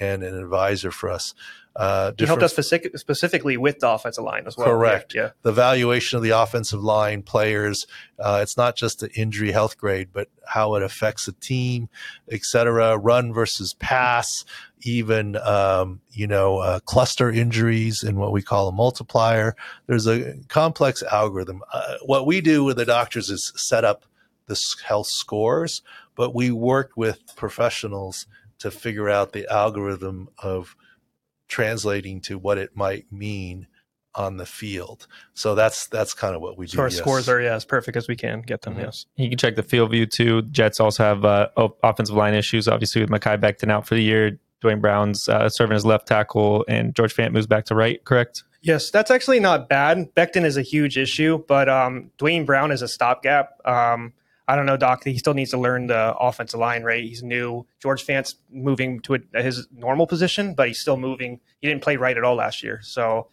and 0.00 0.22
an 0.22 0.36
advisor 0.36 0.90
for 0.90 1.10
us. 1.10 1.34
Uh, 1.76 2.12
he 2.16 2.24
helped 2.24 2.42
us 2.42 2.52
specific, 2.52 2.96
specifically 2.98 3.56
with 3.56 3.80
the 3.80 3.88
offensive 3.88 4.22
line 4.22 4.46
as 4.46 4.56
well. 4.56 4.68
Correct. 4.68 5.12
Yeah. 5.14 5.30
the 5.42 5.50
valuation 5.52 6.16
of 6.16 6.22
the 6.22 6.30
offensive 6.30 6.82
line 6.82 7.22
players. 7.22 7.86
Uh, 8.18 8.38
it's 8.42 8.56
not 8.56 8.76
just 8.76 9.00
the 9.00 9.10
injury 9.14 9.50
health 9.50 9.76
grade, 9.76 10.10
but 10.12 10.28
how 10.46 10.76
it 10.76 10.82
affects 10.84 11.26
a 11.26 11.32
team, 11.32 11.88
et 12.30 12.44
cetera. 12.44 12.96
Run 12.96 13.32
versus 13.32 13.74
pass, 13.74 14.44
even 14.82 15.36
um, 15.36 16.00
you 16.12 16.28
know 16.28 16.58
uh, 16.58 16.78
cluster 16.80 17.28
injuries 17.30 18.04
and 18.04 18.18
what 18.18 18.30
we 18.30 18.40
call 18.40 18.68
a 18.68 18.72
multiplier. 18.72 19.56
There's 19.86 20.06
a 20.06 20.34
complex 20.48 21.02
algorithm. 21.02 21.62
Uh, 21.72 21.96
what 22.04 22.24
we 22.24 22.40
do 22.40 22.62
with 22.62 22.76
the 22.76 22.84
doctors 22.84 23.30
is 23.30 23.52
set 23.56 23.84
up 23.84 24.04
the 24.46 24.60
health 24.86 25.08
scores, 25.08 25.82
but 26.14 26.34
we 26.34 26.52
work 26.52 26.92
with 26.96 27.18
professionals 27.34 28.26
to 28.58 28.70
figure 28.70 29.10
out 29.10 29.32
the 29.32 29.50
algorithm 29.52 30.28
of 30.38 30.76
translating 31.48 32.20
to 32.22 32.38
what 32.38 32.58
it 32.58 32.76
might 32.76 33.10
mean 33.12 33.66
on 34.14 34.36
the 34.36 34.46
field. 34.46 35.06
So 35.34 35.54
that's 35.54 35.88
that's 35.88 36.14
kind 36.14 36.34
of 36.34 36.40
what 36.40 36.56
we 36.56 36.66
do. 36.66 36.76
So 36.76 36.82
our 36.82 36.88
yes. 36.88 36.98
scores 36.98 37.28
are 37.28 37.40
yeah 37.40 37.54
as 37.54 37.64
perfect 37.64 37.96
as 37.96 38.08
we 38.08 38.16
can 38.16 38.42
get 38.42 38.62
them. 38.62 38.76
Mhm. 38.76 38.82
Yes. 38.82 39.06
You 39.16 39.28
can 39.28 39.38
check 39.38 39.56
the 39.56 39.62
field 39.62 39.90
view 39.90 40.06
too. 40.06 40.42
Jets 40.42 40.80
also 40.80 41.02
have 41.02 41.24
uh, 41.24 41.48
offensive 41.82 42.14
line 42.14 42.34
issues, 42.34 42.68
obviously 42.68 43.00
with 43.00 43.10
Mekhi 43.10 43.40
Becton 43.40 43.70
out 43.70 43.86
for 43.86 43.94
the 43.94 44.02
year. 44.02 44.38
Duane 44.60 44.80
Brown's 44.80 45.28
uh, 45.28 45.48
serving 45.50 45.76
as 45.76 45.84
left 45.84 46.06
tackle, 46.06 46.64
and 46.68 46.94
George 46.94 47.14
Fant 47.14 47.32
moves 47.32 47.46
back 47.46 47.66
to 47.66 47.74
right. 47.74 48.02
Correct. 48.04 48.44
Yes, 48.62 48.90
that's 48.90 49.10
actually 49.10 49.40
not 49.40 49.68
bad. 49.68 50.14
Becton 50.14 50.44
is 50.44 50.56
a 50.56 50.62
huge 50.62 50.96
issue, 50.96 51.44
but 51.46 51.68
um, 51.68 52.10
Duane 52.16 52.46
Brown 52.46 52.72
is 52.72 52.80
a 52.80 52.88
stopgap. 52.88 53.50
Um, 53.66 54.14
I 54.46 54.56
don't 54.56 54.66
know, 54.66 54.76
Doc. 54.76 55.04
He 55.04 55.16
still 55.18 55.34
needs 55.34 55.50
to 55.52 55.58
learn 55.58 55.86
the 55.86 56.14
offensive 56.16 56.60
line, 56.60 56.82
right? 56.82 57.02
He's 57.02 57.22
new. 57.22 57.66
George 57.80 58.02
Fant's 58.02 58.36
moving 58.50 59.00
to 59.00 59.14
a, 59.14 59.42
his 59.42 59.66
normal 59.74 60.06
position, 60.06 60.54
but 60.54 60.68
he's 60.68 60.78
still 60.78 60.98
moving. 60.98 61.40
He 61.60 61.68
didn't 61.68 61.82
play 61.82 61.96
right 61.96 62.16
at 62.16 62.24
all 62.24 62.34
last 62.34 62.62
year, 62.62 62.80
so 62.82 63.28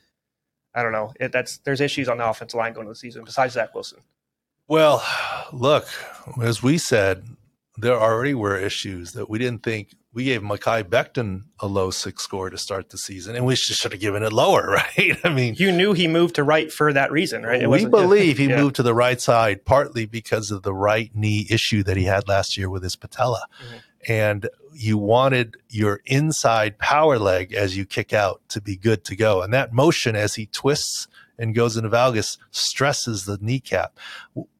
I 0.73 0.83
don't 0.83 0.93
know. 0.93 1.11
It, 1.19 1.31
that's 1.31 1.57
there's 1.59 1.81
issues 1.81 2.07
on 2.07 2.17
the 2.17 2.27
offensive 2.27 2.57
line 2.57 2.73
going 2.73 2.85
into 2.85 2.93
the 2.93 2.99
season 2.99 3.23
besides 3.25 3.55
Zach 3.55 3.75
Wilson. 3.75 3.99
Well, 4.67 5.03
look, 5.51 5.87
as 6.41 6.63
we 6.63 6.77
said, 6.77 7.25
there 7.77 7.99
already 7.99 8.33
were 8.33 8.57
issues 8.57 9.11
that 9.13 9.29
we 9.29 9.37
didn't 9.37 9.63
think. 9.63 9.93
We 10.13 10.25
gave 10.25 10.41
Mekhi 10.41 10.83
Becton 10.83 11.43
a 11.61 11.67
low 11.67 11.89
six 11.89 12.21
score 12.23 12.49
to 12.49 12.57
start 12.57 12.89
the 12.89 12.97
season, 12.97 13.35
and 13.35 13.45
we 13.45 13.55
should, 13.55 13.77
should 13.77 13.93
have 13.93 14.01
given 14.01 14.23
it 14.23 14.33
lower, 14.33 14.67
right? 14.97 15.17
I 15.23 15.29
mean, 15.29 15.55
You 15.57 15.71
knew 15.71 15.93
he 15.93 16.07
moved 16.07 16.35
to 16.35 16.43
right 16.43 16.71
for 16.71 16.91
that 16.91 17.11
reason, 17.11 17.43
right? 17.43 17.61
It 17.61 17.69
we 17.69 17.85
believe 17.85 18.37
he 18.37 18.45
yeah. 18.49 18.57
moved 18.57 18.75
to 18.75 18.83
the 18.83 18.93
right 18.93 19.21
side 19.21 19.63
partly 19.63 20.05
because 20.05 20.51
of 20.51 20.63
the 20.63 20.73
right 20.73 21.09
knee 21.15 21.47
issue 21.49 21.81
that 21.83 21.95
he 21.95 22.03
had 22.03 22.27
last 22.27 22.57
year 22.57 22.69
with 22.69 22.83
his 22.83 22.95
patella. 22.97 23.45
Mhm. 23.61 23.81
And 24.09 24.49
you 24.73 24.97
wanted 24.97 25.57
your 25.69 26.01
inside 26.05 26.79
power 26.79 27.19
leg 27.19 27.53
as 27.53 27.77
you 27.77 27.85
kick 27.85 28.13
out 28.13 28.41
to 28.49 28.59
be 28.59 28.75
good 28.75 29.03
to 29.05 29.15
go. 29.15 29.41
And 29.43 29.53
that 29.53 29.71
motion 29.73 30.15
as 30.15 30.35
he 30.35 30.47
twists 30.47 31.07
and 31.41 31.55
goes 31.55 31.75
into 31.75 31.89
valgus 31.89 32.37
stresses 32.51 33.25
the 33.25 33.37
kneecap. 33.41 33.97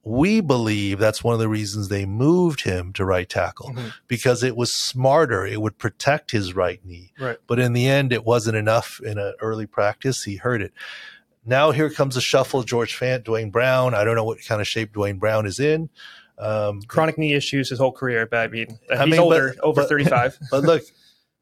We 0.03 0.41
believe 0.41 0.97
that's 0.99 1.23
one 1.23 1.33
of 1.33 1.39
the 1.39 1.47
reasons 1.47 1.87
they 1.87 2.05
moved 2.05 2.61
him 2.63 2.91
to 2.93 3.05
right 3.05 3.29
tackle 3.29 3.69
Mhm. 3.69 3.93
because 4.07 4.43
it 4.43 4.57
was 4.57 4.73
smarter. 4.73 5.45
It 5.45 5.61
would 5.61 5.77
protect 5.77 6.31
his 6.31 6.55
right 6.55 6.83
knee. 6.83 7.13
Right. 7.19 7.37
But 7.47 7.59
in 7.59 7.73
the 7.73 7.87
end, 7.87 8.11
it 8.11 8.25
wasn't 8.25 8.57
enough 8.57 8.99
in 9.03 9.17
an 9.19 9.35
early 9.39 9.67
practice. 9.67 10.23
He 10.23 10.37
hurt 10.37 10.61
it. 10.61 10.73
Now 11.45 11.71
here 11.71 11.89
comes 11.89 12.17
a 12.17 12.21
shuffle. 12.21 12.63
George 12.63 12.97
Fant, 12.99 13.23
Duane 13.23 13.51
Brown. 13.51 13.93
I 13.93 14.03
don't 14.03 14.15
know 14.15 14.23
what 14.25 14.39
kind 14.45 14.59
of 14.59 14.67
shape 14.67 14.93
Duane 14.93 15.17
Brown 15.19 15.45
is 15.45 15.59
in. 15.59 15.89
Um, 16.39 16.81
chronic 16.87 17.19
knee 17.19 17.33
issues 17.33 17.69
his 17.69 17.77
whole 17.79 17.91
career. 17.91 18.25
But 18.25 18.39
I 18.39 18.47
mean, 18.47 18.79
I 18.91 19.03
he's 19.05 19.11
mean, 19.11 19.19
older, 19.19 19.53
but- 19.55 19.63
over 19.63 19.81
but- 19.81 19.89
35. 19.89 20.37
but 20.51 20.63
look, 20.63 20.81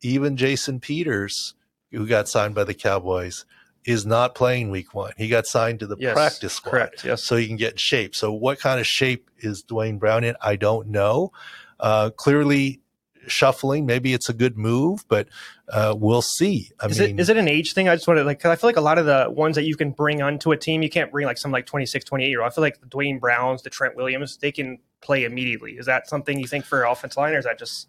even 0.02 0.36
Jason 0.38 0.80
Peters, 0.82 1.54
who 1.92 2.06
got 2.06 2.28
signed 2.28 2.56
by 2.56 2.66
the 2.66 2.74
Cowboys, 2.74 3.46
is 3.86 4.06
not 4.06 4.36
playing 4.36 4.70
week 4.72 4.94
one. 4.94 5.14
He 5.18 5.28
got 5.30 5.46
signed 5.48 5.80
to 5.80 5.88
the 5.88 5.96
Yes, 5.98 6.14
practice 6.14 6.54
squad. 6.54 6.72
correct, 6.72 7.04
yes. 7.06 7.24
So 7.24 7.36
he 7.36 7.48
can 7.48 7.56
get 7.56 7.74
in 7.74 7.78
shape. 7.78 8.16
So 8.16 8.32
what 8.34 8.60
kind 8.60 8.80
of 8.80 8.86
shape 8.88 9.30
is 9.40 9.64
Duane 9.64 9.98
Brown 9.98 10.24
in? 10.24 10.36
I 10.42 10.56
don't 10.58 10.88
know. 10.90 11.32
Uh, 11.80 12.10
clearly 12.10 12.82
shuffling. 13.28 13.86
Maybe 13.86 14.14
it's 14.14 14.28
a 14.30 14.34
good 14.34 14.58
move, 14.58 15.06
but 15.08 15.28
uh, 15.72 15.96
we'll 15.98 16.22
see. 16.22 16.72
I 16.80 16.88
is 16.88 17.00
mean, 17.00 17.18
it 17.18 17.22
is 17.22 17.30
it 17.30 17.38
an 17.38 17.48
age 17.48 17.74
thing? 17.74 17.88
I 17.88 17.96
just 17.96 18.08
want 18.08 18.18
to 18.18 18.24
like 18.24 18.40
'cause 18.42 18.52
I 18.52 18.56
feel 18.56 18.68
like 18.68 18.78
a 18.78 18.82
lot 18.82 18.98
of 18.98 19.06
the 19.06 19.28
ones 19.30 19.56
that 19.56 19.64
you 19.64 19.76
can 19.76 19.92
bring 19.92 20.22
onto 20.22 20.52
a 20.52 20.58
team, 20.58 20.82
you 20.82 20.90
can't 20.90 21.12
bring 21.12 21.26
like 21.28 21.38
some 21.38 21.52
like 21.52 21.66
26, 21.66 22.04
28 22.06 22.28
year 22.30 22.42
old. 22.42 22.52
I 22.52 22.54
feel 22.56 22.62
like 22.64 22.80
the 22.80 22.88
Duane 22.88 23.20
Browns, 23.20 23.62
the 23.62 23.70
Trent 23.70 23.96
Williams, 23.96 24.38
they 24.38 24.52
can 24.52 24.80
play 25.02 25.24
immediately. 25.26 25.74
Is 25.74 25.86
that 25.86 26.08
something 26.10 26.40
you 26.40 26.48
think 26.48 26.66
for 26.66 26.84
offense 26.84 27.16
line, 27.18 27.34
or 27.34 27.38
is 27.38 27.46
that 27.46 27.60
just 27.60 27.88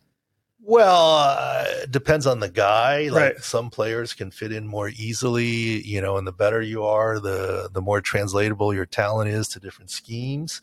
Well, 0.63 1.15
uh, 1.17 1.65
it 1.83 1.91
depends 1.91 2.27
on 2.27 2.41
the 2.41 2.49
guy. 2.51 3.09
Like 3.09 3.35
Right. 3.35 3.43
some 3.43 3.71
players 3.71 4.13
can 4.13 4.31
fit 4.31 4.53
in 4.53 4.67
more 4.67 4.89
easily, 4.91 5.83
you 5.87 6.01
know, 6.01 6.17
and 6.17 6.27
the 6.27 6.33
better 6.33 6.61
you 6.61 6.85
are, 6.85 7.19
the 7.19 7.71
the 7.73 7.81
more 7.81 8.01
translatable 8.01 8.75
your 8.75 8.87
talent 8.87 9.31
is 9.31 9.49
to 9.49 9.61
different 9.61 9.91
schemes. 9.91 10.61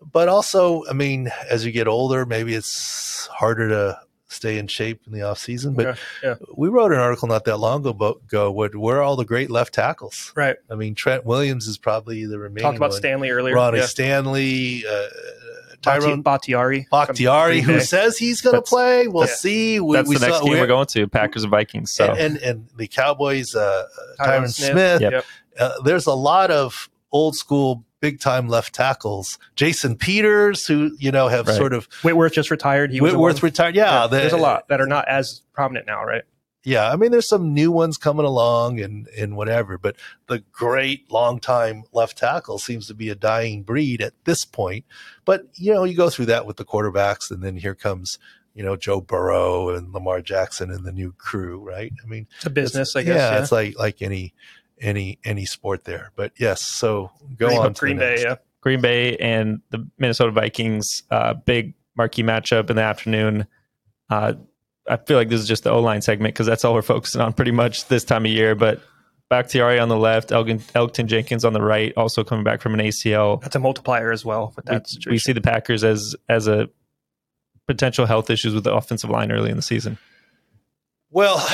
But 0.00 0.28
also, 0.28 0.84
I 0.88 0.92
mean, 0.92 1.30
as 1.50 1.64
you 1.66 1.72
get 1.72 1.88
older, 1.88 2.24
maybe 2.26 2.54
it's 2.54 3.26
harder 3.28 3.68
to 3.68 4.00
stay 4.28 4.58
in 4.58 4.66
shape 4.66 5.00
in 5.06 5.12
the 5.12 5.22
off 5.22 5.38
season. 5.38 5.74
But 5.74 5.86
Okay, 5.86 5.98
yeah. 6.22 6.34
we 6.56 6.68
wrote 6.68 6.92
an 6.92 6.98
article 6.98 7.28
not 7.28 7.44
that 7.46 7.56
long 7.58 7.86
ago, 7.86 8.50
what 8.52 8.74
where 8.76 8.98
are 8.98 9.02
all 9.02 9.16
the 9.16 9.24
great 9.24 9.50
left 9.50 9.72
tackles? 9.74 10.32
right? 10.36 10.56
I 10.70 10.74
mean, 10.74 10.94
Trent 10.94 11.24
Williams 11.24 11.66
is 11.66 11.78
probably 11.78 12.26
the 12.26 12.38
remaining 12.38 12.62
Talked 12.62 12.76
about 12.76 12.90
one. 12.90 12.98
Stanley 12.98 13.30
earlier. 13.30 13.54
Ronnie 13.54 13.78
yeah. 13.78 13.86
Stanley, 13.86 14.84
uh, 14.86 15.06
Tyrone 15.86 16.22
Bakhtiari. 16.22 16.86
from 16.90 16.98
Bakhtiari, 17.06 17.60
who 17.60 17.80
says 17.80 18.18
he's 18.18 18.40
going 18.40 18.56
to 18.56 18.62
play. 18.62 19.08
We'll 19.08 19.24
Yeah. 19.26 19.34
see. 19.34 19.80
We, 19.80 19.96
That's 19.96 20.08
we 20.08 20.16
the 20.16 20.26
next 20.26 20.38
saw- 20.38 20.42
game 20.44 20.50
we're- 20.50 20.60
we're 20.62 20.66
going 20.66 20.86
to: 20.86 21.06
Packers 21.08 21.42
and 21.44 21.50
Vikings. 21.50 21.92
So 21.92 22.06
and, 22.06 22.18
and 22.18 22.36
and 22.38 22.68
the 22.76 22.86
Cowboys, 22.86 23.54
uh, 23.54 23.84
Tyron 24.20 24.26
Tyron 24.44 24.50
Smith. 24.52 24.70
Smith. 24.72 25.00
Yep. 25.02 25.12
Yep. 25.12 25.24
Uh, 25.58 25.72
there's 25.84 26.06
a 26.06 26.14
lot 26.14 26.50
of 26.50 26.88
old 27.12 27.34
school, 27.36 27.84
big 28.00 28.20
time 28.20 28.48
left 28.48 28.74
tackles. 28.74 29.38
Jason 29.54 29.96
Peters, 29.96 30.66
who 30.66 30.90
you 30.98 31.10
know 31.10 31.28
have 31.28 31.46
Right. 31.48 31.56
sort 31.56 31.72
of 31.72 31.88
Whitworth 32.02 32.32
just 32.32 32.50
retired. 32.50 32.90
He 32.92 33.00
was 33.00 33.12
the 33.12 33.18
Whitworth 33.18 33.42
one. 33.42 33.48
retired. 33.48 33.74
Yeah, 33.74 34.02
Yeah, 34.02 34.06
the- 34.08 34.16
there's 34.18 34.32
a 34.32 34.36
lot 34.36 34.68
that 34.68 34.80
are 34.80 34.86
not 34.86 35.08
as 35.08 35.42
prominent 35.54 35.86
now, 35.86 36.04
right? 36.04 36.22
Yeah, 36.66 36.90
I 36.90 36.96
mean, 36.96 37.12
there's 37.12 37.28
some 37.28 37.54
new 37.54 37.70
ones 37.70 37.96
coming 37.96 38.26
along 38.26 38.80
and 38.80 39.06
and 39.16 39.36
whatever, 39.36 39.78
but 39.78 39.94
the 40.26 40.40
great 40.50 41.10
longtime 41.12 41.84
left 41.92 42.18
tackle 42.18 42.58
seems 42.58 42.88
to 42.88 42.94
be 42.94 43.08
a 43.08 43.14
dying 43.14 43.62
breed 43.62 44.02
at 44.02 44.14
this 44.24 44.44
point. 44.44 44.84
But 45.24 45.42
you 45.54 45.72
know, 45.72 45.84
you 45.84 45.96
go 45.96 46.10
through 46.10 46.26
that 46.26 46.44
with 46.44 46.56
the 46.56 46.64
quarterbacks, 46.64 47.30
and 47.30 47.40
then 47.42 47.56
here 47.56 47.76
comes 47.76 48.18
you 48.52 48.64
know 48.64 48.74
Joe 48.74 49.00
Burrow 49.00 49.68
and 49.68 49.92
Lamar 49.92 50.20
Jackson 50.20 50.70
and 50.72 50.84
the 50.84 50.90
new 50.92 51.12
crew, 51.12 51.60
right? 51.60 51.92
I 52.02 52.06
mean, 52.06 52.26
It's 52.38 52.46
a 52.46 52.50
business, 52.50 52.96
it's- 52.96 52.96
I 52.96 53.02
guess. 53.06 53.16
Yeah, 53.20 53.32
Yeah, 53.36 53.42
it's 53.42 53.52
like 53.52 53.78
like 53.78 54.02
any 54.02 54.34
any 54.80 55.20
any 55.24 55.44
sport 55.46 55.84
there. 55.84 56.10
But 56.16 56.32
yes, 56.36 56.62
so 56.62 57.12
go 57.36 57.46
Green, 57.46 57.60
on. 57.60 57.74
to 57.74 57.80
Green 57.80 57.96
the 57.96 58.00
Bay. 58.00 58.10
next. 58.10 58.22
Yeah, 58.24 58.34
Green 58.60 58.80
Bay 58.80 59.16
and 59.18 59.60
the 59.70 59.86
Minnesota 59.98 60.32
Vikings, 60.32 61.04
uh, 61.12 61.34
big 61.34 61.74
marquee 61.96 62.24
matchup 62.24 62.70
in 62.70 62.76
the 62.76 62.82
afternoon. 62.82 63.46
Uh, 64.10 64.34
I 64.88 64.96
feel 64.96 65.16
like 65.16 65.28
this 65.28 65.40
is 65.40 65.48
just 65.48 65.64
the 65.64 65.70
O 65.70 65.80
line 65.80 66.02
segment 66.02 66.34
because 66.34 66.46
that's 66.46 66.64
all 66.64 66.74
we're 66.74 66.82
focusing 66.82 67.20
on 67.20 67.32
pretty 67.32 67.50
much 67.50 67.86
this 67.88 68.04
time 68.04 68.24
of 68.24 68.30
year. 68.30 68.54
But 68.54 68.80
Bakhtiari 69.28 69.78
on 69.78 69.88
the 69.88 69.96
left, 69.96 70.30
Elgin, 70.30 70.60
Elgton 70.74 71.06
Jenkins 71.06 71.44
on 71.44 71.52
the 71.52 71.62
right, 71.62 71.92
also 71.96 72.22
coming 72.22 72.44
back 72.44 72.60
from 72.60 72.74
an 72.74 72.80
ACL. 72.80 73.40
That's 73.40 73.56
a 73.56 73.60
multiplier 73.60 74.12
as 74.12 74.24
well 74.24 74.52
with 74.54 74.66
that 74.66 74.86
we, 75.06 75.12
we 75.12 75.18
see 75.18 75.32
the 75.32 75.40
Packers 75.40 75.82
as 75.82 76.14
as 76.28 76.46
a 76.46 76.68
potential 77.66 78.06
health 78.06 78.30
issues 78.30 78.54
with 78.54 78.64
the 78.64 78.72
offensive 78.74 79.10
line 79.10 79.32
early 79.32 79.50
in 79.50 79.56
the 79.56 79.62
season. 79.62 79.98
Well, 81.10 81.44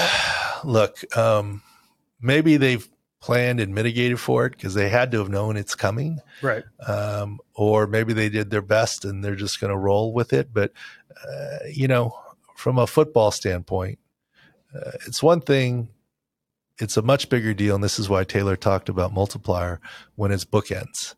look, 0.65 1.17
um, 1.17 1.63
maybe 2.21 2.57
they've 2.57 2.87
planned 3.21 3.61
and 3.61 3.75
mitigated 3.75 4.19
for 4.19 4.47
it 4.47 4.51
because 4.51 4.75
they 4.75 4.89
had 4.89 5.13
to 5.13 5.19
have 5.19 5.29
known 5.29 5.57
it's 5.57 5.75
coming. 5.75 6.19
right. 6.43 6.65
Um, 6.87 7.39
or 7.55 7.87
maybe 7.87 8.13
they 8.13 8.29
did 8.29 8.51
their 8.51 8.63
best 8.63 9.05
and 9.05 9.25
they're 9.25 9.37
just 9.37 9.61
going 9.61 9.71
to 9.71 9.77
roll 9.77 10.13
with 10.13 10.33
it. 10.33 10.53
But, 10.53 10.73
uh, 11.25 11.59
you 11.73 11.87
know, 11.87 12.19
from 12.63 12.79
a 12.79 12.87
football 12.87 13.33
standpoint, 13.33 13.99
uh, 14.73 14.93
it's 15.05 15.21
one 15.21 15.41
thing, 15.41 15.89
it's 16.79 16.97
a 16.97 17.03
much 17.03 17.29
bigger 17.29 17.53
deal. 17.53 17.75
And 17.75 17.83
this 17.83 17.99
is 17.99 18.09
why 18.09 18.23
Taylor 18.23 18.55
talked 18.55 18.89
about 18.89 19.13
multiplier 19.13 19.81
when 20.15 20.31
it's 20.31 20.45
bookends. 20.45 21.17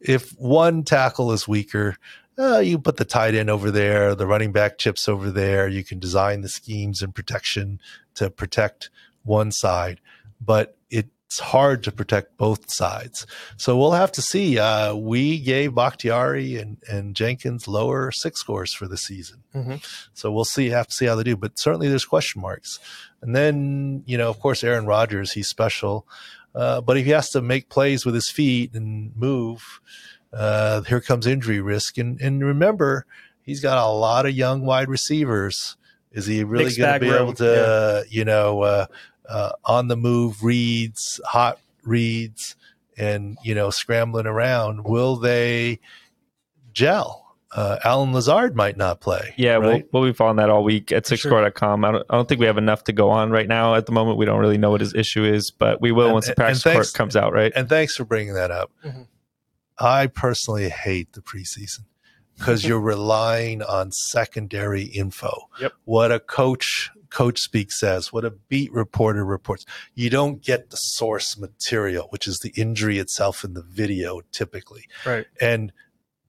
If 0.00 0.30
one 0.38 0.84
tackle 0.84 1.32
is 1.32 1.46
weaker, 1.46 1.98
uh, 2.38 2.60
you 2.60 2.78
put 2.78 2.96
the 2.96 3.04
tight 3.04 3.34
end 3.34 3.50
over 3.50 3.70
there, 3.70 4.14
the 4.14 4.26
running 4.26 4.52
back 4.52 4.78
chips 4.78 5.06
over 5.06 5.30
there. 5.30 5.68
You 5.68 5.84
can 5.84 5.98
design 5.98 6.40
the 6.40 6.48
schemes 6.48 7.02
and 7.02 7.14
protection 7.14 7.78
to 8.14 8.30
protect 8.30 8.88
one 9.22 9.52
side, 9.52 10.00
but 10.40 10.78
it's 11.26 11.40
hard 11.40 11.82
to 11.82 11.90
protect 11.92 12.36
both 12.36 12.70
sides. 12.72 13.26
So 13.56 13.76
we'll 13.76 13.92
have 13.92 14.12
to 14.12 14.22
see. 14.22 14.58
Uh, 14.60 14.94
we 14.94 15.40
gave 15.40 15.74
Bakhtiari 15.74 16.56
and, 16.56 16.76
and 16.88 17.16
Jenkins 17.16 17.66
lower 17.66 18.12
six 18.12 18.38
scores 18.40 18.72
for 18.72 18.86
the 18.86 18.96
season. 18.96 19.42
Mhm. 19.52 19.84
So 20.14 20.30
we'll 20.30 20.44
see, 20.44 20.68
have 20.70 20.86
to 20.86 20.94
see 20.94 21.06
how 21.06 21.16
they 21.16 21.24
do. 21.24 21.36
But 21.36 21.58
certainly 21.58 21.88
there's 21.88 22.04
question 22.04 22.40
marks. 22.40 22.78
And 23.22 23.34
then, 23.34 24.04
you 24.06 24.16
know, 24.16 24.30
of 24.30 24.38
course, 24.38 24.62
Aaron 24.62 24.86
Rodgers, 24.86 25.32
he's 25.32 25.48
special. 25.48 26.06
Uh, 26.54 26.80
but 26.80 26.96
if 26.96 27.04
he 27.04 27.10
has 27.10 27.28
to 27.30 27.42
make 27.42 27.68
plays 27.68 28.06
with 28.06 28.14
his 28.14 28.30
feet 28.30 28.72
and 28.74 29.14
move, 29.16 29.80
uh, 30.32 30.82
here 30.82 31.00
comes 31.00 31.26
injury 31.26 31.60
risk. 31.60 31.98
And, 31.98 32.20
and 32.20 32.44
remember, 32.44 33.04
he's 33.42 33.60
got 33.60 33.78
a 33.78 33.90
lot 33.90 34.26
of 34.26 34.32
young 34.32 34.64
wide 34.64 34.88
receivers. 34.88 35.76
Is 36.12 36.26
he 36.26 36.44
really 36.44 36.74
going 36.76 36.94
to 36.94 37.00
be 37.00 37.10
room, 37.10 37.22
able 37.22 37.34
to, 37.34 38.04
you 38.08 38.24
know, 38.24 38.86
uh, 39.28 39.52
on 39.64 39.88
the 39.88 39.96
move 39.96 40.42
reads, 40.42 41.20
hot 41.24 41.58
reads, 41.82 42.56
and 42.98 43.36
you 43.44 43.54
know, 43.54 43.70
scrambling 43.70 44.26
around? 44.26 44.84
Will 44.84 45.16
they 45.16 45.80
gel? 46.72 47.22
Uh, 47.52 47.78
Allen 47.84 48.12
Lazard 48.12 48.54
might 48.54 48.76
not 48.76 49.00
play. 49.00 49.32
Yeah, 49.38 49.54
right? 49.54 49.86
we'll, 49.92 50.02
we'll 50.02 50.10
be 50.10 50.14
following 50.14 50.36
that 50.36 50.50
all 50.50 50.62
week 50.62 50.92
at 50.92 51.06
For 51.06 51.14
sixscore.com. 51.14 51.84
I 51.86 51.92
don't, 51.92 52.06
I 52.10 52.16
don't 52.16 52.28
think 52.28 52.38
we 52.40 52.46
have 52.46 52.58
enough 52.58 52.84
to 52.84 52.92
go 52.92 53.08
on 53.08 53.30
right 53.30 53.48
now. 53.48 53.74
At 53.74 53.86
the 53.86 53.92
moment, 53.92 54.18
we 54.18 54.26
don't 54.26 54.40
really 54.40 54.58
know 54.58 54.70
what 54.72 54.80
his 54.82 54.92
issue 54.94 55.24
is, 55.24 55.50
but 55.50 55.80
we 55.80 55.90
will 55.90 56.06
And- 56.06 56.14
once 56.14 56.26
the 56.26 56.32
and 56.32 56.36
practice 56.36 56.62
thanks- 56.62 56.76
report 56.88 56.94
comes 56.94 57.16
out, 57.16 57.32
right? 57.32 57.52
and 57.56 57.68
thanks 57.68 57.96
for 57.96 58.04
bringing 58.04 58.34
that 58.34 58.50
up. 58.50 58.70
Mhm. 58.84 59.06
I 59.78 60.06
personally 60.08 60.68
hate 60.68 61.12
the 61.12 61.22
preseason 61.22 61.84
because 62.36 62.64
you're 62.64 62.80
relying 62.94 63.62
on 63.62 63.90
secondary 63.92 64.82
info. 64.84 65.48
Yep. 65.60 65.72
What 65.84 66.12
a 66.12 66.20
coach 66.20 66.90
coach 67.10 67.40
speak 67.40 67.72
says, 67.72 68.12
what 68.12 68.24
a 68.24 68.30
beat 68.30 68.72
reporter 68.72 69.24
reports. 69.24 69.64
You 69.94 70.10
don't 70.10 70.42
get 70.42 70.70
the 70.70 70.76
source 70.76 71.38
material, 71.38 72.08
which 72.10 72.26
is 72.26 72.40
the 72.40 72.52
injury 72.56 72.98
itself 72.98 73.44
in 73.44 73.54
the 73.54 73.62
video 73.62 74.20
typically. 74.32 74.84
Right. 75.04 75.26
And 75.40 75.72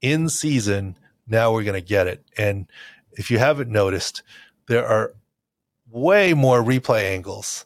in 0.01 0.29
season, 0.29 0.97
now 1.27 1.51
we're 1.51 1.63
going 1.63 1.81
to 1.81 1.87
get 1.87 2.07
it. 2.07 2.23
And 2.37 2.67
if 3.13 3.31
you 3.31 3.39
haven't 3.39 3.69
noticed, 3.69 4.23
there 4.67 4.85
are 4.85 5.13
way 5.89 6.33
more 6.33 6.61
replay 6.61 7.03
angles 7.03 7.65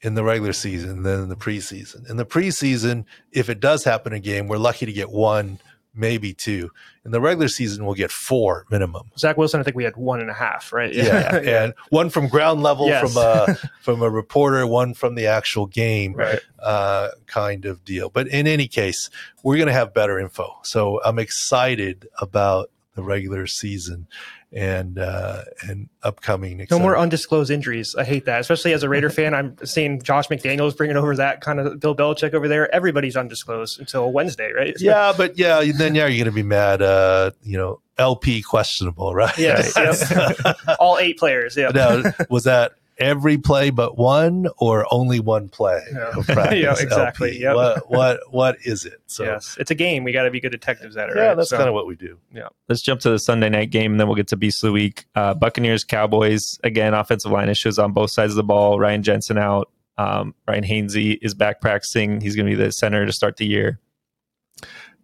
in 0.00 0.14
the 0.14 0.22
regular 0.22 0.52
season 0.52 1.02
than 1.02 1.22
in 1.22 1.28
the 1.28 1.36
preseason. 1.36 2.08
In 2.08 2.16
the 2.16 2.26
preseason, 2.26 3.04
if 3.32 3.48
it 3.48 3.60
does 3.60 3.84
happen 3.84 4.12
a 4.12 4.20
game, 4.20 4.46
we're 4.46 4.58
lucky 4.58 4.86
to 4.86 4.92
get 4.92 5.10
one, 5.10 5.58
maybe 5.96 6.32
two. 6.34 6.70
In 7.04 7.10
the 7.12 7.20
regular 7.20 7.48
season, 7.48 7.84
we'll 7.84 7.94
get 7.94 8.10
four 8.10 8.66
minimum. 8.70 9.10
Zach 9.18 9.36
Wilson, 9.36 9.60
I 9.60 9.62
think 9.62 9.76
we 9.76 9.84
had 9.84 9.96
one 9.96 10.20
and 10.20 10.28
a 10.30 10.34
half, 10.34 10.72
right? 10.72 10.92
Yeah, 10.92 11.36
and 11.64 11.74
one 11.90 12.10
from 12.10 12.28
ground 12.28 12.62
level 12.62 12.86
Yes. 12.86 13.12
from 13.12 13.22
a 13.22 13.54
from 13.82 14.02
a 14.02 14.10
reporter, 14.10 14.66
one 14.66 14.94
from 14.94 15.14
the 15.14 15.26
actual 15.26 15.66
game 15.66 16.14
right. 16.14 16.40
uh, 16.60 17.08
kind 17.26 17.64
of 17.64 17.84
deal. 17.84 18.08
But 18.10 18.28
in 18.28 18.46
any 18.46 18.68
case, 18.68 19.08
we're 19.42 19.56
going 19.56 19.68
to 19.68 19.72
have 19.72 19.94
better 19.94 20.18
info. 20.18 20.58
So 20.62 21.00
I'm 21.04 21.18
excited 21.18 22.08
about 22.20 22.70
the 22.96 23.04
regular 23.04 23.46
season 23.46 24.08
and 24.52 24.98
uh, 24.98 25.42
and 25.68 25.88
upcoming. 26.02 26.66
No 26.70 26.78
more 26.78 26.96
undisclosed 26.96 27.50
injuries. 27.50 27.94
I 27.94 28.04
hate 28.04 28.24
that, 28.24 28.40
especially 28.40 28.72
as 28.72 28.82
a 28.82 28.88
Raider 28.88 29.10
fan. 29.10 29.34
I'm 29.34 29.56
seeing 29.64 30.02
Josh 30.02 30.28
McDaniels 30.28 30.76
bringing 30.76 30.96
over 30.96 31.14
that 31.16 31.40
kind 31.42 31.60
of 31.60 31.78
Bill 31.78 31.94
Belichick 31.94 32.34
over 32.34 32.48
there. 32.48 32.74
Everybody's 32.74 33.16
undisclosed 33.16 33.78
until 33.78 34.10
Wednesday, 34.12 34.50
right? 34.52 34.74
yeah, 34.80 35.12
but 35.16 35.38
yeah, 35.38 35.62
then 35.76 35.94
yeah, 35.94 36.06
you're 36.06 36.24
going 36.24 36.24
to 36.24 36.32
be 36.32 36.42
mad. 36.42 36.82
Uh, 36.82 37.30
you 37.42 37.56
know, 37.56 37.80
LP 37.98 38.42
questionable, 38.42 39.14
right? 39.14 39.36
Yes, 39.38 39.76
all 40.80 40.98
eight 40.98 41.18
players. 41.18 41.56
Yeah. 41.56 41.68
now, 41.68 42.02
was 42.30 42.44
that 42.44 42.72
every 42.98 43.38
play 43.38 43.70
but 43.70 43.96
one, 43.98 44.46
or 44.58 44.86
only 44.92 45.20
one 45.20 45.48
play? 45.48 45.80
Yeah. 45.92 46.10
of 46.16 46.28
Yeah, 46.54 46.74
exactly, 46.78 47.30
LP? 47.30 47.40
yep. 47.42 47.54
What 47.56 47.90
what 47.90 48.20
what 48.30 48.56
is 48.64 48.84
it? 48.84 49.00
So 49.06 49.24
yes, 49.24 49.56
it's 49.60 49.70
a 49.70 49.74
game. 49.74 50.04
We 50.04 50.12
got 50.12 50.22
to 50.24 50.30
be 50.30 50.40
good 50.40 50.52
detectives 50.52 50.96
at 50.96 51.08
it. 51.10 51.16
yeah, 51.16 51.28
right? 51.28 51.36
that's 51.36 51.50
So- 51.50 51.56
kind 51.56 51.68
of 51.68 51.74
what 51.74 51.86
we 51.86 51.94
do. 51.96 52.18
Yeah. 52.32 52.48
Let's 52.68 52.82
jump 52.82 53.00
to 53.02 53.10
the 53.10 53.18
Sunday 53.18 53.48
night 53.48 53.70
game, 53.70 53.92
and 53.92 54.00
then 54.00 54.06
we'll 54.08 54.16
get 54.16 54.28
to 54.28 54.36
Beast 54.36 54.62
of 54.62 54.68
the 54.68 54.72
Week. 54.72 55.04
Uh, 55.14 55.34
Buccaneers, 55.34 55.84
Cowboys. 55.84 56.58
Again, 56.64 56.94
offensive 56.94 57.30
line 57.32 57.48
issues 57.48 57.78
on 57.78 57.92
both 57.92 58.10
sides 58.10 58.32
of 58.32 58.36
the 58.36 58.44
ball. 58.44 58.78
Ryan 58.78 59.02
Jensen 59.02 59.38
out. 59.38 59.70
Um, 59.98 60.34
Ryan 60.46 60.64
Hainsey 60.64 61.18
is 61.22 61.32
back 61.34 61.60
practicing. 61.60 62.20
He's 62.20 62.36
going 62.36 62.46
to 62.50 62.54
be 62.56 62.62
the 62.62 62.70
center 62.70 63.06
to 63.06 63.12
start 63.12 63.36
the 63.38 63.46
year. 63.46 63.80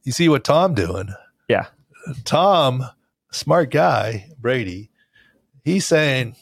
You 0.04 0.12
see 0.12 0.28
what 0.28 0.44
Tom 0.44 0.74
doing? 0.74 1.08
Yeah. 1.48 1.66
Tom, 2.24 2.84
smart 3.30 3.70
guy, 3.70 4.26
Brady. 4.38 4.90
He's 5.64 5.86
saying, 5.86 6.34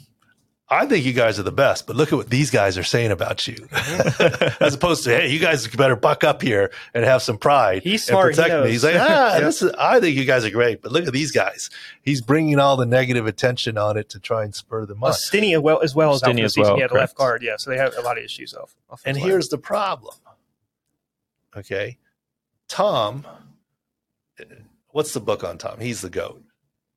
"I 0.70 0.86
think 0.86 1.04
you 1.04 1.12
guys 1.12 1.38
are 1.38 1.42
the 1.42 1.50
best, 1.52 1.86
but 1.86 1.96
look 1.96 2.12
at 2.12 2.16
what 2.16 2.30
these 2.30 2.50
guys 2.50 2.78
are 2.78 2.82
saying 2.84 3.10
about 3.10 3.46
you." 3.48 3.68
As 4.60 4.74
opposed 4.74 5.04
to, 5.04 5.10
"Hey, 5.10 5.28
you 5.28 5.38
guys 5.38 5.66
better 5.68 5.96
buck 5.96 6.22
up 6.24 6.40
here 6.42 6.70
and 6.94 7.04
have 7.04 7.22
some 7.22 7.38
pride." 7.38 7.82
He's 7.82 8.02
and 8.08 8.14
smart, 8.14 8.34
he 8.34 8.40
protect 8.42 8.64
me. 8.64 8.70
He's 8.70 8.84
like, 8.84 8.94
"Ah, 8.98 9.34
Yep. 9.34 9.42
this 9.42 9.62
is. 9.62 9.72
I 9.78 9.98
think 10.00 10.16
you 10.16 10.24
guys 10.24 10.44
are 10.44 10.50
great, 10.50 10.80
but 10.82 10.92
look 10.92 11.06
at 11.06 11.12
these 11.12 11.32
guys." 11.32 11.70
He's 12.02 12.20
bringing 12.20 12.58
all 12.58 12.76
the 12.76 12.86
negative 12.86 13.26
attention 13.26 13.76
on 13.76 13.96
it 13.96 14.08
to 14.10 14.20
try 14.20 14.44
and 14.44 14.54
spur 14.54 14.86
them 14.86 15.02
on. 15.02 15.12
Stinnie 15.12 15.54
as 15.54 15.60
well 15.60 15.80
as 15.82 15.94
well 15.94 16.12
as 16.12 16.22
out 16.22 16.26
for 16.28 16.30
Stinnie 16.32 16.42
as 16.42 16.54
season. 16.54 16.72
well, 16.72 16.80
Yeah, 16.80 16.86
the 16.86 16.94
left 16.94 17.16
correct. 17.16 17.18
guard. 17.18 17.42
Yeah, 17.42 17.56
so 17.58 17.70
they 17.70 17.76
have 17.76 17.96
a 17.96 18.02
lot 18.02 18.16
of 18.18 18.24
issues. 18.24 18.54
Off, 18.54 18.74
And 19.04 19.16
here's 19.16 19.48
the 19.48 19.58
problem. 19.58 20.14
Okay. 21.56 21.98
Tom, 22.68 23.26
what's 24.90 25.12
the 25.12 25.20
book 25.20 25.42
on 25.44 25.58
Tom? 25.58 25.80
He's 25.80 26.00
the 26.00 26.10
GOAT. 26.10 26.42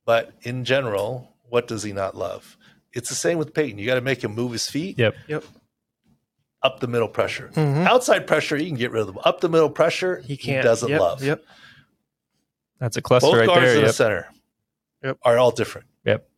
But 0.04 0.32
in 0.42 0.64
general, 0.64 1.32
what 1.48 1.66
does 1.66 1.82
he 1.82 1.92
not 1.92 2.16
love? 2.16 2.56
It's 2.94 3.08
the 3.08 3.14
same 3.14 3.38
with 3.38 3.52
Peyton. 3.54 3.78
You 3.78 3.86
got 3.86 3.96
to 3.96 4.00
make 4.00 4.22
him 4.22 4.34
move 4.34 4.52
his 4.52 4.66
feet 4.68 4.98
Yep. 4.98 5.14
Yep. 5.28 5.44
up 6.62 6.80
the 6.80 6.86
middle 6.86 7.08
pressure. 7.08 7.50
Mhm. 7.54 7.86
Outside 7.86 8.26
pressure, 8.26 8.56
you 8.56 8.66
can 8.66 8.76
get 8.76 8.90
rid 8.92 9.00
of 9.00 9.06
them. 9.08 9.18
Up 9.24 9.40
the 9.40 9.48
middle 9.48 9.68
pressure, 9.70 10.20
He 10.24 10.36
can't. 10.36 10.64
doesn't 10.64 10.88
yep, 10.88 11.00
love. 11.00 11.22
Yep. 11.22 11.42
That's 12.80 12.96
a 12.96 13.02
cluster 13.02 13.28
Both 13.30 13.36
right 13.38 13.46
guards 13.46 13.60
there. 13.62 13.74
in 13.74 13.80
the 13.80 13.86
Yep. 13.86 13.94
center 13.94 14.28
Yep. 15.02 15.18
are 15.22 15.38
all 15.38 15.50
different. 15.50 15.86
Yep. 16.04 16.28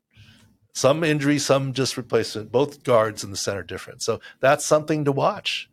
Some 0.74 1.02
injury, 1.04 1.38
some 1.38 1.72
just 1.72 1.96
replacement. 1.96 2.52
Both 2.52 2.82
guards 2.82 3.24
in 3.24 3.30
the 3.30 3.36
center 3.36 3.62
different. 3.62 4.02
So 4.02 4.20
that's 4.40 4.64
something 4.64 5.04
to 5.06 5.12
watch, 5.12 5.70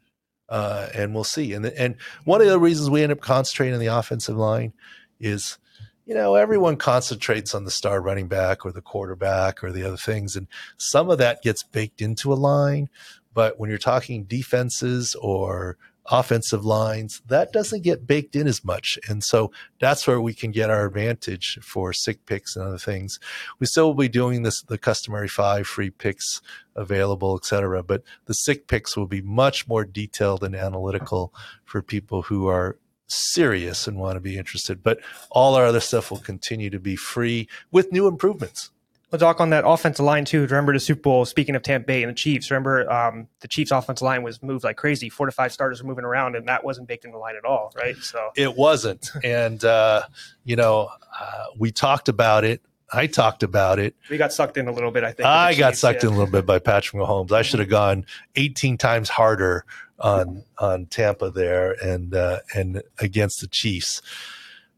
uh, 0.49 0.87
and 0.93 1.13
we'll 1.13 1.23
see. 1.25 1.53
And 1.53 1.65
and 1.65 1.95
one 2.23 2.39
of 2.41 2.47
the 2.47 2.59
reasons 2.59 2.89
we 2.89 3.03
end 3.03 3.11
up 3.11 3.19
concentrating 3.19 3.73
on 3.73 3.79
the 3.79 3.87
offensive 3.87 4.37
line 4.37 4.73
is, 5.19 5.57
you 6.05 6.13
know, 6.13 6.35
everyone 6.35 6.75
concentrates 6.75 7.55
on 7.55 7.65
the 7.65 7.71
star 7.71 8.01
running 8.01 8.27
back 8.27 8.65
or 8.65 8.71
the 8.71 8.81
quarterback 8.81 9.63
or 9.63 9.71
the 9.71 9.83
other 9.83 9.97
things, 9.97 10.35
and 10.35 10.47
some 10.77 11.09
of 11.09 11.17
that 11.17 11.41
gets 11.41 11.63
baked 11.63 12.01
into 12.01 12.33
a 12.33 12.35
line. 12.35 12.89
But 13.33 13.59
when 13.59 13.69
you're 13.69 13.79
talking 13.79 14.25
defenses 14.25 15.15
or 15.15 15.77
offensive 16.11 16.65
lines, 16.65 17.21
that 17.27 17.53
doesn't 17.53 17.81
get 17.81 18.05
baked 18.05 18.35
in 18.35 18.45
as 18.45 18.63
much. 18.63 18.99
And 19.07 19.23
so 19.23 19.51
that's 19.79 20.05
where 20.05 20.19
we 20.19 20.33
can 20.33 20.51
get 20.51 20.69
our 20.69 20.85
advantage 20.85 21.57
for 21.61 21.93
sick 21.93 22.25
picks 22.25 22.55
and 22.55 22.67
other 22.67 22.77
things. 22.77 23.19
We 23.59 23.67
still 23.67 23.87
will 23.87 23.93
be 23.93 24.09
doing 24.09 24.43
this, 24.43 24.61
the 24.61 24.77
customary 24.77 25.29
five 25.29 25.65
free 25.65 25.89
picks 25.89 26.41
available, 26.75 27.39
et 27.41 27.45
cetera, 27.45 27.83
but 27.83 28.03
the 28.25 28.33
sick 28.33 28.67
picks 28.67 28.97
will 28.97 29.07
be 29.07 29.21
much 29.21 29.67
more 29.67 29.85
detailed 29.85 30.43
and 30.43 30.55
analytical 30.55 31.33
for 31.63 31.81
people 31.81 32.23
who 32.23 32.47
are 32.47 32.77
serious 33.13 33.87
and 33.87 33.97
want 33.97 34.15
to 34.15 34.19
be 34.19 34.37
interested. 34.37 34.83
But 34.83 34.99
all 35.31 35.55
our 35.55 35.65
other 35.65 35.79
stuff 35.79 36.11
will 36.11 36.19
continue 36.19 36.69
to 36.69 36.79
be 36.79 36.95
free 36.95 37.47
with 37.71 37.91
new 37.91 38.07
improvements. 38.07 38.71
Well, 39.13 39.19
Doc, 39.19 39.39
on 39.39 39.51
that 39.51 39.63
offensive 39.63 40.03
line 40.03 40.25
too. 40.25 40.41
Remember 40.41 40.73
the 40.73 40.79
Super 40.79 41.01
Bowl? 41.01 41.25
Speaking 41.25 41.55
of 41.55 41.61
Tampa 41.61 41.85
Bay 41.85 42.01
and 42.01 42.09
the 42.09 42.15
Chiefs, 42.15 42.49
remember 42.49 42.91
um, 42.91 43.27
the 43.41 43.47
Chiefs' 43.47 43.69
offensive 43.69 44.03
line 44.03 44.23
was 44.23 44.41
moved 44.41 44.63
like 44.63 44.75
crazy. 44.75 45.07
Four 45.07 45.27
to 45.27 45.31
five 45.31 45.53
starters 45.53 45.83
were 45.83 45.87
moving 45.87 46.03
around, 46.03 46.35
and 46.35 46.47
that 46.47 46.63
wasn't 46.63 46.87
baked 46.87 47.05
in 47.05 47.11
the 47.11 47.19
line 47.19 47.35
at 47.35 47.45
all, 47.45 47.71
right? 47.75 47.95
So 47.97 48.31
It 48.35 48.55
wasn't. 48.57 49.11
and, 49.23 49.63
uh, 49.63 50.01
you 50.45 50.55
know, 50.55 50.89
uh, 51.19 51.43
we 51.59 51.71
talked 51.71 52.09
about 52.09 52.43
it. 52.43 52.63
I 52.91 53.05
talked 53.05 53.43
about 53.43 53.77
it. 53.77 53.95
we 54.09 54.17
got 54.17 54.33
sucked 54.33 54.57
in 54.57 54.67
a 54.67 54.71
little 54.71 54.89
bit. 54.89 55.03
I 55.03 55.11
think. 55.11 55.27
I 55.27 55.53
got 55.53 55.71
Chiefs, 55.71 55.81
sucked 55.81 56.03
yeah. 56.03 56.09
in 56.09 56.15
a 56.15 56.17
little 56.17 56.31
bit 56.31 56.47
by 56.47 56.57
Patrick 56.57 56.99
Mahomes. 56.99 57.31
I 57.31 57.43
should 57.43 57.59
have 57.59 57.69
gone 57.69 58.07
18 58.35 58.79
times 58.79 59.09
harder 59.09 59.63
on 60.03 60.43
on 60.59 60.85
Tampa 60.87 61.31
there 61.31 61.71
and 61.71 62.13
uh, 62.13 62.39
and 62.53 62.83
against 62.99 63.41
the 63.41 63.47
Chiefs. 63.47 64.01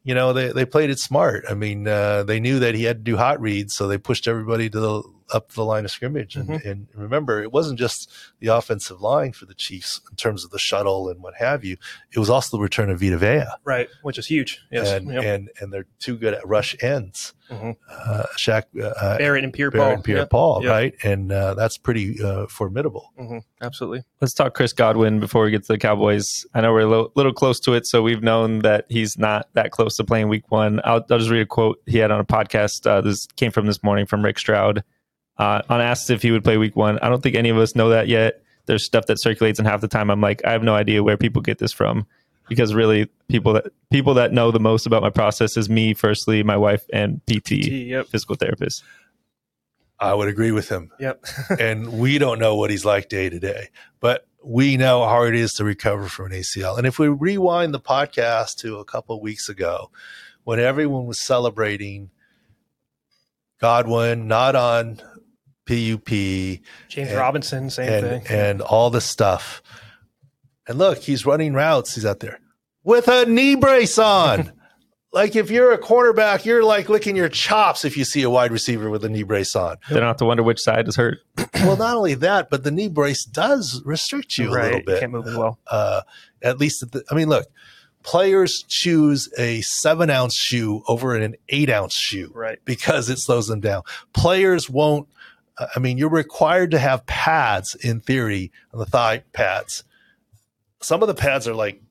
You 0.03 0.13
know, 0.13 0.33
they, 0.33 0.51
they 0.51 0.65
played 0.65 0.91
it 0.91 0.99
smart. 0.99 1.45
I 1.49 1.55
mean, 1.55 1.87
uh, 1.87 2.21
they 2.23 2.39
knew 2.39 2.59
that 2.59 2.75
he 2.75 2.83
had 2.83 2.97
to 2.97 3.11
do 3.11 3.17
hot 3.17 3.41
reads, 3.41 3.73
so 3.73 3.87
they 3.87 3.97
pushed 3.97 4.27
everybody 4.27 4.69
to 4.69 4.79
the 4.79 5.03
up 5.33 5.51
the 5.53 5.65
line 5.65 5.85
of 5.85 5.91
scrimmage. 5.91 6.35
And, 6.35 6.49
Mhm. 6.49 6.65
and 6.65 6.87
remember, 6.93 7.41
it 7.41 7.51
wasn't 7.51 7.79
just 7.79 8.11
the 8.39 8.47
offensive 8.47 9.01
line 9.01 9.31
for 9.33 9.45
the 9.45 9.53
Chiefs 9.55 9.99
in 10.09 10.15
terms 10.15 10.45
of 10.45 10.51
the 10.51 10.59
shuttle 10.59 11.09
and 11.09 11.21
what 11.23 11.33
have 11.35 11.63
you. 11.65 11.77
It 12.13 12.19
was 12.19 12.29
also 12.29 12.57
the 12.57 12.61
return 12.63 12.89
of 12.89 12.99
Vita 12.99 13.17
Vea. 13.17 13.45
Right, 13.63 13.87
which 14.03 14.17
is 14.17 14.27
huge. 14.27 14.61
Yes. 14.71 14.89
and, 14.91 15.11
Yep. 15.11 15.23
and 15.23 15.49
and 15.59 15.73
they're 15.73 15.85
too 15.99 16.15
good 16.17 16.33
at 16.33 16.47
rush 16.47 16.75
ends. 16.81 17.33
Mhm. 17.49 17.75
Uh, 17.89 18.23
Shaq, 18.37 18.63
uh, 18.81 19.17
Barrett 19.19 19.43
and 19.43 19.53
Pierre 19.53 19.69
Barrett 19.69 19.85
Paul. 19.85 19.93
and 19.93 20.03
Pierre 20.03 20.17
Yep. 20.19 20.29
Paul, 20.29 20.63
Yep. 20.63 20.71
right? 20.71 20.93
And 21.03 21.31
uh, 21.31 21.53
that's 21.53 21.77
pretty 21.77 22.21
uh, 22.23 22.47
formidable. 22.47 23.11
Mhm. 23.19 23.41
Absolutely. 23.61 24.03
Let's 24.21 24.33
talk 24.33 24.53
Chris 24.55 24.73
Godwin 24.73 25.19
before 25.19 25.43
we 25.45 25.51
get 25.51 25.61
to 25.63 25.73
the 25.73 25.77
Cowboys. 25.77 26.45
I 26.55 26.61
know 26.61 26.71
we're 26.73 26.81
a 26.81 26.87
little, 26.87 27.11
little 27.15 27.33
close 27.33 27.59
to 27.61 27.73
it, 27.73 27.85
so 27.87 28.01
we've 28.01 28.23
known 28.23 28.59
that 28.59 28.85
he's 28.89 29.17
not 29.17 29.47
that 29.53 29.71
close 29.71 29.95
to 29.97 30.03
playing 30.03 30.27
Week 30.27 30.49
One. 30.51 30.81
I'll, 30.83 31.03
I'll 31.09 31.17
just 31.19 31.29
read 31.29 31.41
a 31.41 31.45
quote 31.45 31.79
he 31.85 31.97
had 31.99 32.09
on 32.11 32.19
a 32.19 32.25
podcast. 32.25 32.85
Uh, 32.89 33.01
this 33.01 33.27
came 33.35 33.51
from 33.51 33.65
this 33.67 33.83
morning 33.83 34.05
from 34.07 34.23
Rick 34.23 34.39
Stroud. 34.39 34.83
Uh, 35.37 35.61
on 35.69 35.81
asked 35.81 36.09
if 36.09 36.21
he 36.21 36.31
would 36.31 36.43
play 36.43 36.57
Week 36.57 36.75
One, 36.75 36.97
I 36.99 37.09
don't 37.09 37.21
think 37.21 37.35
any 37.35 37.49
of 37.49 37.57
us 37.57 37.75
know 37.75 37.89
that 37.89 38.07
yet. 38.07 38.41
There's 38.67 38.83
stuff 38.83 39.05
that 39.07 39.19
circulates, 39.21 39.59
and 39.59 39.67
half 39.67 39.81
the 39.81 39.87
time 39.87 40.09
I'm 40.09 40.21
like, 40.21 40.43
I 40.45 40.51
have 40.51 40.63
no 40.63 40.73
idea 40.73 41.03
where 41.03 41.17
people 41.17 41.41
get 41.41 41.59
this 41.59 41.71
from, 41.71 42.07
because 42.47 42.73
really, 42.73 43.09
people 43.27 43.53
that 43.53 43.65
people 43.91 44.13
that 44.15 44.33
know 44.33 44.49
the 44.51 44.59
most 44.59 44.85
about 44.85 45.01
my 45.03 45.09
process 45.09 45.55
is 45.57 45.69
me, 45.69 45.93
firstly, 45.93 46.41
my 46.41 46.57
wife, 46.57 46.85
and 46.91 47.21
PT, 47.27 47.51
Yep. 47.51 48.07
physical 48.07 48.35
therapist. 48.35 48.83
I 49.99 50.13
would 50.13 50.27
agree 50.27 50.51
with 50.51 50.69
him. 50.69 50.91
Yep. 50.99 51.25
and 51.59 51.99
we 51.99 52.17
don't 52.17 52.39
know 52.39 52.55
what 52.55 52.69
he's 52.69 52.85
like 52.85 53.07
day 53.07 53.29
to 53.29 53.39
day, 53.39 53.69
but 53.99 54.27
we 54.43 54.77
know 54.77 55.03
how 55.03 55.09
hard 55.09 55.35
it 55.35 55.39
is 55.39 55.53
to 55.53 55.63
recover 55.63 56.07
from 56.07 56.27
an 56.27 56.31
ACL. 56.33 56.77
And 56.77 56.85
if 56.85 56.99
we 56.99 57.07
rewind 57.07 57.73
the 57.73 57.79
podcast 57.79 58.57
to 58.57 58.77
a 58.79 58.85
couple 58.85 59.15
of 59.15 59.21
weeks 59.21 59.47
ago, 59.49 59.89
when 60.43 60.59
everyone 60.59 61.05
was 61.05 61.19
celebrating 61.19 62.09
Godwin 63.59 64.27
not 64.27 64.55
on 64.55 65.01
PUP 65.65 66.07
James 66.09 66.61
And- 67.09 67.17
Robinson, 67.17 67.69
same 67.69 67.91
and 67.91 68.23
thing. 68.23 68.37
and 68.37 68.61
all 68.61 68.89
the 68.89 69.01
stuff, 69.01 69.61
and 70.67 70.77
look, 70.77 70.99
he's 70.99 71.25
running 71.25 71.53
routes. 71.53 71.95
He's 71.95 72.05
out 72.05 72.19
there 72.19 72.39
with 72.83 73.07
a 73.07 73.25
knee 73.25 73.55
brace 73.55 73.97
on. 73.97 74.51
like 75.13 75.35
if 75.35 75.49
you're 75.49 75.71
a 75.71 75.77
cornerback, 75.77 76.43
you're 76.45 76.63
like 76.63 76.89
licking 76.89 77.15
your 77.15 77.29
chops 77.29 77.85
if 77.85 77.95
you 77.97 78.03
see 78.03 78.21
a 78.23 78.29
wide 78.29 78.51
receiver 78.51 78.89
with 78.89 79.05
a 79.05 79.09
knee 79.09 79.23
brace 79.23 79.55
on. 79.55 79.77
They 79.89 79.95
don't 79.95 80.03
have 80.07 80.17
to 80.17 80.25
wonder 80.25 80.43
which 80.43 80.59
side 80.59 80.87
is 80.87 80.95
hurt. 80.95 81.19
well, 81.55 81.77
not 81.77 81.95
only 81.95 82.15
that, 82.15 82.49
but 82.49 82.63
the 82.63 82.71
knee 82.71 82.89
brace 82.89 83.23
does 83.23 83.81
restrict 83.85 84.37
you 84.37 84.49
a 84.49 84.51
little 84.51 84.69
right. 84.71 84.85
bit. 84.85 84.99
Can't 84.99 85.11
move 85.11 85.27
as 85.27 85.35
well. 85.37 85.59
Uh, 85.67 86.01
at 86.41 86.57
least, 86.59 86.83
at 86.83 86.91
the, 86.91 87.03
I 87.09 87.15
mean, 87.15 87.29
look, 87.29 87.47
players 88.03 88.63
choose 88.67 89.29
a 89.37 89.61
seven 89.61 90.09
ounce 90.09 90.33
shoe 90.35 90.83
over 90.87 91.15
an 91.15 91.35
eight 91.49 91.69
ounce 91.69 91.95
shoe 91.95 92.31
Right. 92.35 92.59
because 92.65 93.09
it 93.09 93.17
slows 93.19 93.47
them 93.47 93.59
down. 93.61 93.83
Players 94.13 94.69
won't. 94.69 95.07
I 95.57 95.79
mean, 95.79 95.97
you're 95.97 96.09
required 96.09 96.71
to 96.71 96.79
have 96.79 97.05
pads 97.05 97.75
in 97.75 98.01
theory 98.01 98.51
on 98.73 98.79
the 98.79 98.85
thigh 98.85 99.23
pads. 99.33 99.83
Some 100.81 101.01
of 101.01 101.07
the 101.07 101.13
pads 101.13 101.47
are 101.47 101.53
like 101.53 101.81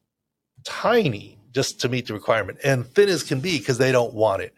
tiny 0.65 1.39
just 1.53 1.81
to 1.81 1.89
meet 1.89 2.07
the 2.07 2.15
requirement 2.15 2.59
and 2.65 2.87
thin 2.87 3.09
as 3.09 3.23
can 3.23 3.41
be 3.41 3.59
because 3.59 3.79
they 3.79 3.93
don't 3.93 4.13
want 4.13 4.43
it. 4.43 4.55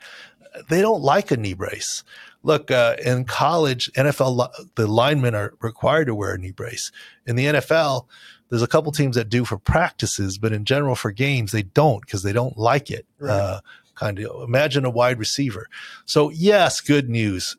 They 0.69 0.81
don't 0.81 1.03
like 1.03 1.31
a 1.31 1.37
knee 1.37 1.55
brace. 1.55 2.03
Look, 2.43 2.71
uh, 2.71 2.97
in 3.05 3.25
college, 3.25 3.91
NFL, 3.95 4.49
the 4.77 4.87
linemen 4.87 5.35
are 5.35 5.55
required 5.61 6.07
to 6.07 6.15
wear 6.15 6.35
a 6.35 6.39
knee 6.39 6.53
brace. 6.53 6.91
In 7.27 7.37
the 7.37 7.47
NFL, 7.47 8.07
there's 8.49 8.63
a 8.63 8.69
couple 8.69 8.93
teams 8.93 9.17
that 9.17 9.29
do 9.29 9.45
for 9.45 9.59
practices, 9.59 10.39
but 10.39 10.53
in 10.53 10.65
general 10.65 10.95
for 10.95 11.11
games, 11.11 11.53
they 11.53 11.63
don't 11.63 12.01
because 12.01 12.23
they 12.23 12.33
don't 12.33 12.57
like 12.57 12.91
it. 12.91 13.07
Right. 13.19 13.33
Uh, 13.33 13.61
kind 13.97 14.19
of 14.19 14.43
imagine 14.43 14.85
a 14.85 14.91
wide 14.91 15.19
receiver. 15.19 15.67
So, 16.05 16.31
yes, 16.31 16.81
good 16.81 17.11
news. 17.11 17.57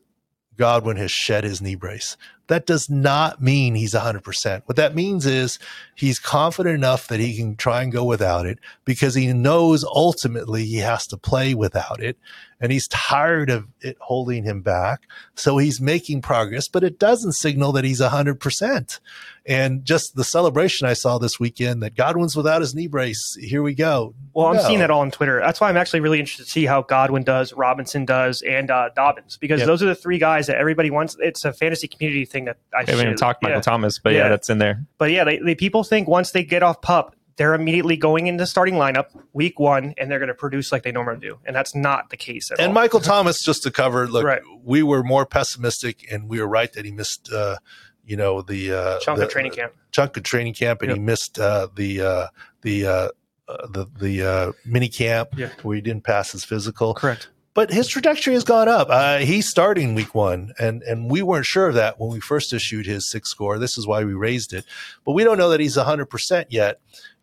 Godwin 0.58 0.96
has 0.96 1.10
shed 1.10 1.44
his 1.44 1.62
knee 1.62 1.76
brace. 1.76 2.16
That 2.48 2.66
does 2.66 2.90
not 2.90 3.40
mean 3.40 3.74
he's 3.74 3.94
100%. 3.94 4.62
What 4.66 4.76
that 4.76 4.94
means 4.94 5.24
is 5.24 5.58
he's 5.94 6.18
confident 6.18 6.74
enough 6.74 7.06
that 7.08 7.20
he 7.20 7.36
can 7.36 7.56
try 7.56 7.82
and 7.82 7.92
go 7.92 8.04
without 8.04 8.46
it 8.46 8.58
because 8.84 9.14
he 9.14 9.32
knows 9.32 9.84
ultimately 9.84 10.64
he 10.64 10.78
has 10.78 11.06
to 11.08 11.16
play 11.16 11.54
without 11.54 12.02
it. 12.02 12.18
And 12.60 12.72
he's 12.72 12.88
tired 12.88 13.50
of 13.50 13.66
it 13.80 13.96
holding 14.00 14.42
him 14.42 14.62
back. 14.62 15.02
So 15.36 15.58
he's 15.58 15.80
making 15.80 16.22
progress, 16.22 16.66
but 16.66 16.82
it 16.82 16.98
doesn't 16.98 17.32
signal 17.34 17.70
that 17.72 17.84
he's 17.84 18.00
100%. 18.00 19.00
And 19.46 19.84
just 19.84 20.14
the 20.16 20.24
celebration 20.24 20.86
I 20.86 20.92
saw 20.92 21.18
this 21.18 21.40
weekend 21.40 21.82
that 21.82 21.94
Godwin's 21.94 22.36
without 22.36 22.60
his 22.60 22.74
knee 22.74 22.86
brace. 22.86 23.36
Here 23.40 23.62
we 23.62 23.74
go. 23.74 24.14
Well, 24.34 24.48
I'm 24.48 24.56
No. 24.56 24.62
seeing 24.62 24.80
that 24.80 24.90
all 24.90 25.00
on 25.00 25.10
Twitter. 25.10 25.40
That's 25.40 25.60
why 25.60 25.68
I'm 25.70 25.76
actually 25.76 26.00
really 26.00 26.18
interested 26.18 26.44
to 26.44 26.50
see 26.50 26.66
how 26.66 26.82
Godwin 26.82 27.22
does, 27.22 27.52
Robinson 27.54 28.04
does, 28.04 28.42
and 28.42 28.70
uh, 28.70 28.90
Dobbins 28.94 29.38
because 29.38 29.60
Yep. 29.60 29.66
those 29.68 29.82
are 29.82 29.86
the 29.86 29.94
three 29.94 30.18
guys 30.18 30.48
that 30.48 30.56
everybody 30.56 30.90
wants. 30.90 31.16
It's 31.20 31.44
a 31.46 31.52
fantasy 31.52 31.88
community 31.88 32.24
thing 32.26 32.44
that 32.46 32.58
I 32.74 32.80
haven't 32.80 33.00
even 33.06 33.16
talked 33.16 33.42
Michael 33.42 33.58
yeah. 33.58 33.62
Thomas, 33.62 33.98
but 33.98 34.12
yeah. 34.12 34.24
Yeah. 34.24 34.28
that's 34.28 34.50
in 34.50 34.58
there. 34.58 34.84
But 34.98 35.12
yeah, 35.12 35.24
they, 35.24 35.38
they, 35.38 35.54
people 35.54 35.82
think 35.84 36.08
once 36.08 36.32
they 36.32 36.42
get 36.44 36.62
off 36.62 36.82
pup, 36.82 37.14
they're 37.38 37.54
immediately 37.54 37.96
going 37.96 38.26
into 38.26 38.46
starting 38.46 38.74
lineup 38.74 39.06
week 39.32 39.58
one, 39.58 39.94
and 39.96 40.10
they're 40.10 40.18
going 40.18 40.28
to 40.28 40.34
produce 40.34 40.70
like 40.70 40.82
they 40.82 40.92
normally 40.92 41.20
do, 41.20 41.38
and 41.46 41.56
that's 41.56 41.74
not 41.74 42.10
the 42.10 42.16
case 42.18 42.50
at 42.50 42.58
And 42.60 42.68
all. 42.68 42.74
Michael 42.74 43.00
Thomas, 43.12 43.42
just 43.42 43.62
to 43.62 43.70
cover, 43.70 44.06
look, 44.06 44.24
Right. 44.24 44.42
we 44.62 44.82
were 44.82 45.02
more 45.02 45.24
pessimistic, 45.24 46.04
and 46.12 46.28
we 46.28 46.40
were 46.40 46.48
right 46.48 46.70
that 46.74 46.84
he 46.84 46.90
missed, 46.90 47.32
uh, 47.32 47.56
you 48.04 48.16
know, 48.16 48.42
the 48.42 48.72
uh, 48.72 48.98
chunk 49.00 49.18
the, 49.18 49.24
of 49.24 49.30
training 49.30 49.52
camp. 49.52 49.72
chunk 49.92 50.16
of 50.16 50.22
training 50.24 50.52
camp, 50.54 50.82
and 50.82 50.92
he 50.92 50.98
missed 50.98 51.38
uh, 51.38 51.68
the 51.74 52.00
uh, 52.02 52.26
the 52.62 52.86
uh, 52.86 53.08
uh, 53.48 53.66
the 53.68 53.86
the 53.98 54.22
uh, 54.22 54.52
mini 54.66 54.88
camp 54.88 55.30
Yeah. 55.36 55.48
where 55.62 55.76
he 55.76 55.80
didn't 55.80 56.04
pass 56.04 56.32
his 56.32 56.44
physical. 56.44 56.92
Correct. 56.94 57.28
But 57.54 57.72
his 57.72 57.88
trajectory 57.88 58.34
has 58.34 58.44
gone 58.44 58.68
up. 58.68 58.86
Uh, 58.88 59.18
he's 59.18 59.48
starting 59.48 59.94
week 59.96 60.14
one, 60.14 60.52
and 60.60 60.82
and 60.84 61.10
we 61.10 61.22
weren't 61.22 61.44
sure 61.46 61.66
of 61.68 61.74
that 61.74 61.98
when 61.98 62.10
we 62.10 62.20
first 62.20 62.52
issued 62.52 62.86
his 62.86 63.10
six 63.10 63.30
score. 63.30 63.58
This 63.58 63.76
is 63.76 63.84
why 63.86 64.04
we 64.04 64.14
raised 64.14 64.52
it, 64.52 64.64
but 65.04 65.12
we 65.12 65.24
don't 65.24 65.38
know 65.38 65.48
that 65.50 65.58
he's 65.60 65.74
hundred 65.76 66.06
percent 66.06 66.48
yet. 66.52 66.80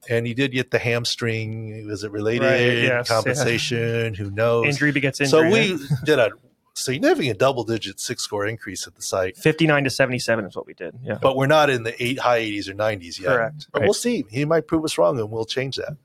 And 0.09 0.25
he 0.27 0.33
did 0.33 0.51
get 0.51 0.71
the 0.71 0.79
hamstring. 0.79 1.87
Was 1.87 2.03
it 2.03 2.11
related 2.11 2.45
Right, 2.45 2.83
yes, 2.83 3.07
compensation? 3.07 4.13
Who 4.13 4.29
knows? 4.31 4.65
Injury 4.65 4.91
begets 4.91 5.19
injury. 5.21 5.51
So 5.51 5.51
we 5.51 5.79
did 6.05 6.19
a 6.19 6.31
significant 6.73 7.39
double 7.39 7.63
digit 7.63 7.99
six 7.99 8.23
score 8.23 8.45
increase 8.45 8.85
at 8.85 8.95
the 8.95 9.01
site, 9.01 9.37
59 9.37 9.85
to 9.85 9.89
77 9.89 10.45
is 10.45 10.55
what 10.55 10.67
we 10.67 10.73
did. 10.73 10.93
Yeah. 11.03 11.17
but 11.21 11.35
we're 11.37 11.47
not 11.47 11.69
in 11.69 11.83
the 11.83 12.03
eight 12.03 12.19
high 12.19 12.41
80s 12.41 12.67
or 12.69 12.73
90s 12.73 13.19
yet. 13.19 13.27
Correct. 13.29 13.67
But 13.71 13.79
Right. 13.79 13.85
we'll 13.87 13.93
see. 13.93 14.25
He 14.29 14.45
might 14.45 14.67
prove 14.67 14.83
us 14.83 14.97
wrong 14.97 15.17
and 15.19 15.31
we'll 15.31 15.45
change 15.45 15.77
that. 15.77 15.97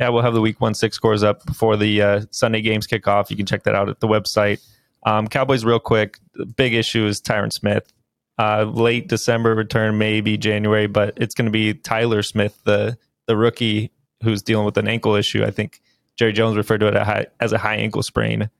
Yeah, 0.00 0.08
we'll 0.08 0.22
have 0.22 0.32
the 0.34 0.40
week 0.40 0.60
one 0.62 0.72
six 0.74 0.96
scores 0.96 1.22
up 1.22 1.44
before 1.44 1.76
the 1.76 2.00
uh, 2.02 2.20
Sunday 2.30 2.62
games 2.62 2.86
kick 2.86 3.06
off. 3.06 3.30
You 3.30 3.36
can 3.36 3.44
check 3.44 3.64
that 3.64 3.74
out 3.74 3.90
at 3.90 4.00
the 4.00 4.08
website. 4.08 4.60
Um, 5.04 5.28
Cowboys, 5.28 5.62
real 5.64 5.78
quick. 5.78 6.18
The 6.34 6.46
big 6.46 6.72
issue 6.72 7.04
is 7.06 7.20
Tyron 7.20 7.52
Smith. 7.52 7.92
Uh, 8.38 8.64
late 8.64 9.08
December 9.08 9.54
return, 9.54 9.98
maybe 9.98 10.38
January, 10.38 10.86
but 10.86 11.12
it's 11.18 11.34
going 11.34 11.44
to 11.46 11.50
be 11.52 11.74
Tyler 11.74 12.22
Smith, 12.22 12.58
the 12.64 12.96
the 13.28 13.36
rookie 13.36 13.92
who's 14.24 14.42
dealing 14.42 14.64
with 14.66 14.76
an 14.76 14.88
ankle 14.88 15.14
issue. 15.14 15.44
I 15.44 15.52
think 15.52 15.80
Jerry 16.16 16.32
Jones 16.32 16.56
referred 16.56 16.78
to 16.80 16.88
it 16.88 17.30
as 17.38 17.52
a 17.52 17.58
high 17.58 17.76
ankle 17.76 18.02
sprain. 18.02 18.50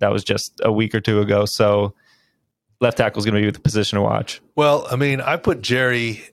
That 0.00 0.10
was 0.10 0.24
just 0.24 0.60
a 0.64 0.72
week 0.72 0.94
or 0.94 1.00
two 1.00 1.20
ago. 1.20 1.44
So 1.44 1.94
left 2.80 2.98
tackle 2.98 3.20
is 3.20 3.24
going 3.24 3.40
to 3.40 3.46
be 3.46 3.50
the 3.52 3.60
position 3.60 3.96
to 3.96 4.02
watch. 4.02 4.40
Well, 4.56 4.86
I 4.90 4.96
mean, 4.96 5.20
I 5.20 5.36
put 5.36 5.60
Jerry, 5.62 6.24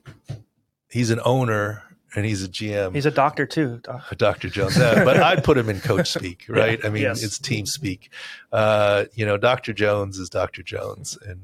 he's 0.90 1.12
an 1.12 1.20
owner 1.24 1.84
and 2.16 2.26
he's 2.26 2.44
a 2.44 2.48
GM. 2.48 2.96
He's 2.96 3.06
a 3.06 3.12
doctor 3.12 3.46
too. 3.46 3.82
Doc. 3.84 4.16
Dr. 4.18 4.50
Jones, 4.50 4.78
yeah, 4.78 5.04
but 5.04 5.18
I'd 5.18 5.44
put 5.44 5.58
him 5.58 5.70
in 5.70 5.82
coach 5.82 6.10
speak, 6.12 6.46
right? 6.50 6.84
I 6.86 6.90
mean, 6.90 7.04
Yes. 7.04 7.22
it's 7.24 7.38
team 7.38 7.66
speak. 7.66 8.10
Uh, 8.54 9.06
you 9.14 9.26
know, 9.26 9.36
Dr. 9.38 9.74
Jones 9.74 10.18
is 10.18 10.30
Dr. 10.30 10.64
Jones, 10.64 11.18
and 11.28 11.42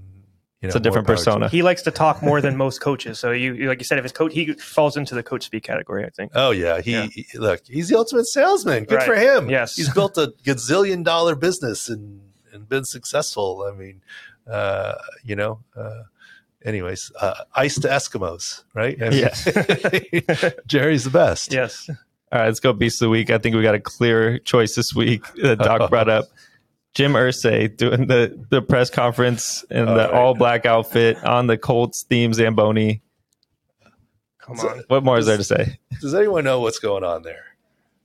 you 0.61 0.67
know, 0.67 0.69
It's 0.69 0.75
a 0.75 0.79
different 0.79 1.07
more 1.07 1.15
power 1.15 1.23
to 1.23 1.29
persona. 1.31 1.49
He 1.49 1.63
likes 1.63 1.81
to 1.83 1.91
talk 1.91 2.21
more 2.21 2.39
than 2.39 2.55
most 2.55 2.81
coaches. 2.81 3.17
So 3.19 3.31
you, 3.31 3.53
you- 3.55 3.67
like 3.67 3.79
you 3.79 3.83
said, 3.85 3.97
if 3.97 4.03
his 4.03 4.11
coach, 4.11 4.33
he 4.33 4.53
falls 4.53 4.95
into 4.95 5.15
the 5.15 5.23
coach 5.23 5.43
speak 5.43 5.63
category. 5.63 6.05
I 6.05 6.09
think. 6.09 6.31
Oh 6.35 6.51
yeah, 6.51 6.81
he, 6.81 6.91
Yeah. 6.91 7.07
he- 7.07 7.25
look. 7.35 7.61
He's 7.67 7.89
the 7.89 7.97
ultimate 7.97 8.27
salesman. 8.27 8.83
Good 8.83 8.95
Right. 8.97 9.05
for 9.07 9.15
him. 9.15 9.49
Yes. 9.49 9.75
he's 9.75 9.91
built 9.93 10.17
a 10.17 10.33
gazillion 10.45 11.03
dollar 11.03 11.35
business 11.35 11.89
and 11.89 12.21
and 12.53 12.67
been 12.69 12.85
successful. 12.85 13.67
I 13.71 13.75
mean, 13.75 14.01
uh, 14.45 14.93
you 15.23 15.35
know. 15.35 15.59
Uh, 15.75 16.03
anyways, 16.63 17.11
uh, 17.19 17.33
ice 17.55 17.75
to 17.79 17.87
Eskimos, 17.87 18.63
right? 18.75 19.01
I 19.01 19.09
mean, 19.09 20.51
Jerry's 20.67 21.05
the 21.05 21.09
best. 21.11 21.51
Yes. 21.53 21.89
All 21.89 22.39
right, 22.39 22.45
let's 22.45 22.59
go 22.59 22.71
beast 22.71 23.01
of 23.01 23.07
the 23.07 23.09
week. 23.09 23.29
I 23.29 23.37
think 23.39 23.55
we 23.55 23.61
got 23.63 23.75
a 23.75 23.79
clear 23.79 24.37
choice 24.39 24.75
this 24.75 24.93
week 24.93 25.23
that 25.41 25.59
Doc 25.59 25.89
brought 25.89 26.07
up. 26.09 26.25
Jim 26.93 27.13
Irsay 27.13 27.75
doing 27.75 28.07
the, 28.07 28.37
the 28.49 28.61
press 28.61 28.89
conference 28.89 29.63
in 29.69 29.87
All 29.87 29.95
the 29.95 30.01
right. 30.01 30.11
all 30.11 30.33
black 30.35 30.65
outfit 30.65 31.23
on 31.23 31.47
the 31.47 31.57
Colts 31.57 32.03
theme 32.03 32.33
Zamboni. 32.33 33.01
Come 34.39 34.57
So- 34.57 34.69
on. 34.69 34.83
What 34.87 35.03
more 35.03 35.17
is 35.17 35.25
there 35.25 35.37
to 35.37 35.43
say? 35.43 35.79
Does 36.01 36.13
anyone 36.13 36.43
know 36.43 36.59
what's 36.59 36.79
going 36.79 37.03
on 37.03 37.23
there? 37.23 37.45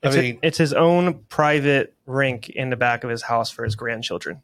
I 0.03 0.09
It's, 0.09 0.17
mean, 0.17 0.39
it's 0.43 0.59
his 0.59 0.73
own 0.73 1.25
private 1.29 1.95
rink 2.07 2.49
in 2.51 2.71
the 2.71 2.77
back 2.77 3.03
of 3.03 3.11
his 3.11 3.23
house 3.23 3.51
for 3.51 3.65
his 3.65 3.75
grandchildren. 3.75 4.43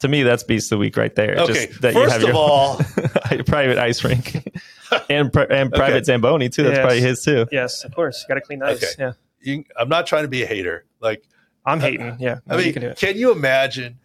To 0.00 0.08
me, 0.08 0.22
that's 0.22 0.42
beast 0.42 0.66
of 0.70 0.76
the 0.76 0.80
week 0.80 0.96
right 0.96 1.14
there. 1.14 1.36
okay. 1.38 1.66
Just 1.66 1.80
that 1.82 1.94
First 1.94 2.06
you 2.06 2.10
have 2.10 2.22
of 2.22 2.28
your 2.28 2.36
all, 2.36 2.76
private 3.46 3.78
ice 3.78 4.04
rink. 4.04 4.46
and 5.10 5.32
pri- 5.32 5.46
and 5.48 5.72
private 5.72 5.96
Okay. 5.98 6.04
Zamboni 6.04 6.48
too. 6.50 6.64
That's 6.64 6.74
Yes. 6.76 6.80
probably 6.82 7.00
his 7.00 7.22
too. 7.24 7.46
Yes, 7.50 7.84
of 7.84 7.94
course. 7.94 8.22
You 8.22 8.28
Got 8.28 8.34
to 8.34 8.40
clean 8.42 8.58
the 8.60 8.66
ice. 8.66 8.82
Okay. 8.82 8.92
Yeah, 8.98 9.12
You, 9.40 9.64
I'm 9.78 9.88
not 9.88 10.06
trying 10.06 10.22
to 10.24 10.28
be 10.28 10.42
a 10.42 10.46
hater. 10.46 10.84
Like, 11.00 11.22
I'm 11.64 11.80
hating. 11.80 12.16
Yeah, 12.18 12.38
I 12.48 12.54
No, 12.54 12.58
you 12.58 12.64
mean, 12.64 12.72
can 12.72 12.82
do 12.82 12.94
can, 12.94 13.16
you 13.16 13.32
imagine 13.32 13.98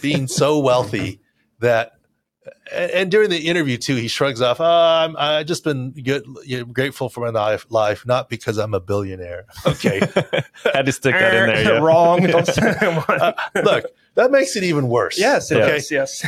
being 0.00 0.26
so 0.28 0.58
wealthy 0.60 1.20
that? 1.60 1.92
And 2.72 2.90
and 2.90 3.10
during 3.10 3.30
the 3.30 3.38
interview 3.38 3.78
too, 3.78 3.94
he 3.96 4.06
shrugs 4.08 4.42
off. 4.42 4.60
Oh, 4.60 4.64
I'm 4.64 5.16
I 5.16 5.44
just 5.44 5.64
been 5.64 5.92
good, 5.92 6.24
you 6.44 6.58
know, 6.58 6.64
grateful 6.66 7.08
for 7.08 7.20
my 7.24 7.30
life, 7.30 7.64
life, 7.70 8.04
not 8.04 8.28
because 8.28 8.58
I'm 8.58 8.74
a 8.74 8.80
billionaire. 8.80 9.46
Okay, 9.66 10.00
Had 10.74 10.84
to 10.86 10.92
stick 10.92 11.14
that 11.14 11.34
in 11.34 11.46
there. 11.46 11.62
Yeah. 11.74 11.78
Wrong. 11.80 12.22
Don't 12.26 12.46
say- 12.46 12.74
Uh, 12.80 13.32
look, 13.62 13.84
that 14.16 14.30
makes 14.30 14.56
it 14.56 14.62
even 14.64 14.88
worse. 14.88 15.18
yes, 15.18 15.50
it 15.50 15.58
Okay. 15.62 15.76
is, 15.76 15.90
Yes. 15.90 16.22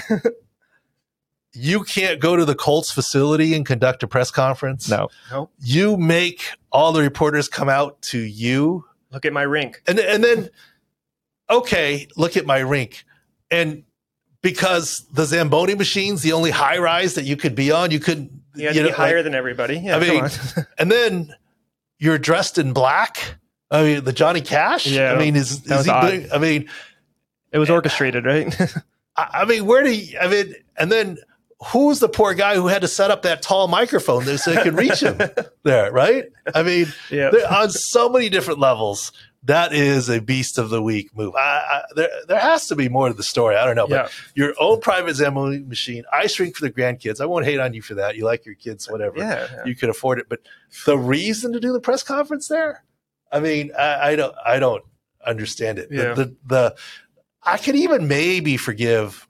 You 1.52 1.84
can't 1.84 2.20
go 2.20 2.36
to 2.36 2.44
the 2.44 2.54
Colts 2.54 2.92
facility 2.92 3.54
and 3.54 3.64
conduct 3.64 4.02
a 4.02 4.06
press 4.06 4.30
conference. 4.30 4.90
No, 4.90 5.08
nope. 5.30 5.50
You 5.60 5.96
make 5.96 6.44
all 6.70 6.92
the 6.92 7.00
reporters 7.00 7.48
come 7.48 7.68
out 7.70 8.00
to 8.02 8.18
you 8.18 8.84
Look 9.10 9.24
at 9.24 9.32
my 9.32 9.42
rink. 9.42 9.80
and 9.86 9.98
and 9.98 10.22
then 10.22 10.50
okay, 11.50 12.08
look 12.16 12.36
at 12.36 12.46
my 12.46 12.58
rink, 12.58 13.04
and 13.50 13.84
because 14.42 15.04
the 15.12 15.24
Zamboni 15.24 15.74
machine's 15.74 16.22
the 16.22 16.32
only 16.32 16.50
high 16.50 16.78
rise 16.78 17.14
that 17.14 17.24
you 17.24 17.36
could 17.36 17.54
be 17.54 17.70
on, 17.72 17.90
you 17.90 18.00
couldn't. 18.00 18.30
You 18.54 18.68
had 18.68 18.76
you 18.76 18.82
to 18.82 18.86
be 18.88 18.90
know, 18.92 18.96
higher 18.96 19.16
like- 19.16 19.24
than 19.24 19.34
everybody. 19.34 19.78
Yeah, 19.78 19.96
I 19.96 20.00
mean, 20.00 20.28
and 20.78 20.90
then 20.90 21.34
you're 21.98 22.18
dressed 22.18 22.58
in 22.58 22.72
black. 22.72 23.36
I 23.70 23.82
mean, 23.82 24.04
the 24.04 24.12
Johnny 24.12 24.40
Cash. 24.40 24.86
Yeah, 24.86 25.12
I 25.12 25.18
mean, 25.18 25.34
is, 25.36 25.64
is 25.66 25.84
he? 25.86 26.00
doing- 26.00 26.28
I 26.32 26.38
mean, 26.38 26.68
it 27.52 27.58
was 27.58 27.68
orchestrated, 27.70 28.24
right? 28.24 28.54
I, 29.16 29.40
I 29.42 29.44
mean, 29.44 29.66
where 29.66 29.82
do 29.82 29.90
you? 29.94 30.18
I 30.18 30.28
mean, 30.28 30.54
and 30.76 30.90
then 30.92 31.18
who's 31.72 31.98
the 32.00 32.08
poor 32.08 32.34
guy 32.34 32.54
who 32.54 32.68
had 32.68 32.82
to 32.82 32.88
set 32.88 33.10
up 33.10 33.22
that 33.22 33.42
tall 33.42 33.66
microphone 33.66 34.24
there 34.24 34.36
so 34.38 34.52
they 34.52 34.62
could 34.62 34.74
reach 34.74 35.00
him 35.00 35.18
there? 35.64 35.90
Right? 35.90 36.26
I 36.54 36.62
mean, 36.62 36.86
yeah. 37.10 37.30
on 37.50 37.70
so 37.70 38.08
many 38.08 38.28
different 38.28 38.60
levels. 38.60 39.10
That 39.46 39.72
is 39.72 40.08
a 40.08 40.20
beast 40.20 40.58
of 40.58 40.70
the 40.70 40.82
week 40.82 41.16
move. 41.16 41.34
I, 41.36 41.38
I, 41.40 41.82
there, 41.94 42.08
there 42.28 42.38
has 42.38 42.66
to 42.68 42.76
be 42.76 42.88
more 42.88 43.08
to 43.08 43.14
the 43.14 43.22
story. 43.22 43.56
I 43.56 43.64
don't 43.64 43.76
know, 43.76 43.86
but 43.86 44.06
Yeah. 44.06 44.08
your 44.34 44.54
own 44.60 44.80
private 44.80 45.14
Zamboni 45.14 45.60
machine, 45.60 46.04
ice 46.12 46.38
rink 46.38 46.56
for 46.56 46.64
the 46.66 46.70
grandkids. 46.72 47.20
I 47.20 47.26
won't 47.26 47.44
hate 47.44 47.60
on 47.60 47.72
you 47.72 47.80
for 47.82 47.94
that. 47.94 48.16
You 48.16 48.24
like 48.24 48.44
your 48.44 48.56
kids, 48.56 48.90
whatever. 48.90 49.18
Yeah. 49.18 49.46
yeah. 49.52 49.64
You 49.64 49.74
could 49.74 49.88
afford 49.88 50.18
it, 50.18 50.26
but 50.28 50.40
the 50.84 50.98
reason 50.98 51.52
to 51.52 51.60
do 51.60 51.72
the 51.72 51.80
press 51.80 52.02
conference 52.02 52.48
there, 52.48 52.84
I 53.32 53.40
mean, 53.40 53.72
I, 53.78 54.10
I 54.12 54.16
don't, 54.16 54.34
I 54.44 54.58
don't 54.58 54.84
understand 55.24 55.78
it. 55.78 55.90
The- 55.90 56.14
The, 56.14 56.36
the, 56.46 56.76
I 57.42 57.58
could 57.58 57.76
even 57.76 58.08
maybe 58.08 58.56
forgive 58.56 59.25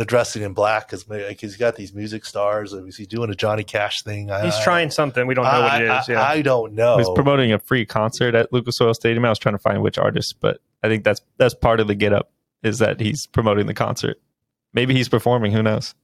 the 0.00 0.06
dressing 0.06 0.40
in 0.40 0.54
black 0.54 0.88
because 0.88 1.04
he's 1.38 1.58
got 1.58 1.76
these 1.76 1.92
music 1.92 2.24
stars. 2.24 2.72
Is 2.72 2.96
he 2.96 3.04
doing 3.04 3.28
a 3.28 3.34
Johnny 3.34 3.62
Cash 3.62 4.00
thing? 4.02 4.30
I, 4.30 4.46
He's 4.46 4.54
I- 4.54 4.64
trying 4.64 4.90
something. 4.90 5.26
We 5.26 5.34
don't 5.34 5.44
know 5.44 5.60
what 5.60 5.82
it 5.82 5.84
is. 5.84 5.90
I, 5.90 6.04
Yeah. 6.12 6.22
I 6.22 6.40
don't 6.40 6.72
know. 6.72 6.96
He's 6.96 7.10
promoting 7.14 7.52
a 7.52 7.58
free 7.58 7.84
concert 7.84 8.34
at 8.34 8.50
Lucas 8.50 8.80
Oil 8.80 8.94
Stadium. 8.94 9.26
I 9.26 9.28
was 9.28 9.38
trying 9.38 9.56
to 9.56 9.58
find 9.58 9.82
which 9.82 9.98
artist, 9.98 10.36
but 10.40 10.62
I 10.82 10.88
think 10.88 11.04
that's 11.04 11.20
that's 11.36 11.52
part 11.52 11.80
of 11.80 11.86
the 11.86 11.94
get 11.94 12.14
up 12.14 12.30
is 12.62 12.78
that 12.78 12.98
he's 12.98 13.26
promoting 13.26 13.66
the 13.66 13.74
concert. 13.74 14.18
Maybe 14.72 14.94
he's 14.94 15.10
performing. 15.10 15.52
Who 15.52 15.62
knows? 15.62 15.94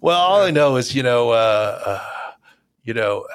Well, 0.00 0.18
all 0.20 0.42
I 0.42 0.50
know 0.50 0.74
is, 0.74 0.92
you 0.92 1.04
know, 1.04 1.30
uh, 1.30 1.80
uh, 1.86 2.04
you 2.82 2.94
know, 2.94 3.28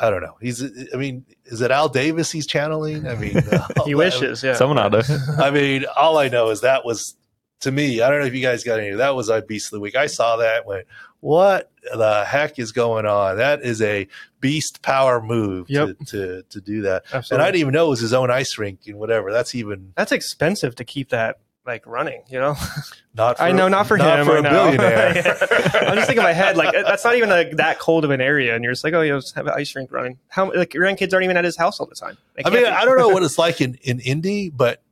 I 0.00 0.08
don't 0.08 0.22
know. 0.22 0.38
He's, 0.40 0.62
I 0.94 0.96
mean, 0.96 1.26
is 1.44 1.60
it 1.60 1.70
Al 1.70 1.90
Davis 1.90 2.32
he's 2.32 2.46
channeling? 2.46 3.06
I 3.06 3.14
mean, 3.14 3.36
uh, 3.36 3.68
he 3.84 3.94
wishes. 3.94 4.42
Yeah. 4.42 4.54
Someone 4.54 4.78
ought 4.78 4.92
to. 4.92 5.36
I 5.38 5.50
mean, 5.50 5.84
all 5.98 6.16
I 6.16 6.28
know 6.28 6.48
is 6.48 6.62
that 6.62 6.86
was 6.86 7.14
to 7.60 7.70
me. 7.72 8.00
I 8.00 8.08
don't 8.10 8.20
know 8.20 8.26
if 8.26 8.34
you 8.34 8.42
guys 8.42 8.64
got 8.64 8.80
any. 8.80 8.90
That 8.90 9.14
was 9.14 9.30
our 9.30 9.40
beast 9.42 9.68
of 9.68 9.72
the 9.72 9.80
week. 9.80 9.96
I 9.96 10.06
saw 10.06 10.36
that. 10.38 10.66
Went, 10.66 10.86
what 11.20 11.70
the 11.94 12.24
heck 12.24 12.58
is 12.58 12.72
going 12.72 13.06
on? 13.06 13.36
That 13.36 13.62
is 13.62 13.80
a 13.82 14.08
beast 14.40 14.82
power 14.82 15.20
move 15.22 15.68
Yep. 15.68 15.98
to, 15.98 16.04
to 16.06 16.42
to 16.42 16.60
do 16.60 16.82
that. 16.82 17.04
And 17.30 17.40
I 17.42 17.46
didn't 17.46 17.60
even 17.60 17.72
know 17.74 17.86
it 17.86 17.90
was 17.90 18.00
his 18.00 18.12
own 18.12 18.30
ice 18.30 18.56
rink 18.58 18.80
and 18.86 18.98
whatever. 18.98 19.32
That's 19.32 19.54
even 19.54 19.92
That's 19.96 20.12
expensive 20.12 20.74
to 20.76 20.84
keep 20.84 21.10
that 21.10 21.38
like 21.66 21.86
running. 21.86 22.22
You 22.28 22.40
know. 22.40 22.56
not. 23.14 23.36
For, 23.36 23.42
I 23.42 23.52
know, 23.52 23.68
not 23.68 23.86
for 23.86 23.98
not 23.98 24.20
him. 24.20 24.26
for 24.26 24.36
a 24.38 24.42
billionaire. 24.42 25.08
I'm 25.14 25.94
just 25.96 26.06
thinking 26.06 26.16
in 26.18 26.22
my 26.22 26.32
head, 26.32 26.56
like 26.56 26.74
uh, 26.74 26.82
that's 26.84 27.04
not 27.04 27.16
even 27.16 27.28
like 27.28 27.56
that 27.58 27.78
cold 27.78 28.04
of 28.06 28.10
an 28.10 28.22
area, 28.22 28.54
and 28.54 28.64
you're 28.64 28.72
just 28.72 28.82
like, 28.84 28.94
oh, 28.94 29.02
you 29.02 29.12
just 29.20 29.34
have 29.34 29.46
an 29.46 29.52
ice 29.54 29.76
rink 29.76 29.92
running. 29.92 30.18
How 30.28 30.50
like 30.52 30.72
your 30.72 30.84
grandkids 30.84 31.12
aren't 31.12 31.24
even 31.24 31.36
at 31.36 31.44
his 31.44 31.56
house 31.58 31.78
all 31.80 31.86
the 31.86 31.94
time. 31.94 32.16
I 32.44 32.48
mean, 32.48 32.62
be. 32.62 32.68
I 32.68 32.86
don't 32.86 32.96
know 32.96 33.10
what 33.10 33.22
it's 33.24 33.38
like 33.38 33.60
in 33.60 33.74
in 33.82 34.00
Indy, 34.00 34.48
but 34.48 34.82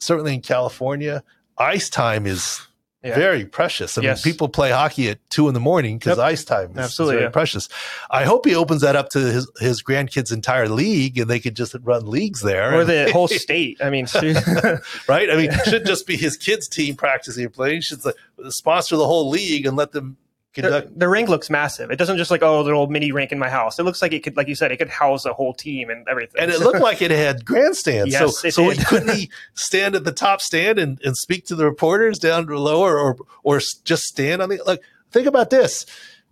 certainly 0.00 0.32
in 0.34 0.40
California, 0.40 1.22
ice 1.58 1.88
time 1.90 2.26
is 2.26 2.60
Yeah. 3.04 3.14
very 3.14 3.44
precious. 3.44 3.96
I 3.96 4.02
Yes. 4.02 4.24
mean, 4.24 4.32
people 4.32 4.48
play 4.48 4.70
hockey 4.72 5.08
at 5.10 5.18
two 5.30 5.46
in 5.48 5.54
the 5.54 5.60
morning 5.60 5.98
because 5.98 6.18
Yep. 6.18 6.26
ice 6.26 6.44
time 6.44 6.70
is, 6.72 6.78
is 6.78 6.84
Absolutely, 6.86 7.14
very 7.16 7.26
yeah. 7.26 7.30
precious. 7.30 7.68
I 8.10 8.24
hope 8.24 8.46
he 8.46 8.54
opens 8.56 8.80
that 8.82 8.96
up 8.96 9.10
to 9.10 9.18
his 9.20 9.48
his 9.60 9.82
grandkids' 9.82 10.32
entire 10.32 10.68
league, 10.68 11.18
and 11.18 11.30
they 11.30 11.38
could 11.38 11.54
just 11.54 11.76
run 11.82 12.06
leagues 12.06 12.40
there, 12.42 12.74
or 12.74 12.84
the 12.84 13.10
whole 13.12 13.28
state. 13.44 13.76
I 13.80 13.90
mean, 13.90 14.06
right? 15.08 15.30
I 15.30 15.36
mean, 15.36 15.50
it 15.52 15.64
should 15.68 15.86
just 15.86 16.06
be 16.06 16.16
his 16.16 16.36
kids' 16.36 16.66
team 16.68 16.96
practicing 16.96 17.44
and 17.44 17.52
playing. 17.54 17.82
Should 17.82 18.00
sponsor 18.48 18.96
the 18.96 19.06
whole 19.06 19.28
league 19.30 19.66
and 19.66 19.76
let 19.76 19.92
them 19.92 20.16
the, 20.56 20.62
conduct. 20.62 20.98
the 20.98 21.08
rink 21.08 21.28
looks 21.28 21.50
massive. 21.50 21.90
It 21.90 21.96
doesn't 21.96 22.16
just 22.16 22.30
like 22.30 22.42
oh, 22.42 22.58
the 22.58 22.64
little 22.64 22.86
mini 22.88 23.12
rink 23.12 23.32
in 23.32 23.38
my 23.38 23.48
house. 23.48 23.78
It 23.78 23.84
looks 23.84 24.02
like 24.02 24.12
it 24.12 24.22
could, 24.22 24.36
like 24.36 24.48
you 24.48 24.54
said, 24.54 24.72
it 24.72 24.76
could 24.78 24.88
house 24.88 25.24
a 25.24 25.32
whole 25.32 25.54
team 25.54 25.90
and 25.90 26.06
everything. 26.08 26.40
And 26.40 26.50
it 26.50 26.60
looked 26.66 26.80
like 26.80 27.02
it 27.02 27.10
had 27.10 27.44
grandstands. 27.44 28.12
Yes, 28.12 28.38
so, 28.38 28.48
it 28.48 28.52
so 28.52 28.70
did. 28.70 28.86
couldn't 28.86 29.14
he 29.14 29.30
stand 29.54 29.94
at 29.94 30.04
the 30.04 30.12
top 30.12 30.40
stand 30.40 30.78
and, 30.78 31.00
and 31.04 31.16
speak 31.16 31.46
to 31.46 31.54
the 31.54 31.64
reporters 31.64 32.18
down 32.18 32.46
lower, 32.46 32.98
or 32.98 33.16
or 33.42 33.60
just 33.84 34.04
stand 34.04 34.42
on 34.42 34.48
the 34.48 34.60
like? 34.66 34.82
Think 35.12 35.26
about 35.26 35.50
this. 35.50 35.86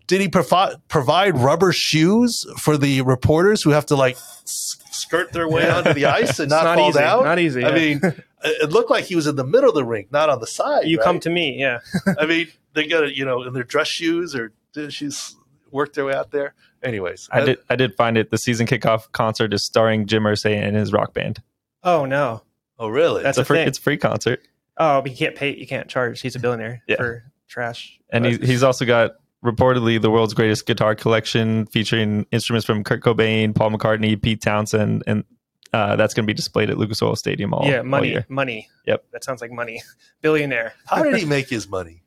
Did 0.06 0.20
he 0.20 0.28
provide 0.28 0.76
provide 0.88 1.38
rubber 1.38 1.72
shoes 1.72 2.44
for 2.58 2.76
the 2.76 3.00
reporters 3.02 3.62
who 3.62 3.70
have 3.70 3.86
to 3.86 3.96
like 3.96 4.16
s- 4.16 4.76
skirt 4.94 5.32
their 5.32 5.48
way 5.48 5.62
Yeah. 5.64 5.76
onto 5.78 5.92
the 5.92 6.06
ice 6.06 6.38
and 6.38 6.46
It's 6.52 6.62
not, 6.62 6.76
fall 6.76 6.88
easy. 6.90 6.98
down? 6.98 7.24
Not 7.24 7.38
easy. 7.38 7.64
I 7.64 7.72
mean, 7.74 8.00
it 8.02 8.24
it 8.44 8.70
looked 8.70 8.90
like 8.90 9.04
he 9.04 9.16
was 9.16 9.26
in 9.26 9.36
the 9.36 9.44
middle 9.44 9.68
of 9.70 9.74
the 9.74 9.84
rink, 9.84 10.12
not 10.12 10.28
on 10.30 10.40
the 10.40 10.46
side. 10.46 10.86
you 10.86 10.98
right? 10.98 11.04
come 11.04 11.20
to 11.20 11.30
me. 11.30 11.58
Yeah. 11.58 11.80
I 12.18 12.26
mean, 12.26 12.48
they 12.74 12.86
got 12.86 13.00
to, 13.02 13.14
you 13.16 13.24
know, 13.24 13.42
in 13.42 13.52
their 13.54 13.62
dress 13.64 13.88
shoes 13.88 14.34
or 14.34 14.52
their 14.74 14.90
shoes 14.90 15.36
work 15.70 15.92
their 15.94 16.04
way 16.04 16.14
out 16.14 16.30
there. 16.30 16.54
Anyways, 16.82 17.28
I 17.32 17.40
did. 17.44 17.58
I 17.70 17.76
did 17.76 17.94
find 17.96 18.18
it. 18.18 18.30
The 18.30 18.36
season 18.38 18.66
kickoff 18.66 19.10
concert 19.12 19.54
is 19.54 19.64
starring 19.64 20.06
Jim 20.06 20.24
Irsay 20.24 20.54
and 20.62 20.76
his 20.76 20.92
rock 20.92 21.14
band. 21.14 21.42
Oh 21.82 22.04
no. 22.04 22.42
Oh, 22.78 22.88
really? 22.88 23.22
That's 23.22 23.38
It's 23.38 23.38
a 23.38 23.42
a 23.42 23.44
free. 23.46 23.58
thing. 23.58 23.68
It's 23.68 23.78
a 23.78 23.82
free 23.82 23.96
concert, 23.96 24.40
Oh, 24.76 25.00
but 25.00 25.10
you 25.10 25.16
can't 25.16 25.34
pay. 25.36 25.54
You 25.56 25.66
can't 25.66 25.88
charge. 25.88 26.20
He's 26.20 26.36
a 26.36 26.40
billionaire 26.40 26.82
Yeah. 26.86 26.96
for 26.96 27.24
trash. 27.48 27.98
and 28.10 28.26
he's, 28.26 28.38
he's 28.38 28.62
also 28.62 28.84
got 28.84 29.12
reportedly 29.44 30.00
the 30.00 30.10
world's 30.10 30.34
greatest 30.34 30.66
guitar 30.66 30.94
collection 30.94 31.66
featuring 31.66 32.26
instruments 32.30 32.66
from 32.66 32.82
Kurt 32.82 33.02
Cobain, 33.02 33.54
Paul 33.54 33.70
McCartney, 33.70 34.20
Pete 34.20 34.40
Townshend, 34.40 35.02
and 35.06 35.24
uh, 35.72 35.96
that's 35.96 36.14
going 36.14 36.24
to 36.24 36.26
be 36.26 36.34
displayed 36.34 36.70
at 36.70 36.78
Lucas 36.78 37.02
Oil 37.02 37.16
Stadium 37.16 37.52
all 37.52 37.66
yeah, 37.66 37.78
all 37.78 37.84
money, 37.84 38.10
year. 38.10 38.26
money. 38.28 38.68
Yep. 38.86 39.04
That 39.12 39.24
sounds 39.24 39.40
like 39.40 39.50
money. 39.50 39.82
Billionaire. 40.22 40.74
How 40.86 41.02
did 41.02 41.16
he 41.16 41.24
make 41.36 41.48
his 41.48 41.68
money? 41.68 42.02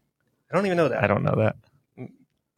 I 0.51 0.55
don't 0.55 0.65
even 0.65 0.77
know 0.77 0.88
that. 0.89 1.03
I 1.03 1.07
don't 1.07 1.23
know 1.23 1.35
that. 1.38 1.55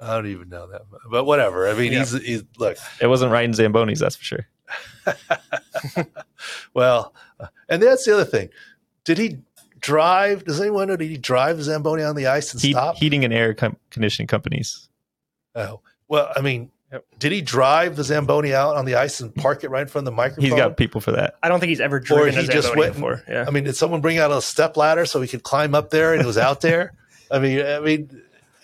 I 0.01 0.13
don't 0.13 0.27
even 0.27 0.47
know 0.47 0.67
that, 0.67 0.84
but 1.11 1.25
whatever. 1.25 1.67
I 1.67 1.73
mean, 1.73 1.91
Yeah. 1.91 1.99
he's, 1.99 2.11
he's 2.13 2.43
look. 2.57 2.77
It 3.01 3.07
wasn't 3.07 3.34
riding 3.34 3.51
Zambonis, 3.51 3.99
that's 3.99 4.15
for 4.15 4.23
sure. 4.23 4.47
Well, 6.73 7.13
uh, 7.39 7.47
and 7.67 7.82
that's 7.82 8.05
the 8.05 8.13
other 8.13 8.25
thing. 8.25 8.49
Did 9.03 9.17
he 9.17 9.39
drive? 9.80 10.43
Does 10.45 10.59
anyone 10.61 10.88
know? 10.88 10.95
Did 10.95 11.09
he 11.09 11.17
drive 11.17 11.57
the 11.57 11.63
Zamboni 11.63 12.03
on 12.03 12.15
the 12.15 12.27
ice 12.27 12.53
and 12.53 12.61
Heat, 12.61 12.71
stop? 12.73 12.95
heating 12.97 13.23
and 13.25 13.34
air 13.34 13.53
com- 13.53 13.77
conditioning 13.91 14.27
companies. 14.27 14.88
oh, 15.55 15.82
well, 16.07 16.32
I 16.36 16.41
mean, 16.41 16.71
Yep. 16.91 17.05
did 17.19 17.32
he 17.32 17.41
drive 17.41 17.95
the 17.97 18.03
Zamboni 18.03 18.51
out 18.51 18.75
on 18.75 18.86
the 18.86 18.95
ice 18.95 19.19
and 19.19 19.34
park 19.36 19.63
it 19.63 19.69
right 19.69 19.84
in 19.84 19.88
front 19.88 20.07
of 20.07 20.11
the 20.11 20.15
microphone? 20.15 20.43
He's 20.45 20.55
got 20.55 20.75
people 20.75 20.99
for 21.01 21.11
that. 21.11 21.36
I 21.43 21.47
don't 21.49 21.59
think 21.59 21.69
he's 21.69 21.80
ever 21.82 21.99
driven 21.99 22.30
or 22.36 22.41
he 22.41 22.47
a 22.47 22.51
just 22.51 22.75
went- 22.75 22.93
before. 22.95 23.23
Yeah. 23.30 23.45
I 23.47 23.51
mean, 23.51 23.65
did 23.65 23.75
someone 23.75 24.01
bring 24.01 24.17
out 24.17 24.32
a 24.32 24.41
step 24.41 24.75
ladder 24.75 25.05
so 25.05 25.21
he 25.21 25.27
could 25.27 25.43
climb 25.43 25.75
up 25.75 25.91
there 25.91 26.13
and 26.13 26.21
it 26.23 26.25
was 26.25 26.39
out 26.39 26.61
there? 26.61 26.93
I 27.30 27.38
mean, 27.38 27.63
I 27.63 27.80
mean, 27.80 28.21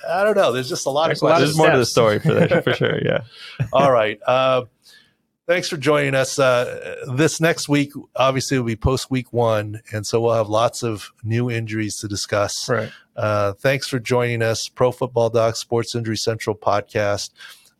I 0.09 0.23
don't 0.23 0.35
know. 0.35 0.51
There's 0.53 0.69
just 0.69 0.87
a 0.87 0.89
lot 0.89 1.07
There's 1.07 1.19
of 1.19 1.21
a 1.21 1.25
lot 1.25 1.31
questions. 1.37 1.55
There's 1.55 1.57
more 1.67 1.71
to 1.71 1.77
the 1.77 1.85
story 1.85 2.17
for 2.19 2.33
that, 2.33 2.63
for 2.63 2.73
sure. 2.73 2.99
Yeah. 3.05 3.21
All 3.73 3.91
right. 3.91 4.19
Uh, 4.25 4.65
thanks 5.47 5.69
for 5.69 5.77
joining 5.77 6.15
us. 6.15 6.39
Uh, 6.39 6.95
this 7.15 7.39
next 7.39 7.69
week, 7.69 7.91
obviously, 8.15 8.57
will 8.57 8.65
be 8.65 8.75
post 8.75 9.09
week 9.11 9.31
one. 9.31 9.81
And 9.91 10.05
so 10.05 10.21
we'll 10.21 10.33
have 10.33 10.49
lots 10.49 10.83
of 10.83 11.11
new 11.23 11.49
injuries 11.49 11.97
to 11.97 12.07
discuss. 12.07 12.69
right. 12.69 12.91
Uh, 13.15 13.53
thanks 13.53 13.87
for 13.87 13.97
joining 13.97 14.41
us. 14.41 14.67
Pro 14.67 14.91
Football 14.91 15.29
Doc 15.29 15.55
Sports 15.55 15.95
Injury 15.95 16.17
Central 16.17 16.55
podcast. 16.55 17.29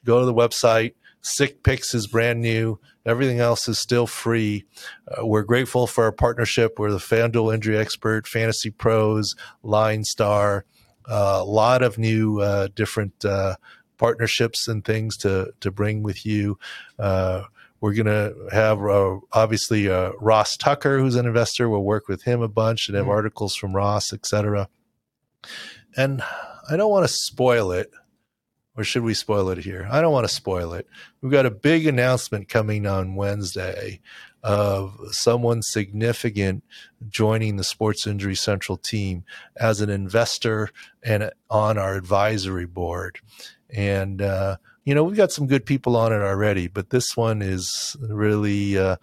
Go 0.06 0.20
to 0.20 0.26
the 0.26 0.34
website. 0.34 0.94
Sick 1.22 1.64
Picks 1.64 1.94
is 1.94 2.08
brand 2.08 2.40
new. 2.42 2.80
Everything 3.06 3.40
else 3.40 3.68
is 3.68 3.78
still 3.78 4.08
free. 4.08 4.66
Uh, 5.08 5.26
we're 5.26 5.44
grateful 5.44 5.88
for 5.88 6.06
our 6.06 6.12
partnership. 6.12 6.80
We're 6.80 6.92
the 6.92 7.00
FanDuel 7.00 7.54
Injury 7.54 7.78
Expert, 7.78 8.28
Fantasy 8.28 8.70
Pros, 8.70 9.36
Line 9.62 10.04
Star. 10.04 10.66
A 11.08 11.44
lot 11.44 11.84
of 11.84 11.98
new 11.98 12.40
uh, 12.40 12.70
different 12.74 13.26
uh, 13.26 13.56
partnerships 13.98 14.68
and 14.68 14.84
things 14.84 15.18
to 15.18 15.54
to 15.60 15.72
bring 15.72 16.02
with 16.02 16.26
you. 16.26 16.58
Uh, 16.98 17.44
we're 17.82 17.94
going 17.94 18.06
to 18.08 18.34
have 18.52 18.82
uh, 18.82 19.18
obviously 19.34 19.90
uh, 19.90 20.12
Ross 20.20 20.58
Tucker, 20.58 21.00
who's 21.00 21.16
an 21.16 21.26
investor. 21.26 21.70
We'll 21.70 21.84
work 21.84 22.08
with 22.08 22.24
him 22.24 22.42
a 22.42 22.48
bunch 22.48 22.88
and 22.88 22.98
have 22.98 23.06
Mhm. 23.06 23.10
articles 23.10 23.56
from 23.56 23.76
Ross, 23.76 24.12
et 24.14 24.26
cetera. 24.26 24.70
And 25.96 26.22
I 26.70 26.78
don't 26.78 26.90
want 26.92 27.08
to 27.08 27.14
spoil 27.14 27.72
it, 27.72 27.92
or 28.76 28.84
should 28.84 29.04
we 29.04 29.14
spoil 29.14 29.50
it 29.50 29.60
here? 29.60 29.88
I 29.92 30.02
don't 30.02 30.12
want 30.14 30.28
to 30.28 30.34
spoil 30.34 30.74
it. 30.74 30.88
We've 31.22 31.32
got 31.32 31.46
a 31.46 31.52
big 31.52 31.86
announcement 31.86 32.50
coming 32.50 32.86
on 32.88 33.16
Wednesday 33.16 34.02
of 34.44 34.98
someone 35.12 35.62
significant 35.62 36.64
joining 37.08 37.56
the 37.58 37.64
Sports 37.64 38.06
Injury 38.06 38.36
Central 38.36 38.78
team 38.78 39.24
as 39.56 39.82
an 39.82 39.90
investor 39.90 40.70
and 41.04 41.32
on 41.50 41.78
our 41.78 41.96
advisory 41.96 42.66
board. 42.66 43.20
And, 43.70 44.22
uh, 44.22 44.58
you 44.86 44.94
know, 44.94 45.04
we've 45.04 45.18
got 45.18 45.32
some 45.32 45.48
good 45.48 45.66
people 45.66 45.98
on 45.98 46.14
it 46.14 46.22
already, 46.22 46.68
but 46.68 46.92
this 46.92 47.18
one 47.18 47.42
is 47.42 47.98
really 48.00 48.78
uh, 48.78 48.98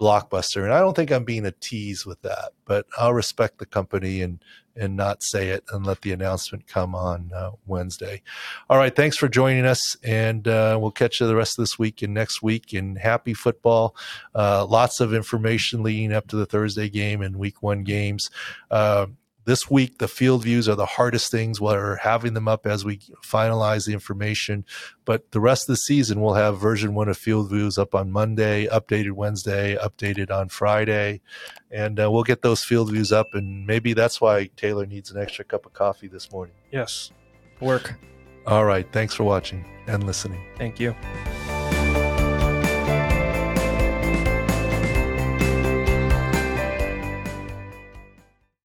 blockbuster. 0.00 0.62
And 0.62 0.72
I 0.72 0.80
don't 0.80 0.94
think 0.94 1.10
I'm 1.10 1.24
being 1.24 1.44
a 1.44 1.50
tease 1.50 2.06
with 2.06 2.22
that, 2.22 2.52
but 2.64 2.86
I'll 2.96 3.14
respect 3.14 3.58
the 3.58 3.66
company 3.66 4.22
and 4.22 4.42
and 4.76 4.96
not 4.96 5.22
say 5.22 5.50
it 5.50 5.62
and 5.72 5.86
let 5.86 6.02
the 6.02 6.10
announcement 6.10 6.66
come 6.66 6.96
on 6.96 7.30
uh, 7.32 7.52
Wednesday. 7.64 8.20
All 8.68 8.76
right, 8.76 8.94
thanks 8.94 9.16
for 9.16 9.28
joining 9.28 9.64
us, 9.64 9.96
and 10.02 10.48
uh, 10.48 10.76
we'll 10.80 10.90
catch 10.90 11.20
you 11.20 11.28
the 11.28 11.36
rest 11.36 11.56
of 11.56 11.62
this 11.62 11.78
week 11.78 12.02
and 12.02 12.12
next 12.12 12.42
week. 12.42 12.72
And 12.72 12.98
happy 12.98 13.34
football! 13.34 13.94
Uh, 14.34 14.66
lots 14.66 14.98
of 15.00 15.14
information 15.14 15.84
leading 15.84 16.12
up 16.12 16.26
to 16.28 16.36
the 16.36 16.46
Thursday 16.46 16.88
game 16.88 17.22
and 17.22 17.36
Week 17.36 17.62
One 17.62 17.84
games. 17.84 18.30
This 19.46 19.70
week, 19.70 19.98
the 19.98 20.08
field 20.08 20.42
views 20.42 20.68
are 20.68 20.74
the 20.74 20.86
hardest 20.86 21.30
things. 21.30 21.60
We're 21.60 21.96
having 21.96 22.34
them 22.34 22.48
up 22.48 22.66
as 22.66 22.84
we 22.84 22.98
finalize 23.24 23.86
the 23.86 23.92
information. 23.92 24.64
But 25.04 25.32
the 25.32 25.40
rest 25.40 25.68
of 25.68 25.74
the 25.74 25.76
season, 25.76 26.20
we'll 26.20 26.34
have 26.34 26.58
version 26.58 26.94
one 26.94 27.08
of 27.08 27.18
field 27.18 27.50
views 27.50 27.76
up 27.76 27.94
on 27.94 28.10
Monday, 28.10 28.66
updated 28.66 29.12
Wednesday, 29.12 29.76
updated 29.76 30.30
on 30.30 30.48
Friday. 30.48 31.20
And 31.70 32.00
uh, 32.00 32.10
we'll 32.10 32.22
get 32.22 32.42
those 32.42 32.64
field 32.64 32.90
views 32.90 33.12
up. 33.12 33.34
And 33.34 33.66
maybe 33.66 33.92
that's 33.92 34.20
why 34.20 34.50
Taylor 34.56 34.86
needs 34.86 35.10
an 35.10 35.20
extra 35.20 35.44
cup 35.44 35.66
of 35.66 35.74
coffee 35.74 36.08
this 36.08 36.32
morning. 36.32 36.54
Yes. 36.72 37.10
Work. 37.60 37.94
All 38.46 38.64
right. 38.64 38.90
Thanks 38.92 39.14
for 39.14 39.24
watching 39.24 39.64
and 39.86 40.04
listening. 40.04 40.42
Thank 40.56 40.80
you. 40.80 40.94